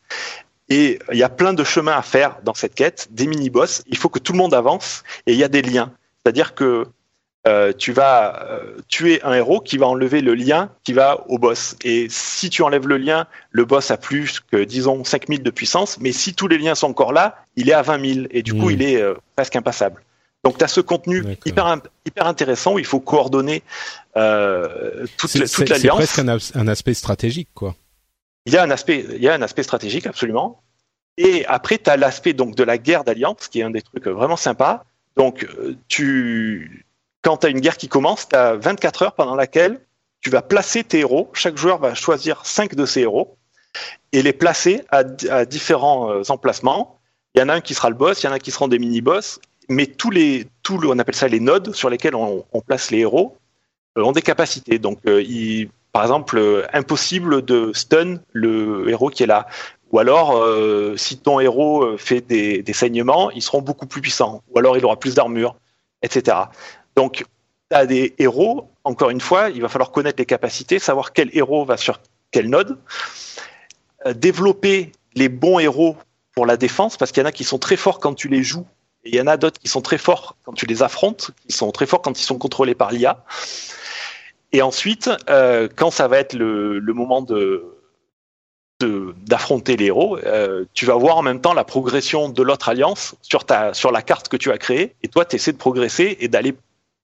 Et 0.68 0.98
il 1.12 1.18
y 1.18 1.22
a 1.22 1.28
plein 1.28 1.54
de 1.54 1.64
chemins 1.64 1.96
à 1.96 2.02
faire 2.02 2.38
dans 2.42 2.54
cette 2.54 2.74
quête, 2.74 3.08
des 3.10 3.26
mini-boss. 3.26 3.82
Il 3.86 3.96
faut 3.96 4.08
que 4.08 4.18
tout 4.18 4.32
le 4.32 4.38
monde 4.38 4.54
avance 4.54 5.02
et 5.26 5.32
il 5.32 5.38
y 5.38 5.44
a 5.44 5.48
des 5.48 5.62
liens. 5.62 5.92
C'est-à-dire 6.22 6.54
que 6.54 6.86
euh, 7.46 7.72
tu 7.72 7.92
vas 7.92 8.42
euh, 8.42 8.77
tuer 8.88 9.22
un 9.22 9.33
héros 9.33 9.61
qui 9.61 9.79
va 9.79 9.87
enlever 9.87 10.20
le 10.20 10.35
lien 10.35 10.70
qui 10.83 10.92
va 10.92 11.24
au 11.29 11.38
boss. 11.38 11.77
Et 11.85 12.09
si 12.11 12.51
tu 12.51 12.62
enlèves 12.62 12.88
le 12.88 12.98
lien, 12.98 13.27
le 13.53 13.64
boss 13.64 13.90
a 13.90 13.96
plus 13.96 14.40
que, 14.40 14.64
disons, 14.64 15.05
5000 15.05 15.42
de 15.42 15.51
puissance, 15.51 15.98
mais 16.01 16.12
si 16.12 16.35
tous 16.35 16.48
les 16.48 16.59
liens 16.59 16.74
sont 16.74 16.88
encore 16.88 17.12
là, 17.12 17.37
il 17.57 17.70
est 17.70 17.74
à 17.74 17.83
20 17.83 18.14
000, 18.14 18.27
et 18.31 18.42
du 18.42 18.55
coup, 18.55 18.70
il 18.70 18.83
est 18.83 19.01
euh, 19.01 19.14
presque 19.37 19.55
impassable. 19.55 20.03
Donc 20.44 20.59
tu 20.59 20.64
as 20.64 20.68
ce 20.68 20.81
contenu 20.81 21.24
hyper, 21.46 21.81
hyper 22.07 22.27
intéressant 22.27 22.74
où 22.74 22.79
il 22.79 22.85
faut 22.85 23.01
coordonner 23.01 23.62
toute, 24.14 25.33
toute 25.33 25.68
l'alliance. 25.68 26.05
C'est 26.05 26.24
presque 26.24 26.57
un, 26.57 26.68
aspect 26.68 26.94
stratégique, 26.94 27.48
quoi. 27.55 27.74
Il 28.46 28.53
y 28.53 28.57
a 28.57 28.62
un 28.62 28.70
aspect, 28.70 29.05
il 29.14 29.22
y 29.22 29.29
a 29.29 29.35
un 29.35 29.42
aspect 29.42 29.62
stratégique, 29.62 30.07
absolument. 30.07 30.62
Et 31.18 31.44
après, 31.46 31.79
tu 31.79 31.90
as 31.90 31.96
l'aspect 31.96 32.33
donc 32.33 32.55
de 32.55 32.62
la 32.62 32.79
guerre 32.79 33.05
d'alliance, 33.05 33.48
qui 33.48 33.61
est 33.61 33.64
un 33.64 33.70
des 33.70 33.83
trucs 33.83 34.07
vraiment 34.07 34.37
sympas. 34.37 34.85
Donc, 35.16 35.46
tu, 35.88 36.87
quand 37.28 37.36
tu 37.36 37.46
as 37.46 37.50
une 37.50 37.60
guerre 37.60 37.76
qui 37.76 37.88
commence, 37.88 38.26
tu 38.26 38.36
as 38.36 38.56
24 38.56 39.02
heures 39.02 39.12
pendant 39.12 39.34
laquelle 39.34 39.82
tu 40.22 40.30
vas 40.30 40.40
placer 40.40 40.82
tes 40.82 41.00
héros. 41.00 41.28
Chaque 41.34 41.58
joueur 41.58 41.76
va 41.76 41.94
choisir 41.94 42.46
5 42.46 42.74
de 42.74 42.86
ses 42.86 43.02
héros 43.02 43.36
et 44.12 44.22
les 44.22 44.32
placer 44.32 44.82
à, 44.88 45.04
différents 45.44 46.10
euh, 46.10 46.22
emplacements. 46.30 46.98
Il 47.34 47.40
y 47.40 47.44
en 47.44 47.50
a 47.50 47.54
un 47.56 47.60
qui 47.60 47.74
sera 47.74 47.90
le 47.90 47.96
boss, 47.96 48.22
il 48.22 48.26
y 48.26 48.28
en 48.30 48.32
a 48.32 48.38
qui 48.38 48.50
seront 48.50 48.66
des 48.66 48.78
mini-boss, 48.78 49.40
mais 49.68 49.84
tous 49.84 50.10
les, 50.10 50.46
tout 50.62 50.80
on 50.82 50.98
appelle 50.98 51.14
ça 51.14 51.28
les 51.28 51.38
nodes 51.38 51.74
sur 51.74 51.90
lesquels 51.90 52.14
on, 52.14 52.44
place 52.66 52.90
les 52.90 53.00
héros 53.00 53.36
euh, 53.98 54.04
ont 54.04 54.12
des 54.12 54.22
capacités. 54.22 54.78
Donc, 54.78 54.98
euh, 55.06 55.22
par 55.92 56.04
exemple, 56.04 56.66
impossible 56.72 57.44
de 57.44 57.72
stun 57.74 58.20
le 58.32 58.88
héros 58.88 59.10
qui 59.10 59.24
est 59.24 59.26
là, 59.26 59.48
Ou 59.92 59.98
alors, 59.98 60.42
si 60.96 61.18
ton 61.18 61.40
héros 61.40 61.98
fait 61.98 62.22
des, 62.22 62.62
des, 62.62 62.72
saignements, 62.72 63.30
ils 63.32 63.42
seront 63.42 63.60
beaucoup 63.60 63.86
plus 63.86 64.00
puissants. 64.00 64.42
Ou 64.48 64.58
alors, 64.58 64.78
il 64.78 64.84
aura 64.86 64.98
plus 64.98 65.14
d'armure, 65.14 65.56
etc. 66.02 66.36
Donc, 66.98 67.24
tu 67.70 67.76
as 67.76 67.87
des 67.87 68.16
héros, 68.18 68.72
encore 68.82 69.11
une 69.11 69.20
fois, 69.20 69.50
il 69.50 69.62
va 69.62 69.68
falloir 69.68 69.92
connaître 69.92 70.18
les 70.18 70.26
capacités, 70.26 70.80
savoir 70.80 71.12
quel 71.12 71.30
héros 71.32 71.64
va 71.64 71.76
sur 71.76 72.00
quel 72.32 72.50
node, 72.50 72.76
développer 74.16 74.90
les 75.14 75.28
bons 75.28 75.61
héros 75.61 75.96
pour 76.34 76.44
la 76.44 76.56
défense, 76.56 76.96
parce 76.96 77.12
qu'il 77.12 77.22
y 77.22 77.24
en 77.24 77.28
a 77.28 77.30
qui 77.30 77.44
sont 77.44 77.61
très 77.61 77.76
forts 77.76 78.00
quand 78.00 78.14
tu 78.14 78.26
les 78.26 78.42
joues, 78.42 78.66
et 79.04 79.11
il 79.11 79.14
y 79.14 79.20
en 79.20 79.28
a 79.28 79.37
d'autres 79.37 79.61
qui 79.61 79.68
sont 79.68 79.80
très 79.80 79.96
forts 79.96 80.34
quand 80.42 80.54
tu 80.54 80.66
les 80.66 80.82
affrontes, 80.82 81.30
qui 81.46 81.52
sont 81.56 81.70
très 81.70 81.87
forts 81.87 82.02
quand 82.02 82.18
ils 82.18 82.24
sont 82.24 82.37
contrôlés 82.37 82.74
par 82.74 82.90
l'IA. 82.90 83.24
Et 84.50 84.61
ensuite, 84.61 85.08
euh, 85.30 85.68
quand 85.76 85.92
ça 85.92 86.08
va 86.08 86.18
être 86.18 86.34
le, 86.34 86.80
moment 86.80 87.22
de 87.22 87.74
d'affronter 88.80 89.76
les 89.76 89.87
héros, 89.87 90.18
euh, 90.18 90.64
tu 90.74 90.84
vas 90.84 90.94
voir 90.94 91.16
en 91.16 91.22
même 91.22 91.40
temps 91.40 91.54
la 91.54 91.64
progression 91.64 92.28
de 92.28 92.42
l'autre 92.42 92.68
alliance 92.68 93.14
sur 93.22 93.44
ta 93.44 93.72
sur 93.72 93.92
la 93.92 94.02
carte 94.02 94.28
que 94.28 94.37
tu 94.37 94.50
as 94.50 94.58
créée, 94.58 94.96
et 95.04 95.08
toi 95.08 95.24
tu 95.24 95.37
essaies 95.37 95.52
de 95.52 95.58
progresser 95.58 96.16
et 96.20 96.26
d'aller 96.26 96.54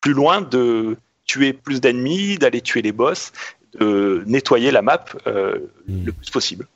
plus 0.04 0.12
loin, 0.12 0.42
de 0.42 0.98
tuer 1.24 1.54
plus 1.54 1.80
d'ennemis, 1.80 2.36
d'aller 2.36 2.60
tuer 2.60 2.82
les 2.82 2.92
boss, 2.92 3.32
de 3.80 4.22
nettoyer 4.26 4.70
la 4.70 4.82
map 4.82 5.06
euh, 5.26 5.70
hmm. 5.88 6.04
le 6.04 6.12
plus 6.12 6.28
possible. 6.28 6.68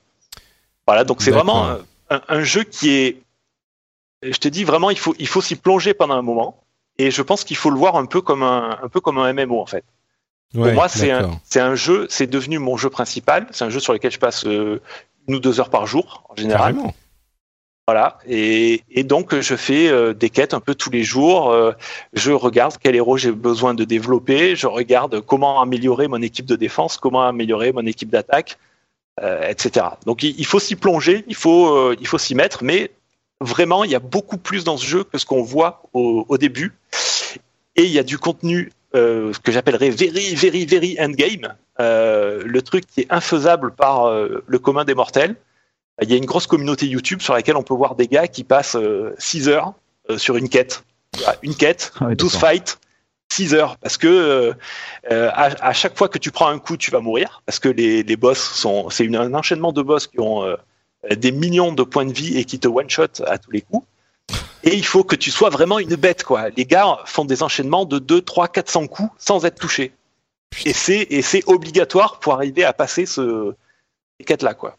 Voilà, 0.86 1.04
donc 1.04 1.20
c'est 1.20 1.30
vraiment 1.30 1.76
un, 2.08 2.42
jeu 2.42 2.64
qui 2.64 2.88
est, 2.88 3.20
je 4.22 4.38
te 4.38 4.48
dis 4.48 4.64
vraiment, 4.64 4.88
il 4.88 4.98
faut, 4.98 5.14
il 5.18 5.28
faut 5.28 5.42
s'y 5.42 5.56
plonger 5.56 5.92
pendant 5.92 6.14
un 6.14 6.22
moment. 6.22 6.62
Et 6.96 7.10
je 7.10 7.20
pense 7.20 7.44
qu'il 7.44 7.58
faut 7.58 7.68
le 7.68 7.76
voir 7.76 7.96
un 7.96 8.06
peu 8.06 8.22
comme 8.22 8.42
un, 8.42 8.78
un 8.82 8.88
peu 8.88 9.00
comme 9.00 9.18
un 9.18 9.30
MMO 9.34 9.60
en 9.60 9.66
fait. 9.66 9.84
Pour 10.54 10.72
moi, 10.72 10.88
c'est 10.88 11.10
un, 11.10 11.38
c'est 11.44 11.60
un 11.60 11.74
jeu, 11.74 12.06
c'est 12.08 12.26
devenu 12.26 12.58
mon 12.58 12.78
jeu 12.78 12.88
principal. 12.88 13.46
C'est 13.50 13.66
un 13.66 13.68
jeu 13.68 13.80
sur 13.80 13.92
lequel 13.92 14.10
je 14.10 14.18
passe 14.18 14.46
euh, 14.46 14.80
une 15.26 15.34
ou 15.34 15.38
deux 15.38 15.60
heures 15.60 15.68
par 15.68 15.86
jour 15.86 16.24
en 16.30 16.34
général. 16.34 16.76
Voilà. 17.88 18.18
Et, 18.26 18.82
donc, 19.02 19.34
je 19.40 19.56
fais 19.56 19.88
euh, 19.88 20.12
des 20.12 20.28
quêtes 20.28 20.52
un 20.52 20.60
peu 20.60 20.74
tous 20.74 20.90
les 20.90 21.04
jours. 21.04 21.50
Euh, 21.50 21.72
je 22.12 22.32
regarde 22.32 22.74
quel 22.78 22.94
héros 22.94 23.16
j'ai 23.16 23.32
besoin 23.32 23.72
de 23.72 23.82
développer. 23.84 24.56
Je 24.56 24.66
regarde 24.66 25.22
comment 25.22 25.62
améliorer 25.62 26.06
mon 26.06 26.20
équipe 26.20 26.44
de 26.44 26.54
défense, 26.54 26.98
comment 26.98 27.26
améliorer 27.26 27.72
mon 27.72 27.86
équipe 27.86 28.10
d'attaque. 28.10 28.58
Euh, 29.22 29.48
etc. 29.48 29.86
Donc 30.04 30.22
il, 30.22 30.44
faut 30.44 30.60
s'y 30.60 30.76
plonger, 30.76 31.24
il 31.28 31.34
faut, 31.34 31.96
s'y 32.18 32.34
mettre, 32.34 32.62
mais 32.62 32.90
vraiment 33.40 33.84
il 33.84 33.90
y 33.90 33.94
a 33.94 34.00
beaucoup 34.00 34.36
plus 34.36 34.64
dans 34.64 34.76
ce 34.76 34.84
jeu 34.84 35.02
que 35.02 35.16
ce 35.16 35.24
qu'on 35.24 35.42
voit 35.42 35.82
au, 35.94 36.36
début. 36.36 36.74
Et 37.74 37.84
il 37.84 37.90
y 37.90 37.98
a 37.98 38.02
du 38.02 38.18
contenu 38.18 38.70
que 38.92 39.32
j'appellerais 39.46 39.88
very, 39.88 40.34
very, 40.34 40.66
very 40.66 40.98
endgame, 41.00 41.54
le 41.78 42.60
truc 42.60 42.84
qui 42.86 43.00
est 43.00 43.06
infaisable 43.10 43.72
par 43.72 44.12
le 44.12 44.58
commun 44.58 44.84
des 44.84 44.94
mortels. 44.94 45.36
Il 46.00 46.10
y 46.10 46.14
a 46.14 46.16
une 46.16 46.26
grosse 46.26 46.46
communauté 46.46 46.86
YouTube 46.86 47.20
sur 47.20 47.34
laquelle 47.34 47.56
on 47.56 47.62
peut 47.62 47.74
voir 47.74 47.94
des 47.94 48.06
gars 48.06 48.28
qui 48.28 48.44
passent 48.44 48.76
6 49.18 49.48
heures 49.48 49.74
sur 50.16 50.36
une 50.36 50.48
quête. 50.48 50.84
Une 51.42 51.54
quête, 51.54 51.92
12 52.00 52.32
ah 52.34 52.38
fights, 52.38 52.78
6 53.32 53.54
heures 53.54 53.76
parce 53.78 53.96
que 53.96 54.06
euh, 54.06 54.52
euh, 55.10 55.30
à, 55.32 55.72
chaque 55.72 55.96
fois 55.96 56.08
que 56.08 56.18
tu 56.18 56.30
prends 56.30 56.48
un 56.48 56.58
coup, 56.58 56.76
tu 56.76 56.90
vas 56.90 57.00
mourir 57.00 57.42
parce 57.46 57.58
que 57.58 57.68
les, 57.68 58.02
les 58.02 58.16
boss 58.16 58.38
sont 58.38 58.90
c'est 58.90 59.06
un 59.14 59.34
enchaînement 59.34 59.72
de 59.72 59.82
boss 59.82 60.06
qui 60.06 60.20
ont 60.20 60.44
euh, 60.44 60.56
des 61.14 61.32
millions 61.32 61.72
de 61.72 61.82
points 61.82 62.06
de 62.06 62.12
vie 62.12 62.38
et 62.38 62.44
qui 62.44 62.58
te 62.58 62.68
one 62.68 62.88
shot 62.88 63.22
à 63.26 63.38
tous 63.38 63.50
les 63.50 63.60
coups. 63.62 63.86
Et 64.64 64.74
il 64.74 64.84
faut 64.84 65.04
que 65.04 65.14
tu 65.14 65.30
sois 65.30 65.50
vraiment 65.50 65.78
une 65.78 65.94
bête 65.94 66.24
quoi. 66.24 66.48
Les 66.50 66.64
gars 66.64 66.98
font 67.04 67.24
des 67.24 67.42
enchaînements 67.42 67.84
de 67.84 67.98
2 67.98 68.22
3 68.22 68.48
400 68.48 68.86
coups 68.88 69.10
sans 69.18 69.44
être 69.44 69.58
touchés. 69.58 69.92
Et 70.64 70.72
c'est 70.72 71.42
obligatoire 71.46 72.20
pour 72.20 72.32
arriver 72.34 72.64
à 72.64 72.72
passer 72.72 73.06
ce 73.06 73.54
quête 74.24 74.42
là 74.42 74.54
quoi. 74.54 74.76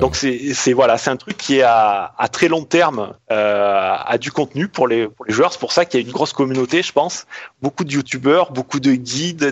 Donc 0.00 0.16
c'est 0.16 0.72
voilà, 0.72 0.98
c'est 0.98 1.10
un 1.10 1.16
truc 1.16 1.36
qui 1.36 1.58
est 1.58 1.62
à, 1.62 2.14
à 2.16 2.28
très 2.28 2.48
long 2.48 2.64
terme 2.64 3.12
euh, 3.30 3.94
a 3.98 4.18
du 4.18 4.32
contenu 4.32 4.68
pour 4.68 4.88
les 4.88 5.08
pour 5.08 5.26
les 5.26 5.34
joueurs. 5.34 5.52
C'est 5.52 5.60
pour 5.60 5.72
ça 5.72 5.84
qu'il 5.84 6.00
y 6.00 6.02
a 6.02 6.06
une 6.06 6.12
grosse 6.12 6.32
communauté, 6.32 6.82
je 6.82 6.92
pense, 6.92 7.26
beaucoup 7.60 7.84
de 7.84 7.92
youtubeurs, 7.92 8.52
beaucoup 8.52 8.80
de 8.80 8.92
guides, 8.92 9.42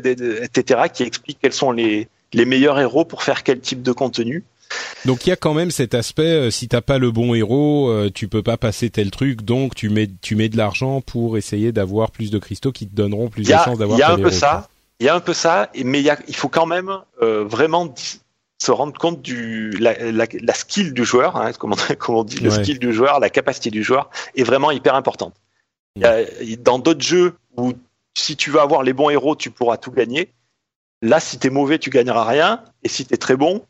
etc. 0.42 0.82
qui 0.92 1.02
expliquent 1.02 1.38
quels 1.40 1.52
sont 1.52 1.72
les 1.72 2.08
les 2.32 2.44
meilleurs 2.44 2.80
héros 2.80 3.04
pour 3.04 3.22
faire 3.22 3.42
quel 3.42 3.60
type 3.60 3.82
de 3.82 3.92
contenu. 3.92 4.44
Donc 5.04 5.26
il 5.26 5.30
y 5.30 5.32
a 5.32 5.36
quand 5.36 5.54
même 5.54 5.70
cet 5.70 5.94
aspect 5.94 6.22
euh, 6.22 6.50
si 6.50 6.66
t'as 6.66 6.80
pas 6.80 6.98
le 6.98 7.10
bon 7.10 7.34
héros, 7.34 7.88
euh, 7.88 8.10
tu 8.12 8.26
peux 8.26 8.42
pas 8.42 8.56
passer 8.56 8.90
tel 8.90 9.10
truc, 9.10 9.42
donc 9.42 9.74
tu 9.74 9.88
mets 9.88 10.10
tu 10.20 10.34
mais 10.34 10.48
de 10.48 10.56
l'argent 10.56 11.00
pour 11.00 11.36
essayer 11.36 11.72
d'avoir 11.72 12.10
plus 12.10 12.30
de 12.30 12.38
cristaux 12.38 12.72
qui 12.72 12.88
te 12.88 12.94
donneront 12.94 13.28
plus 13.28 13.44
de 13.44 13.52
chances 13.52 13.78
d'avoir. 13.78 13.98
Il 13.98 14.00
y 14.00 14.04
a 14.04 14.12
un 14.12 14.18
peu 14.18 14.30
ça. 14.30 14.68
Il 14.98 15.04
y 15.04 15.08
a 15.10 15.14
un 15.14 15.20
peu 15.20 15.34
ça, 15.34 15.70
mais 15.84 16.00
il, 16.00 16.06
y 16.06 16.10
a, 16.10 16.18
il 16.26 16.34
faut 16.34 16.48
quand 16.48 16.64
même 16.64 16.90
euh, 17.20 17.44
vraiment 17.44 17.94
se 18.58 18.70
rendre 18.70 18.98
compte 18.98 19.22
du 19.22 19.70
la, 19.72 20.10
la, 20.12 20.26
la 20.40 20.54
skill 20.54 20.94
du 20.94 21.04
joueur, 21.04 21.36
hein, 21.36 21.52
comment, 21.58 21.76
comment 21.98 22.20
on 22.20 22.24
dit, 22.24 22.38
le 22.38 22.50
skill 22.50 22.78
du 22.78 22.92
joueur, 22.92 23.20
la 23.20 23.30
capacité 23.30 23.70
du 23.70 23.82
joueur 23.82 24.10
est 24.34 24.44
vraiment 24.44 24.70
hyper 24.70 24.94
importante. 24.94 25.34
dans 25.96 26.78
d'autres 26.78 27.04
jeux 27.04 27.34
où 27.56 27.72
si 28.16 28.36
tu 28.36 28.50
veux 28.50 28.60
avoir 28.60 28.82
les 28.82 28.92
bons 28.92 29.10
héros, 29.10 29.36
tu 29.36 29.50
pourras 29.50 29.76
tout 29.76 29.90
gagner. 29.90 30.32
Là, 31.02 31.20
si 31.20 31.38
t'es 31.38 31.50
mauvais, 31.50 31.78
tu 31.78 31.90
gagneras 31.90 32.24
rien, 32.24 32.62
et 32.82 32.88
si 32.88 33.04
t'es 33.04 33.18
très 33.18 33.36
bon, 33.36 33.62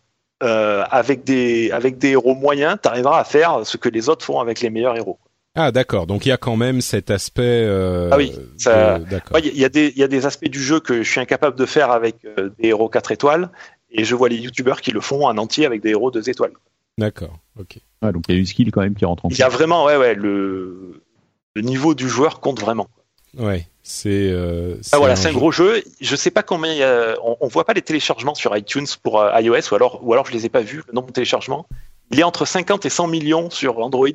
euh, 0.42 0.84
avec 0.90 1.24
des 1.24 1.70
avec 1.72 1.98
des 1.98 2.10
héros 2.10 2.34
moyens, 2.34 2.76
tu 2.80 2.88
arriveras 2.88 3.18
à 3.18 3.24
faire 3.24 3.66
ce 3.66 3.76
que 3.76 3.88
les 3.88 4.08
autres 4.08 4.24
font 4.24 4.38
avec 4.38 4.60
les 4.60 4.70
meilleurs 4.70 4.96
héros. 4.96 5.18
Ah 5.58 5.72
d'accord, 5.72 6.06
donc 6.06 6.26
il 6.26 6.28
y 6.28 6.32
a 6.32 6.36
quand 6.36 6.56
même 6.56 6.82
cet 6.82 7.10
aspect. 7.10 7.64
Euh, 7.64 8.10
ah 8.12 8.18
oui, 8.18 8.32
il 8.58 9.56
y, 9.56 9.64
a 9.64 9.68
des 9.70 9.90
il 9.96 9.98
y 9.98 10.02
a 10.02 10.08
des 10.08 10.26
aspects 10.26 10.48
du 10.48 10.62
jeu 10.62 10.78
que 10.78 11.02
je 11.02 11.10
suis 11.10 11.20
incapable 11.20 11.56
de 11.56 11.64
faire 11.64 11.90
avec 11.90 12.16
euh, 12.26 12.50
des 12.58 12.68
héros 12.68 12.90
4 12.90 13.12
étoiles, 13.12 13.48
et 13.96 14.04
je 14.04 14.14
vois 14.14 14.28
les 14.28 14.36
youtubeurs 14.36 14.80
qui 14.80 14.92
le 14.92 15.00
font 15.00 15.26
en 15.26 15.36
entier 15.38 15.66
avec 15.66 15.82
des 15.82 15.90
héros 15.90 16.10
2 16.10 16.28
étoiles. 16.28 16.52
D'accord, 16.98 17.38
ok. 17.58 17.78
Ah, 18.02 18.12
donc 18.12 18.24
il 18.28 18.34
y 18.34 18.38
a 18.38 18.40
du 18.40 18.46
skill 18.46 18.70
quand 18.70 18.82
même 18.82 18.94
qui 18.94 19.04
rentre 19.04 19.26
en 19.26 19.28
Il 19.28 19.38
y 19.38 19.42
a 19.42 19.48
vraiment, 19.48 19.84
ouais, 19.86 19.96
ouais, 19.96 20.14
le, 20.14 21.02
le 21.54 21.62
niveau 21.62 21.94
du 21.94 22.08
joueur 22.08 22.40
compte 22.40 22.60
vraiment. 22.60 22.88
Ouais, 23.36 23.66
c'est. 23.82 24.30
Euh, 24.30 24.76
ah 24.92 24.98
voilà, 24.98 25.16
c'est 25.16 25.28
un 25.28 25.32
gros 25.32 25.52
jeu. 25.52 25.82
Je 26.00 26.16
sais 26.16 26.30
pas 26.30 26.42
combien. 26.42 26.72
Y 26.72 26.82
a... 26.82 27.16
on, 27.22 27.36
on, 27.40 27.48
voit 27.48 27.64
pas 27.64 27.74
les 27.74 27.82
téléchargements 27.82 28.34
sur 28.34 28.56
iTunes 28.56 28.86
pour 29.02 29.20
euh, 29.20 29.40
iOS 29.40 29.72
ou 29.72 29.74
alors, 29.74 30.00
ou 30.02 30.12
alors 30.12 30.26
je 30.26 30.32
les 30.32 30.46
ai 30.46 30.48
pas 30.48 30.62
vus 30.62 30.82
le 30.86 30.94
nombre 30.94 31.08
de 31.08 31.12
téléchargements. 31.12 31.66
Il 32.10 32.20
est 32.20 32.22
entre 32.22 32.46
50 32.46 32.86
et 32.86 32.90
100 32.90 33.08
millions 33.08 33.50
sur 33.50 33.78
Android. 33.78 34.08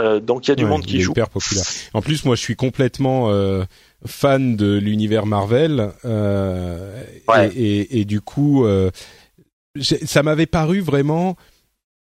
Euh, 0.00 0.20
donc 0.20 0.46
il 0.46 0.50
y 0.50 0.52
a 0.52 0.56
du 0.56 0.64
monde 0.64 0.84
qui 0.84 1.00
joue. 1.00 1.12
Hyper 1.12 1.28
populaire. 1.28 1.64
En 1.94 2.02
plus, 2.02 2.24
moi, 2.24 2.34
je 2.34 2.40
suis 2.40 2.56
complètement 2.56 3.30
euh, 3.30 3.64
fan 4.06 4.56
de 4.56 4.78
l'univers 4.78 5.26
Marvel 5.26 5.92
euh, 6.04 7.02
et, 7.54 8.00
et, 8.00 8.04
du 8.04 8.20
coup, 8.20 8.66
ça 9.80 10.22
m'avait 10.22 10.46
paru 10.46 10.80
vraiment 10.80 11.36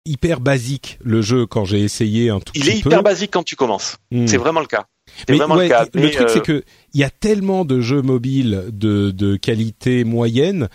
hyper 0.05 0.39
basique 0.39 0.97
le 1.03 1.21
jeu 1.21 1.45
quand 1.45 1.65
j'ai 1.65 1.81
essayé 1.81 2.29
un 2.29 2.39
tout 2.39 2.53
Il 2.55 2.69
est 2.69 2.77
hyper 2.77 3.03
basique 3.03 3.31
quand 3.31 3.43
tu 3.43 3.55
commences. 3.55 3.97
Hmm. 4.11 4.27
C'est 4.27 4.37
vraiment 4.37 4.61
le 4.61 4.65
cas. 4.65 4.85
Mais, 5.27 5.37
vraiment 5.37 5.55
le, 5.55 5.67
cas. 5.67 5.85
le 5.93 6.11
truc 6.11 6.29
c'est 6.29 6.43
que 6.43 6.63
il 6.93 6.99
y 6.99 7.03
a 7.03 7.09
tellement 7.09 7.65
de 7.65 7.81
jeux 7.81 8.03
mobiles 8.03 8.65
de, 8.71 9.09
de 9.09 9.35
qualité 9.37 10.03
moyenne 10.03 10.69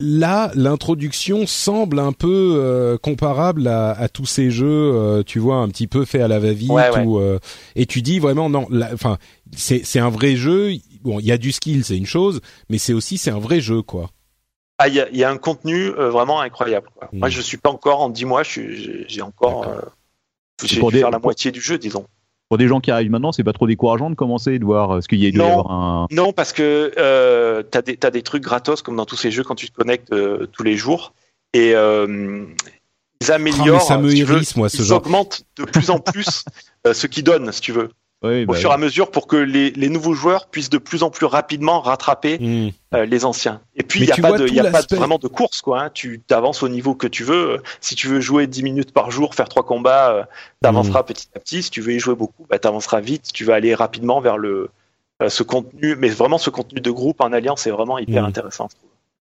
là, 0.00 0.50
l'introduction 0.54 1.46
semble 1.46 1.98
un 1.98 2.12
peu 2.12 2.54
euh, 2.56 2.98
comparable 2.98 3.66
à, 3.68 3.90
à, 3.92 4.08
tous 4.08 4.26
ces 4.26 4.50
jeux, 4.50 4.66
euh, 4.94 5.22
tu 5.22 5.38
vois, 5.38 5.56
un 5.56 5.68
petit 5.68 5.86
peu 5.86 6.04
fait 6.04 6.20
à 6.20 6.28
la 6.28 6.38
va-vite. 6.38 6.70
Euh, 6.70 7.38
et 7.74 7.86
tu 7.86 8.02
dis 8.02 8.18
vraiment 8.18 8.50
non, 8.50 8.68
enfin, 8.92 9.18
c'est 9.56 9.84
c'est 9.84 10.00
un 10.00 10.10
vrai 10.10 10.36
jeu. 10.36 10.72
Bon, 11.02 11.20
il 11.20 11.26
y 11.26 11.32
a 11.32 11.38
du 11.38 11.52
skill, 11.52 11.84
c'est 11.84 11.96
une 11.96 12.06
chose, 12.06 12.40
mais 12.68 12.78
c'est 12.78 12.92
aussi 12.92 13.18
c'est 13.18 13.30
un 13.30 13.38
vrai 13.38 13.60
jeu, 13.60 13.82
quoi. 13.82 14.10
Ah, 14.78 14.88
il 14.88 14.94
y 14.94 15.00
a, 15.00 15.08
y 15.10 15.24
a, 15.24 15.30
un 15.30 15.38
contenu 15.38 15.88
vraiment 15.88 16.40
incroyable. 16.42 16.88
Quoi. 16.94 17.08
Moi, 17.12 17.28
mm. 17.28 17.30
je 17.30 17.40
suis 17.40 17.56
pas 17.56 17.70
encore 17.70 18.02
en 18.02 18.10
dix 18.10 18.26
mois, 18.26 18.42
j'ai 18.42 19.22
encore, 19.22 19.66
j'ai 20.62 20.82
dû 20.82 20.90
faire 20.90 21.10
la 21.10 21.18
moitié 21.18 21.50
du 21.50 21.60
jeu, 21.60 21.78
disons 21.78 22.06
pour 22.48 22.58
des 22.58 22.68
gens 22.68 22.80
qui 22.80 22.90
arrivent 22.90 23.10
maintenant, 23.10 23.32
c'est 23.32 23.44
pas 23.44 23.52
trop 23.52 23.66
décourageant 23.66 24.10
de 24.10 24.14
commencer 24.14 24.58
de 24.58 24.64
voir 24.64 24.96
euh, 24.96 25.00
ce 25.00 25.08
qu'il 25.08 25.18
y 25.18 25.26
a 25.26 25.30
non, 25.32 25.60
avoir 25.60 25.70
un... 25.70 26.06
non, 26.10 26.32
parce 26.32 26.52
que 26.52 26.92
euh, 26.96 27.62
tu 27.70 27.78
as, 27.78 28.06
as, 28.06 28.10
des 28.10 28.22
trucs 28.22 28.42
gratos 28.42 28.82
comme 28.82 28.96
dans 28.96 29.06
tous 29.06 29.16
ces 29.16 29.30
jeux 29.30 29.42
quand 29.42 29.54
tu 29.54 29.68
te 29.68 29.74
connectes 29.74 30.12
euh, 30.12 30.46
tous 30.52 30.62
les 30.62 30.76
jours. 30.76 31.12
Et 31.54 31.74
euh, 31.74 32.44
ils 33.20 33.32
améliorent. 33.32 33.80
Ah, 33.82 33.84
ça 33.84 33.98
me 33.98 34.14
hérisse, 34.14 34.56
moi, 34.56 34.68
ce 34.68 34.82
ils 34.82 34.92
augmentent 34.92 35.42
de 35.56 35.64
plus 35.64 35.90
en 35.90 35.98
plus 35.98 36.44
euh, 36.86 36.92
ce 36.92 37.06
qu'ils 37.06 37.24
donnent, 37.24 37.50
si 37.52 37.60
tu 37.60 37.72
veux 37.72 37.90
au 38.26 38.46
bah 38.46 38.54
fur 38.54 38.70
et 38.70 38.74
à 38.74 38.78
mesure 38.78 39.10
pour 39.10 39.26
que 39.26 39.36
les, 39.36 39.70
les, 39.70 39.88
nouveaux 39.88 40.14
joueurs 40.14 40.46
puissent 40.46 40.70
de 40.70 40.78
plus 40.78 41.02
en 41.02 41.10
plus 41.10 41.26
rapidement 41.26 41.80
rattraper 41.80 42.38
hmm. 42.38 42.70
euh, 42.94 43.04
les 43.04 43.24
anciens. 43.24 43.60
Et 43.74 43.82
puis 43.82 44.00
il 44.00 44.06
n'y 44.06 44.12
a 44.12 44.16
pas, 44.16 44.38
de, 44.38 44.48
y 44.48 44.60
a 44.60 44.70
pas 44.70 44.82
vraiment 44.90 45.18
de 45.18 45.28
course 45.28 45.60
quoi. 45.60 45.82
Hein. 45.82 45.90
Tu 45.92 46.20
avances 46.30 46.62
au 46.62 46.68
niveau 46.68 46.94
que 46.94 47.06
tu 47.06 47.24
veux. 47.24 47.62
Si 47.80 47.94
tu 47.94 48.08
veux 48.08 48.20
jouer 48.20 48.46
10 48.46 48.62
minutes 48.62 48.92
par 48.92 49.10
jour, 49.10 49.34
faire 49.34 49.48
trois 49.48 49.64
combats, 49.64 50.12
euh, 50.12 50.22
tu 50.62 50.68
avanceras 50.68 51.02
hmm. 51.02 51.06
petit 51.06 51.28
à 51.34 51.38
petit. 51.38 51.62
Si 51.62 51.70
tu 51.70 51.80
veux 51.80 51.92
y 51.92 51.98
jouer 51.98 52.14
beaucoup, 52.14 52.46
bah, 52.48 52.58
tu 52.58 52.68
avanceras 52.68 53.00
vite. 53.00 53.32
Tu 53.32 53.44
vas 53.44 53.54
aller 53.54 53.74
rapidement 53.74 54.20
vers 54.20 54.38
le 54.38 54.70
euh, 55.22 55.28
ce 55.28 55.42
contenu, 55.42 55.96
mais 55.96 56.08
vraiment 56.08 56.38
ce 56.38 56.50
contenu 56.50 56.80
de 56.80 56.90
groupe 56.90 57.22
en 57.22 57.32
alliance 57.32 57.62
c'est 57.62 57.70
vraiment 57.70 57.98
hyper 57.98 58.22
hmm. 58.22 58.26
intéressant. 58.26 58.68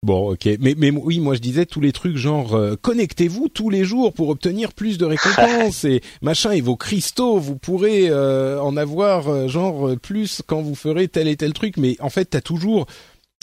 Bon, 0.03 0.33
ok, 0.33 0.49
mais 0.59 0.75
mais 0.77 0.91
oui, 0.91 1.21
moi 1.21 1.33
je 1.33 1.39
disais 1.39 1.65
tous 1.65 1.79
les 1.79 1.93
trucs 1.93 2.17
genre 2.17 2.55
euh, 2.55 2.75
connectez-vous 2.75 3.47
tous 3.47 3.69
les 3.69 3.85
jours 3.85 4.11
pour 4.11 4.27
obtenir 4.27 4.73
plus 4.73 4.97
de 4.97 5.05
récompenses 5.05 5.83
et 5.85 6.01
machin 6.21 6.51
et 6.51 6.59
vos 6.59 6.75
cristaux, 6.75 7.39
vous 7.39 7.55
pourrez 7.55 8.09
euh, 8.09 8.61
en 8.61 8.75
avoir 8.75 9.29
euh, 9.29 9.47
genre 9.47 9.95
plus 9.97 10.41
quand 10.45 10.61
vous 10.61 10.75
ferez 10.75 11.07
tel 11.07 11.29
et 11.29 11.37
tel 11.37 11.53
truc. 11.53 11.77
Mais 11.77 11.95
en 12.01 12.09
fait, 12.09 12.25
t'as 12.25 12.41
toujours, 12.41 12.85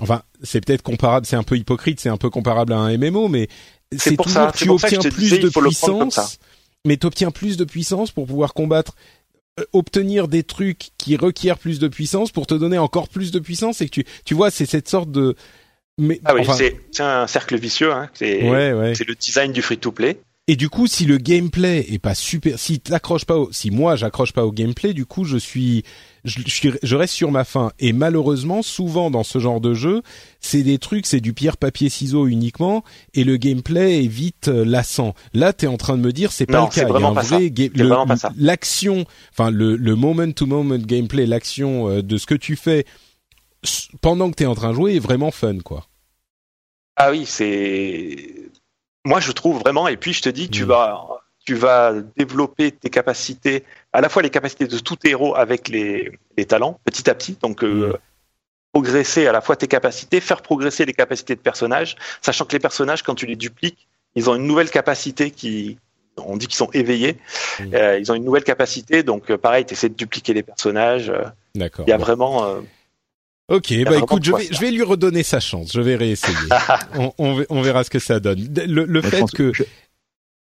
enfin, 0.03 0.21
c'est 0.43 0.63
peut-être 0.63 0.83
comparable, 0.83 1.25
c'est 1.25 1.37
un 1.37 1.43
peu 1.43 1.57
hypocrite, 1.57 1.99
c'est 1.99 2.11
un 2.11 2.19
peu 2.19 2.29
comparable 2.29 2.75
à 2.75 2.77
un 2.77 2.95
MMO, 2.99 3.29
mais 3.29 3.49
c'est 3.97 4.15
pour 4.15 4.29
ça. 4.29 4.53
Tu 4.55 4.69
obtiens 4.69 5.01
plus 5.01 5.41
de 5.41 5.49
puissance, 5.49 6.39
mais 6.85 6.99
tu 6.99 7.07
obtiens 7.07 7.31
plus 7.31 7.57
de 7.57 7.65
puissance 7.65 8.11
pour 8.11 8.27
pouvoir 8.27 8.53
combattre 8.53 8.95
euh, 9.59 9.65
obtenir 9.73 10.29
des 10.29 10.43
trucs 10.43 10.91
qui 10.97 11.17
requièrent 11.17 11.59
plus 11.59 11.79
de 11.79 11.89
puissance 11.89 12.31
pour 12.31 12.47
te 12.47 12.55
donner 12.55 12.79
encore 12.79 13.09
plus 13.09 13.31
de 13.31 13.39
puissance 13.39 13.81
et 13.81 13.87
que 13.87 13.91
tu 13.91 14.05
tu 14.25 14.35
vois 14.35 14.51
c'est 14.51 14.67
cette 14.67 14.89
sorte 14.89 15.11
de 15.11 15.35
mais 16.01 16.21
ah 16.25 16.35
oui 16.35 16.43
c'est 16.93 17.03
un 17.03 17.27
cercle 17.27 17.57
vicieux 17.57 17.93
hein. 17.93 18.09
c'est 18.15 18.41
c'est 18.95 19.07
le 19.07 19.15
design 19.15 19.53
du 19.53 19.63
free 19.63 19.79
to 19.79 19.93
play 19.93 20.19
et 20.51 20.57
du 20.57 20.69
coup, 20.69 20.89
si 20.89 21.05
le 21.05 21.19
gameplay 21.19 21.87
est 21.93 22.01
pas 22.01 22.17
super, 22.17 22.59
si 22.59 22.81
t'accroches 22.81 23.25
pas, 23.25 23.37
au, 23.37 23.53
si 23.53 23.71
moi 23.71 23.95
j'accroche 23.95 24.33
pas 24.33 24.45
au 24.45 24.51
gameplay, 24.51 24.95
du 24.95 25.07
coup 25.07 25.23
je 25.23 25.37
suis, 25.37 25.85
je, 26.25 26.41
je, 26.83 26.97
reste 26.97 27.15
sur 27.15 27.31
ma 27.31 27.45
faim. 27.45 27.71
Et 27.79 27.93
malheureusement, 27.93 28.63
souvent 28.63 29.13
dans 29.13 29.23
ce 29.23 29.39
genre 29.39 29.61
de 29.61 29.75
jeu, 29.75 30.03
c'est 30.41 30.65
des 30.65 30.79
trucs, 30.79 31.07
c'est 31.07 31.21
du 31.21 31.35
pierre 31.35 31.57
papier 31.57 31.89
ciseaux 31.89 32.27
uniquement, 32.27 32.83
et 33.15 33.23
le 33.23 33.37
gameplay 33.37 34.03
est 34.03 34.09
vite 34.09 34.49
euh, 34.49 34.65
lassant. 34.65 35.15
Là, 35.35 35.53
t'es 35.53 35.69
en 35.69 35.77
train 35.77 35.97
de 35.97 36.03
me 36.03 36.13
dire 36.13 36.33
c'est 36.33 36.47
pas 36.47 36.63
le 36.65 36.75
cas. 36.75 36.85
Vraiment 36.85 37.15
pas 37.15 37.23
vrai 37.23 37.53
l'action, 38.37 39.05
enfin 39.33 39.53
le, 39.53 39.77
le 39.77 39.95
moment 39.95 40.33
to 40.33 40.47
moment 40.47 40.79
gameplay, 40.79 41.27
l'action 41.27 41.89
euh, 41.89 42.03
de 42.03 42.17
ce 42.17 42.27
que 42.27 42.35
tu 42.35 42.57
fais 42.57 42.87
pendant 44.01 44.29
que 44.31 44.35
t'es 44.35 44.47
en 44.47 44.57
train 44.57 44.71
de 44.71 44.75
jouer 44.75 44.97
est 44.97 45.01
vraiment 45.01 45.31
fun, 45.31 45.59
quoi. 45.59 45.87
Ah 47.03 47.11
oui, 47.11 47.25
c'est 47.25 48.51
moi, 49.07 49.21
je 49.21 49.33
trouve 49.33 49.59
vraiment, 49.59 49.89
et 49.89 49.97
puis 49.97 50.13
je 50.13 50.21
te 50.21 50.29
dis, 50.29 50.51
tu 50.51 50.65
mm. 50.65 50.69
vas, 50.69 51.07
tu 51.47 51.55
vas 51.55 51.95
développer 52.17 52.73
tes 52.73 52.91
capacités, 52.91 53.65
à 53.95 54.03
la 54.03 54.11
fois 54.11 54.21
les 54.21 54.29
capacités 54.29 54.67
de 54.67 54.79
tout 54.79 54.99
héros 55.05 55.35
avec 55.35 55.69
les, 55.69 56.13
les 56.37 56.45
talents, 56.45 56.79
petit 56.85 57.09
à 57.09 57.15
petit. 57.15 57.39
Donc, 57.41 57.65
euh, 57.65 57.95
mm. 57.95 57.99
progresser 58.75 59.27
à 59.27 59.33
la 59.33 59.41
fois 59.41 59.57
tes 59.57 59.67
capacités, 59.67 60.21
faire 60.21 60.43
progresser 60.43 60.85
les 60.85 60.93
capacités 60.93 61.35
de 61.35 61.41
personnages, 61.41 61.97
sachant 62.21 62.45
que 62.45 62.53
les 62.53 62.61
personnages, 62.61 63.03
quand 63.03 63.15
tu 63.15 63.25
les 63.25 63.37
dupliques, 63.37 63.89
ils 64.15 64.29
ont 64.29 64.35
une 64.35 64.47
nouvelle 64.47 64.71
capacité 64.71 65.31
qui, 65.31 65.79
on 66.19 66.37
dit 66.37 66.49
qu'ils 66.49 66.57
sont 66.57 66.71
éveillés. 66.75 67.17
Mm. 67.61 67.75
Euh, 67.75 67.99
ils 67.99 68.13
ont 68.13 68.15
une 68.15 68.25
nouvelle 68.25 68.45
capacité, 68.45 69.03
donc 69.03 69.31
euh, 69.31 69.39
pareil, 69.39 69.65
tu 69.65 69.73
essaies 69.73 69.89
de 69.89 69.95
dupliquer 69.95 70.35
les 70.35 70.43
personnages. 70.43 71.11
D'accord. 71.55 71.87
Il 71.89 71.91
y 71.91 71.95
a 71.95 71.97
vraiment. 71.97 72.61
Ok, 73.51 73.75
bah 73.85 73.99
écoute, 73.99 74.25
je 74.25 74.33
vais, 74.33 74.49
je 74.51 74.61
vais 74.61 74.71
lui 74.71 74.83
redonner 74.83 75.23
sa 75.23 75.41
chance. 75.41 75.73
Je 75.73 75.81
vais 75.81 75.97
réessayer. 75.97 76.37
on, 77.19 77.45
on, 77.49 77.63
verra 77.63 77.85
ce 77.85 77.91
que 77.91 77.99
ça 77.99 78.21
donne. 78.21 78.49
Le, 78.67 78.85
le 78.85 79.03
fait 79.03 79.25
que, 79.33 79.53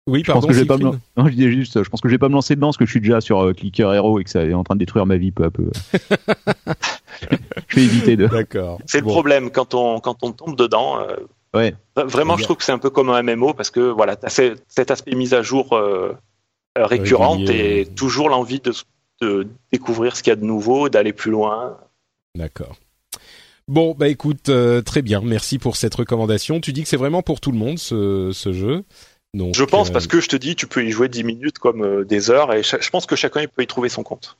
oui, 0.07 0.23
pardon. 0.23 0.43
Je 0.43 0.47
pense 0.47 0.49
que 0.49 0.53
je 0.53 0.61
vais 0.61 0.67
pas 0.67 0.77
me... 0.77 0.85
non, 1.17 1.29
je 1.29 1.35
disais 1.35 1.51
juste, 1.51 1.83
je 1.83 1.89
pense 1.89 2.01
que 2.01 2.09
je 2.09 2.15
vais 2.15 2.19
pas 2.19 2.29
me 2.29 2.35
lancer 2.35 2.57
dedans 2.57 2.69
parce 2.69 2.77
que 2.77 2.85
je 2.85 2.91
suis 2.91 3.01
déjà 3.01 3.21
sur 3.21 3.43
euh, 3.43 3.53
Clicker 3.55 3.93
Hero 3.93 4.21
et 4.21 4.25
que 4.25 4.31
ça 4.31 4.45
est 4.45 4.53
en 4.53 4.65
train 4.65 4.75
de 4.75 4.81
détruire 4.81 5.07
ma 5.07 5.17
vie 5.17 5.33
peu 5.33 5.45
à 5.45 5.51
peu. 5.51 5.71
je 7.69 7.77
vais 7.77 7.85
éviter 7.85 8.17
de. 8.17 8.27
D'accord. 8.27 8.79
C'est 8.85 9.01
le 9.01 9.07
problème 9.07 9.51
quand 9.51 9.75
on 9.75 10.01
quand 10.01 10.23
on 10.23 10.33
tombe 10.33 10.57
dedans. 10.57 11.01
Euh, 11.01 11.17
ouais. 11.55 11.75
Vraiment, 11.97 12.37
je 12.37 12.45
trouve 12.45 12.57
que 12.57 12.65
c'est 12.65 12.73
un 12.73 12.79
peu 12.79 12.91
comme 12.91 13.09
un 13.09 13.23
MMO 13.23 13.55
parce 13.55 13.71
que 13.71 13.81
voilà, 13.81 14.17
t'as 14.17 14.29
cet 14.29 14.91
aspect 14.91 15.15
mise 15.15 15.33
à 15.33 15.41
jour 15.41 15.73
euh, 15.73 16.13
récurrente 16.77 17.49
et 17.49 17.89
toujours 17.97 18.29
l'envie 18.29 18.61
de, 18.61 18.73
de 19.23 19.49
découvrir 19.73 20.17
ce 20.17 20.23
qu'il 20.23 20.33
y 20.33 20.35
a 20.35 20.37
de 20.37 20.45
nouveau, 20.45 20.91
d'aller 20.91 21.15
plus 21.15 21.31
loin. 21.31 21.79
D'accord. 22.35 22.77
Bon, 23.67 23.95
bah 23.97 24.09
écoute, 24.09 24.51
euh, 24.51 24.83
très 24.83 25.01
bien, 25.01 25.23
merci 25.23 25.59
pour 25.59 25.77
cette 25.77 25.95
recommandation. 25.95 26.61
Tu 26.61 26.73
dis 26.73 26.83
que 26.83 26.89
c'est 26.89 26.99
vraiment 26.99 27.23
pour 27.23 27.41
tout 27.41 27.51
le 27.51 27.59
monde 27.59 27.79
ce, 27.79 28.31
ce 28.33 28.53
jeu. 28.53 28.85
Donc, 29.33 29.55
je 29.57 29.65
pense, 29.65 29.91
parce 29.91 30.05
euh, 30.05 30.09
que 30.09 30.21
je 30.21 30.29
te 30.29 30.37
dis, 30.37 30.55
tu 30.55 30.67
peux 30.67 30.85
y 30.85 30.91
jouer 30.91 31.09
10 31.09 31.25
minutes 31.25 31.59
comme 31.59 31.83
euh, 31.83 32.05
des 32.05 32.31
heures, 32.31 32.53
et 32.53 32.63
je 32.63 32.91
pense 32.91 33.07
que 33.07 33.17
chacun 33.17 33.45
peut 33.47 33.63
y 33.63 33.67
trouver 33.67 33.89
son 33.89 34.03
compte. 34.03 34.37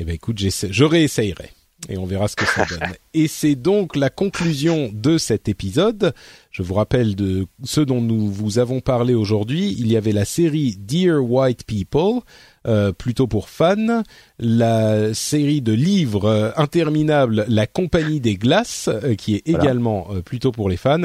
Eh 0.00 0.04
ben 0.04 0.14
écoute, 0.14 0.38
je 0.38 0.84
réessayerai 0.84 1.50
et 1.88 1.96
on 1.96 2.06
verra 2.06 2.26
ce 2.26 2.36
que 2.36 2.44
ça 2.44 2.64
donne. 2.64 2.94
et 3.14 3.28
c'est 3.28 3.54
donc 3.54 3.94
la 3.94 4.10
conclusion 4.10 4.90
de 4.92 5.16
cet 5.16 5.48
épisode. 5.48 6.12
Je 6.50 6.62
vous 6.62 6.74
rappelle 6.74 7.14
de 7.14 7.46
ce 7.62 7.80
dont 7.80 8.00
nous 8.00 8.30
vous 8.30 8.58
avons 8.58 8.80
parlé 8.80 9.14
aujourd'hui. 9.14 9.76
Il 9.78 9.90
y 9.90 9.96
avait 9.96 10.12
la 10.12 10.24
série 10.24 10.76
Dear 10.76 11.22
White 11.22 11.64
People, 11.64 12.22
euh, 12.66 12.92
plutôt 12.92 13.28
pour 13.28 13.48
fans, 13.48 14.02
la 14.40 15.14
série 15.14 15.62
de 15.62 15.72
livres 15.72 16.24
euh, 16.24 16.50
interminables 16.56 17.44
La 17.48 17.66
Compagnie 17.66 18.20
des 18.20 18.34
Glaces, 18.34 18.88
euh, 18.88 19.14
qui 19.14 19.36
est 19.36 19.48
également 19.48 20.08
plutôt 20.24 20.50
pour 20.50 20.68
les 20.68 20.76
fans, 20.76 21.04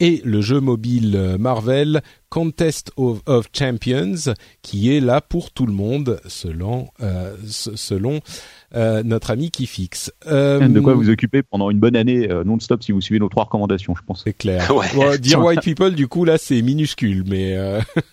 et 0.00 0.22
le 0.24 0.40
jeu 0.40 0.58
mobile 0.58 1.36
Marvel 1.38 2.02
Contest 2.30 2.90
of, 2.96 3.20
Champions, 3.56 4.34
qui 4.62 4.94
est 4.94 5.00
là 5.00 5.20
pour 5.20 5.52
tout 5.52 5.66
le 5.66 5.72
monde, 5.72 6.20
selon, 6.26 6.88
selon 7.46 8.16
euh, 8.16 8.20
notre 8.74 9.30
ami 9.30 9.50
qui 9.50 9.66
fixe. 9.66 10.12
Euh, 10.26 10.66
de 10.66 10.80
quoi 10.80 10.94
vous 10.94 11.10
occuper 11.10 11.42
pendant 11.42 11.70
une 11.70 11.78
bonne 11.78 11.96
année 11.96 12.30
euh, 12.30 12.44
non-stop 12.44 12.82
si 12.82 12.92
vous 12.92 13.00
suivez 13.00 13.20
nos 13.20 13.28
trois 13.28 13.44
recommandations, 13.44 13.94
je 13.94 14.02
pense. 14.04 14.22
C'est 14.24 14.32
clair. 14.32 14.68
dire 15.20 15.40
White 15.44 15.62
People, 15.62 15.94
du 15.94 16.08
coup, 16.08 16.24
là, 16.24 16.38
c'est 16.38 16.60
minuscule, 16.62 17.24
mais 17.26 17.56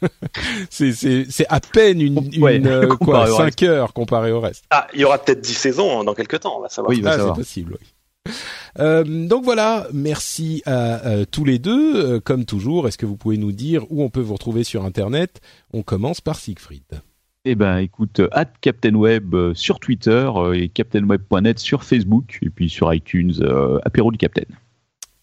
c'est 0.69 0.91
c'est 0.93 1.45
à 1.49 1.59
peine 1.59 2.01
une, 2.01 2.29
une 2.33 2.87
quoi, 2.99 3.27
5 3.27 3.63
heures 3.63 3.93
comparé 3.93 4.31
au 4.31 4.39
reste. 4.39 4.65
Ah, 4.69 4.87
il 4.93 5.01
y 5.01 5.03
aura 5.03 5.17
peut-être 5.17 5.41
10 5.41 5.53
saisons 5.53 6.03
dans 6.03 6.13
quelques 6.13 6.39
temps, 6.41 6.57
on 6.57 6.61
va 6.61 6.69
savoir. 6.69 6.91
Oui, 6.91 7.01
ah, 7.05 7.17
c'est 7.17 7.33
possible, 7.33 7.77
oui. 7.79 8.31
Euh, 8.79 9.03
donc 9.03 9.43
voilà, 9.43 9.87
merci 9.91 10.61
à 10.65 11.25
tous 11.29 11.43
les 11.43 11.59
deux. 11.59 12.19
comme 12.19 12.45
toujours, 12.45 12.87
est-ce 12.87 12.97
que 12.97 13.05
vous 13.05 13.17
pouvez 13.17 13.37
nous 13.37 13.51
dire 13.51 13.85
où 13.89 14.03
on 14.03 14.09
peut 14.09 14.21
vous 14.21 14.33
retrouver 14.33 14.63
sur 14.63 14.85
Internet? 14.85 15.41
On 15.73 15.81
commence 15.81 16.21
par 16.21 16.37
Siegfried. 16.37 17.01
Eh 17.43 17.55
ben, 17.55 17.79
écoute, 17.79 18.21
at 18.31 18.45
Captain 18.61 18.93
Web 18.93 19.33
euh, 19.33 19.55
sur 19.55 19.79
Twitter 19.79 20.29
euh, 20.35 20.53
et 20.53 20.69
captainweb.net 20.69 21.57
sur 21.57 21.83
Facebook 21.83 22.37
et 22.43 22.51
puis 22.51 22.69
sur 22.69 22.93
iTunes, 22.93 23.33
euh, 23.41 23.79
apéro 23.83 24.11
du 24.11 24.19
Captain. 24.19 24.45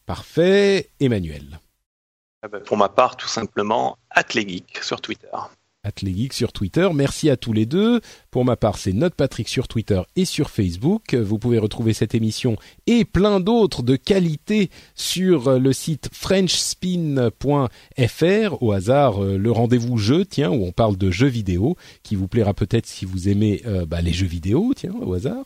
Parfait, 0.05 0.91
Emmanuel. 0.99 1.61
Eh 2.45 2.49
ben, 2.49 2.61
pour 2.61 2.77
ma 2.77 2.89
part, 2.89 3.17
tout 3.17 3.29
simplement, 3.29 3.99
Atlegeek 4.11 4.83
sur 4.83 5.01
Twitter. 5.01 5.29
Atlegeek 5.85 6.33
sur 6.33 6.53
Twitter. 6.53 6.89
Merci 6.93 7.31
à 7.31 7.37
tous 7.37 7.53
les 7.53 7.65
deux. 7.65 8.01
Pour 8.31 8.45
ma 8.45 8.57
part, 8.57 8.79
c'est 8.79 8.93
Note 8.93 9.15
Patrick 9.15 9.49
sur 9.49 9.69
Twitter 9.69 10.01
et 10.17 10.25
sur 10.25 10.51
Facebook. 10.51 11.15
Vous 11.15 11.39
pouvez 11.39 11.59
retrouver 11.59 11.93
cette 11.93 12.15
émission 12.15 12.57
et 12.87 13.05
plein 13.05 13.41
d'autres 13.41 13.83
de 13.83 13.97
qualité 13.97 14.71
sur 14.95 15.49
euh, 15.49 15.59
le 15.59 15.73
site 15.73 16.09
frenchspin.fr. 16.13 18.63
Au 18.63 18.73
hasard, 18.73 19.23
euh, 19.23 19.39
le 19.39 19.53
rendez-vous 19.53 19.99
jeu, 19.99 20.25
tiens, 20.25 20.51
où 20.51 20.65
on 20.65 20.73
parle 20.73 20.97
de 20.97 21.11
jeux 21.11 21.29
vidéo, 21.29 21.77
qui 22.03 22.17
vous 22.17 22.29
plaira 22.29 22.55
peut-être 22.55 22.87
si 22.87 23.05
vous 23.05 23.29
aimez 23.29 23.63
euh, 23.67 23.87
bah, 23.87 24.03
les 24.03 24.13
jeux 24.13 24.27
vidéo, 24.27 24.73
tiens, 24.77 24.95
au 25.01 25.15
hasard. 25.15 25.45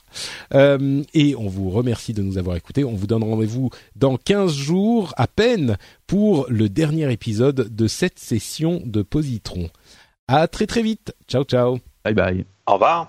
et 0.52 1.34
on 1.36 1.48
vous 1.48 1.70
remercie 1.70 2.14
de 2.14 2.22
nous 2.22 2.38
avoir 2.38 2.56
écoutés. 2.56 2.84
On 2.84 2.94
vous 2.94 3.06
donne 3.06 3.22
rendez-vous 3.22 3.70
dans 3.96 4.16
15 4.16 4.54
jours 4.54 5.12
à 5.16 5.26
peine 5.26 5.76
pour 6.06 6.46
le 6.48 6.68
dernier 6.68 7.10
épisode 7.12 7.74
de 7.74 7.86
cette 7.86 8.18
session 8.18 8.82
de 8.84 9.02
Positron. 9.02 9.70
À 10.28 10.48
très 10.48 10.66
très 10.66 10.82
vite. 10.82 11.14
Ciao 11.28 11.44
ciao. 11.44 11.78
Bye 12.04 12.14
bye. 12.14 12.44
Au 12.66 12.74
revoir. 12.74 13.08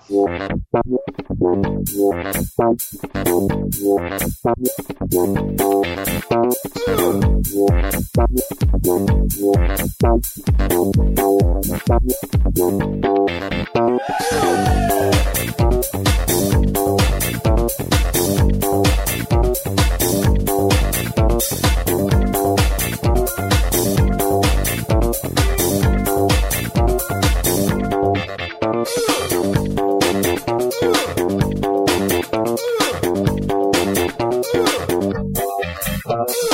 Bye. 36.14 36.53